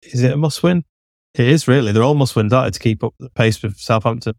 Is 0.04 0.24
it 0.24 0.32
a 0.32 0.38
must 0.38 0.64
win? 0.64 0.86
It 1.34 1.48
is 1.48 1.68
really. 1.68 1.92
They're 1.92 2.04
all 2.04 2.16
must 2.16 2.36
wins, 2.36 2.54
aren't 2.54 2.74
they, 2.74 2.78
to 2.78 2.84
keep 2.84 3.04
up 3.04 3.14
the 3.20 3.30
pace 3.32 3.62
with 3.62 3.78
Southampton? 3.78 4.36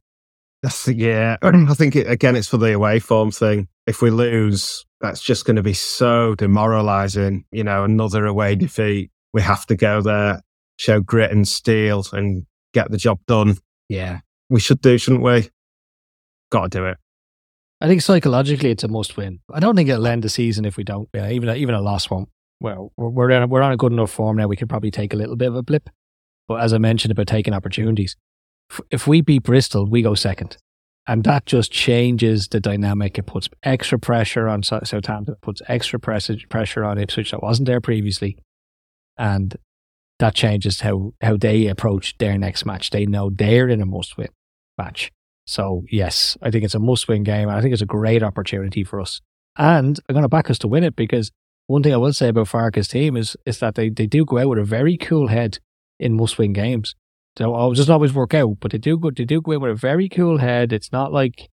That's 0.62 0.88
yeah. 0.88 1.36
I 1.42 1.74
think 1.74 1.94
it, 1.96 2.10
again, 2.10 2.34
it's 2.34 2.48
for 2.48 2.56
the 2.56 2.72
away 2.72 2.98
form 2.98 3.30
thing. 3.30 3.68
If 3.88 4.02
we 4.02 4.10
lose, 4.10 4.84
that's 5.00 5.22
just 5.22 5.46
going 5.46 5.56
to 5.56 5.62
be 5.62 5.72
so 5.72 6.34
demoralising. 6.34 7.44
You 7.50 7.64
know, 7.64 7.84
another 7.84 8.26
away 8.26 8.54
defeat. 8.54 9.10
We 9.32 9.40
have 9.40 9.64
to 9.66 9.76
go 9.76 10.02
there, 10.02 10.42
show 10.76 11.00
grit 11.00 11.30
and 11.32 11.48
steel, 11.48 12.04
and 12.12 12.44
get 12.74 12.90
the 12.90 12.98
job 12.98 13.18
done. 13.26 13.56
Yeah. 13.88 14.20
we 14.50 14.60
should 14.60 14.82
do, 14.82 14.98
shouldn't 14.98 15.22
we? 15.22 15.48
Got 16.50 16.70
to 16.70 16.78
do 16.78 16.86
it. 16.86 16.98
I 17.80 17.86
think 17.86 18.02
psychologically 18.02 18.70
it's 18.70 18.84
a 18.84 18.88
must 18.88 19.16
win. 19.16 19.38
I 19.52 19.60
don't 19.60 19.74
think 19.74 19.88
it'll 19.88 20.06
end 20.06 20.22
the 20.22 20.28
season 20.28 20.64
if 20.64 20.76
we 20.76 20.84
don't. 20.84 21.08
Yeah, 21.14 21.30
even 21.30 21.48
a, 21.48 21.54
even 21.54 21.74
a 21.74 21.80
loss 21.80 22.10
won't. 22.10 22.28
Well, 22.60 22.92
we're 22.96 23.08
we're 23.08 23.32
on, 23.32 23.42
a, 23.42 23.46
we're 23.46 23.62
on 23.62 23.72
a 23.72 23.76
good 23.76 23.92
enough 23.92 24.10
form 24.10 24.36
now. 24.36 24.48
We 24.48 24.56
could 24.56 24.68
probably 24.68 24.90
take 24.90 25.14
a 25.14 25.16
little 25.16 25.36
bit 25.36 25.48
of 25.48 25.54
a 25.54 25.62
blip. 25.62 25.88
But 26.48 26.60
as 26.60 26.74
I 26.74 26.78
mentioned 26.78 27.12
about 27.12 27.28
taking 27.28 27.54
opportunities, 27.54 28.16
if 28.90 29.06
we 29.06 29.20
beat 29.20 29.44
Bristol, 29.44 29.86
we 29.86 30.02
go 30.02 30.14
second, 30.14 30.56
and 31.08 31.24
that 31.24 31.46
just 31.46 31.72
changes 31.72 32.48
the 32.48 32.60
dynamic. 32.60 33.18
It 33.18 33.24
puts 33.26 33.48
extra 33.62 33.98
pressure 33.98 34.46
on 34.46 34.62
Sou- 34.62 34.84
Southampton. 34.84 35.34
It 35.34 35.40
puts 35.40 35.62
extra 35.66 35.98
pressure 35.98 36.84
on 36.84 36.98
Ipswich 36.98 37.30
that 37.30 37.42
wasn't 37.42 37.66
there 37.66 37.80
previously, 37.80 38.36
and 39.16 39.56
that 40.18 40.34
changes 40.34 40.82
how 40.82 41.14
how 41.22 41.36
they 41.36 41.66
approach 41.66 42.16
their 42.18 42.36
next 42.36 42.66
match. 42.66 42.90
They 42.90 43.06
know 43.06 43.30
they're 43.30 43.68
in 43.68 43.80
a 43.80 43.86
must 43.86 44.18
win 44.18 44.28
match. 44.76 45.10
So 45.46 45.84
yes, 45.90 46.36
I 46.42 46.50
think 46.50 46.62
it's 46.62 46.74
a 46.74 46.78
must 46.78 47.08
win 47.08 47.24
game. 47.24 47.48
I 47.48 47.62
think 47.62 47.72
it's 47.72 47.82
a 47.82 47.86
great 47.86 48.22
opportunity 48.22 48.84
for 48.84 49.00
us. 49.00 49.22
And 49.56 49.98
I'm 50.08 50.12
going 50.12 50.22
to 50.22 50.28
back 50.28 50.50
us 50.50 50.58
to 50.60 50.68
win 50.68 50.84
it 50.84 50.94
because 50.94 51.32
one 51.68 51.82
thing 51.82 51.94
I 51.94 51.96
will 51.96 52.12
say 52.12 52.28
about 52.28 52.48
Farke's 52.48 52.86
team 52.86 53.16
is 53.16 53.34
is 53.46 53.58
that 53.60 53.76
they, 53.76 53.88
they 53.88 54.06
do 54.06 54.26
go 54.26 54.38
out 54.38 54.48
with 54.48 54.58
a 54.58 54.64
very 54.64 54.98
cool 54.98 55.28
head 55.28 55.58
in 55.98 56.16
must 56.16 56.36
win 56.36 56.52
games. 56.52 56.94
They 57.38 57.44
don't 57.44 57.74
doesn't 57.74 57.92
always 57.92 58.12
work 58.12 58.34
out, 58.34 58.58
but 58.60 58.72
they 58.72 58.78
do 58.78 58.98
go 58.98 59.10
they 59.10 59.24
do 59.24 59.40
go 59.40 59.54
out 59.54 59.60
with 59.62 59.70
a 59.70 59.74
very 59.74 60.08
cool 60.08 60.38
head. 60.38 60.72
It's 60.72 60.92
not 60.92 61.12
like 61.12 61.48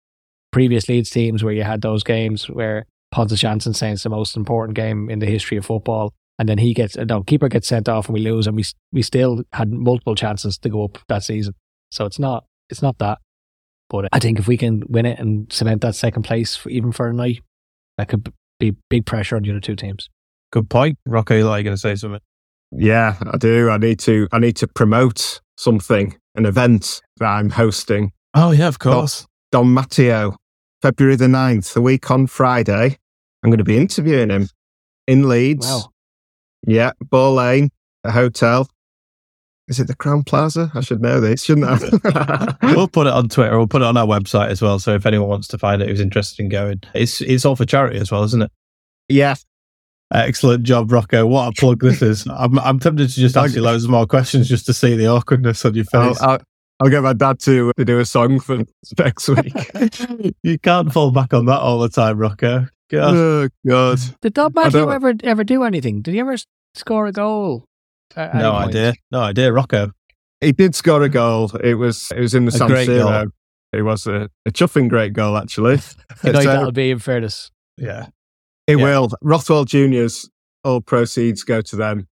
previous 0.51 0.89
Leeds 0.89 1.11
teams 1.11 1.45
where 1.45 1.53
you 1.53 1.63
had 1.63 1.83
those 1.83 2.03
games 2.03 2.49
where 2.49 2.87
Pontus 3.13 3.43
Jansson 3.43 3.77
saying 3.77 3.95
it's 3.95 4.03
the 4.03 4.09
most 4.09 4.37
important 4.37 4.77
game 4.77 5.11
in 5.11 5.19
the 5.19 5.27
history 5.27 5.57
of 5.57 5.67
football. 5.67 6.13
And 6.39 6.49
then 6.49 6.59
he 6.59 6.75
gets, 6.75 6.97
no, 6.97 7.23
keeper 7.23 7.49
gets 7.49 7.69
sent 7.69 7.89
off 7.89 8.07
and 8.07 8.15
we 8.15 8.21
lose 8.21 8.47
and 8.47 8.57
we, 8.57 8.65
we 8.93 9.03
still 9.03 9.43
had 9.53 9.71
multiple 9.71 10.17
chances 10.17 10.59
to 10.59 10.69
go 10.69 10.85
up 10.85 10.99
that 11.09 11.23
season. 11.23 11.55
So 11.91 12.07
it's 12.07 12.19
not, 12.19 12.45
it's 12.71 12.83
not 12.83 12.99
that. 12.99 13.19
But 13.89 14.09
I 14.13 14.19
think 14.19 14.41
if 14.41 14.49
we 14.49 14.57
can 14.57 14.83
win 14.89 15.07
it 15.07 15.19
and 15.21 15.53
cement 15.53 15.83
that 15.83 15.95
second 15.95 16.25
place 16.25 16.57
for, 16.57 16.71
even 16.71 16.91
for 16.91 17.09
a 17.09 17.13
night, 17.13 17.41
that 17.99 18.09
could 18.09 18.33
be 18.59 18.75
big 18.91 19.07
pressure 19.07 19.37
on 19.37 19.43
the 19.43 19.51
other 19.51 19.61
two 19.61 19.77
teams. 19.77 20.09
Good 20.51 20.69
point. 20.69 20.99
Rocco, 21.07 21.35
Are 21.35 21.59
you 21.59 21.65
going 21.65 21.77
to 21.77 21.81
say 21.81 21.95
something? 21.95 22.21
Yeah, 22.73 23.17
I 23.33 23.37
do. 23.37 23.71
I 23.71 23.79
need 23.79 24.01
to. 24.01 24.27
I 24.33 24.41
need 24.41 24.57
to 24.57 24.67
promote 24.67 25.41
something, 25.57 26.17
an 26.35 26.47
event 26.47 27.01
that 27.19 27.27
I'm 27.27 27.51
hosting. 27.51 28.13
Oh, 28.35 28.51
yeah, 28.51 28.69
of 28.69 28.79
course. 28.79 29.27
Dom 29.53 29.73
Matteo, 29.73 30.37
February 30.83 31.17
the 31.17 31.27
9th, 31.27 31.77
a 31.77 31.81
week 31.81 32.11
on 32.11 32.27
Friday. 32.27 32.99
I'm 33.43 33.51
going 33.51 33.59
to 33.59 33.65
be 33.65 33.77
interviewing 33.77 34.31
him 34.31 34.49
in 35.07 35.29
Leeds. 35.29 35.67
Wow. 35.67 35.91
Yeah, 36.67 36.93
Ball 37.01 37.35
Lane, 37.35 37.71
a 38.05 38.11
hotel. 38.11 38.69
Is 39.67 39.81
it 39.81 39.87
the 39.87 39.97
Crowne 39.97 40.27
Plaza? 40.27 40.71
I 40.75 40.81
should 40.81 41.01
know 41.01 41.21
this, 41.21 41.45
shouldn't 41.45 41.67
I? 41.67 42.57
we'll 42.75 42.89
put 42.89 43.07
it 43.07 43.13
on 43.15 43.29
Twitter. 43.29 43.57
We'll 43.57 43.67
put 43.67 43.83
it 43.83 43.87
on 43.87 43.97
our 43.97 44.07
website 44.07 44.49
as 44.49 44.61
well. 44.61 44.79
So 44.79 44.95
if 44.95 45.07
anyone 45.07 45.29
wants 45.29 45.49
to 45.49 45.59
find 45.59 45.81
it, 45.81 45.89
who's 45.89 46.01
interested 46.01 46.43
in 46.43 46.51
going, 46.51 46.83
it's 46.95 47.23
it's 47.23 47.47
all 47.47 47.57
for 47.57 47.65
charity 47.65 47.99
as 47.99 48.11
well, 48.11 48.25
isn't 48.25 48.43
it? 48.43 48.51
yeah, 49.09 49.37
Excellent 50.13 50.63
job, 50.65 50.93
Rocco. 50.93 51.27
What 51.27 51.49
a 51.49 51.53
plug 51.61 51.81
this 51.81 52.03
is. 52.03 52.27
I'm 52.31 52.59
I'm 52.59 52.79
tempted 52.79 53.09
to 53.09 53.15
just 53.15 53.37
ask 53.37 53.55
you 53.55 53.63
loads 53.63 53.85
of 53.85 53.91
more 53.91 54.07
questions 54.07 54.49
just 54.49 54.67
to 54.67 54.75
see 54.75 54.97
the 54.97 55.07
awkwardness 55.09 55.65
on 55.65 55.75
your 55.75 55.85
I'll, 55.95 56.09
face. 56.15 56.23
I'll, 56.23 56.39
I'll 56.81 56.91
get 56.91 57.03
my 57.03 57.13
dad 57.15 57.39
to, 57.41 57.73
to 57.77 57.85
do 57.85 57.99
a 57.99 58.05
song 58.05 58.39
for 58.41 58.59
next 58.99 59.29
week. 59.29 59.55
you 60.43 60.59
can't 60.59 60.93
fall 60.93 61.11
back 61.11 61.33
on 61.33 61.47
that 61.47 61.59
all 61.61 61.79
the 61.79 61.89
time, 61.89 62.19
Rocco. 62.19 62.67
God. 62.91 63.15
oh, 63.15 63.49
God. 63.67 63.99
Did 64.21 64.35
Dom 64.35 64.53
I 64.57 64.65
Matteo 64.65 64.85
don't- 64.87 64.93
ever 64.95 65.15
ever 65.25 65.43
do 65.45 65.63
anything? 65.65 66.03
Did 66.03 66.15
he 66.15 66.21
ever 66.21 66.37
score 66.75 67.07
a 67.07 67.13
goal? 67.13 67.65
at 68.17 68.35
any 68.35 68.43
No 68.43 68.53
point? 68.53 68.69
idea. 68.69 68.93
No 69.11 69.21
idea, 69.21 69.53
Rocco. 69.53 69.91
He 70.41 70.53
did 70.53 70.75
score 70.75 71.03
a 71.03 71.09
goal. 71.09 71.51
It 71.63 71.75
was 71.75 72.13
it 72.15 72.21
was 72.21 72.35
in 72.35 72.45
the 72.45 72.51
A 72.51 72.53
San 72.53 72.69
Siro. 72.69 73.31
It 73.73 73.83
was 73.83 74.07
a, 74.07 74.29
a 74.47 74.51
chuffing 74.53 74.89
great 74.89 75.15
goal, 75.15 75.37
actually. 75.37 75.81
I 76.23 76.31
know 76.31 76.41
So- 76.41 76.51
uh, 76.51 76.55
that'll 76.55 76.73
be 76.73 76.91
in 76.91 76.99
fairness. 77.01 77.51
Yeah. 77.79 78.07
It 78.67 78.79
Yeah. 78.79 78.85
will. 78.85 79.11
Rothwell 79.23 79.65
Juniors, 79.65 80.29
all 80.65 80.81
proceeds 80.81 81.43
go 81.43 81.61
to 81.63 81.77
them. 81.77 82.09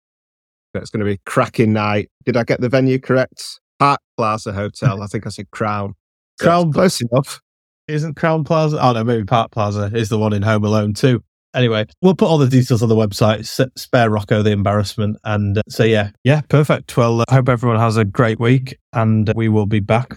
That's 0.73 0.89
going 0.89 0.99
to 0.99 1.05
be 1.05 1.13
a 1.13 1.29
cracking 1.29 1.73
night. 1.73 2.09
Did 2.25 2.37
I 2.37 2.43
get 2.43 2.61
the 2.61 2.69
venue 2.69 2.99
correct? 2.99 3.59
Park 3.79 3.99
Plaza 4.17 4.53
Hotel. 4.53 5.01
I 5.03 5.07
think 5.07 5.25
I 5.25 5.29
said 5.29 5.49
Crown. 5.51 5.93
Crown- 6.39 6.67
it's 6.69 6.75
close 6.75 7.01
enough. 7.01 7.41
Isn't 7.87 8.15
Crowne 8.15 8.45
Plaza? 8.45 8.77
Oh 8.81 8.93
no, 8.93 9.03
maybe 9.03 9.25
Park 9.25 9.51
Plaza 9.51 9.91
is 9.93 10.07
the 10.09 10.17
one 10.17 10.33
in 10.33 10.41
Home 10.43 10.63
Alone 10.63 10.93
too. 10.93 11.21
Anyway, 11.53 11.85
we'll 12.01 12.15
put 12.15 12.27
all 12.29 12.37
the 12.37 12.47
details 12.47 12.81
on 12.81 12.87
the 12.87 12.95
website. 12.95 13.45
Spare 13.77 14.09
Rocco 14.09 14.41
the 14.41 14.51
embarrassment, 14.51 15.17
and 15.25 15.57
uh, 15.57 15.61
so 15.67 15.83
yeah, 15.83 16.11
yeah, 16.23 16.39
perfect. 16.47 16.95
Well, 16.95 17.25
I 17.27 17.33
hope 17.33 17.49
everyone 17.49 17.77
has 17.79 17.97
a 17.97 18.05
great 18.05 18.39
week, 18.39 18.77
and 18.93 19.29
uh, 19.29 19.33
we 19.35 19.49
will 19.49 19.65
be 19.65 19.81
back. 19.81 20.15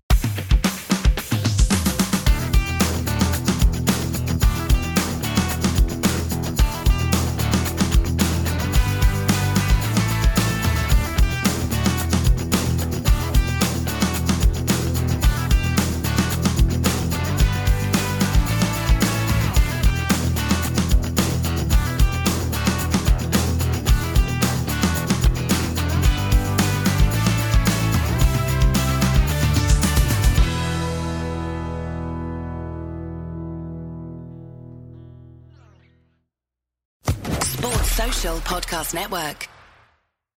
Podcast 38.74 38.92
Network. 38.92 39.53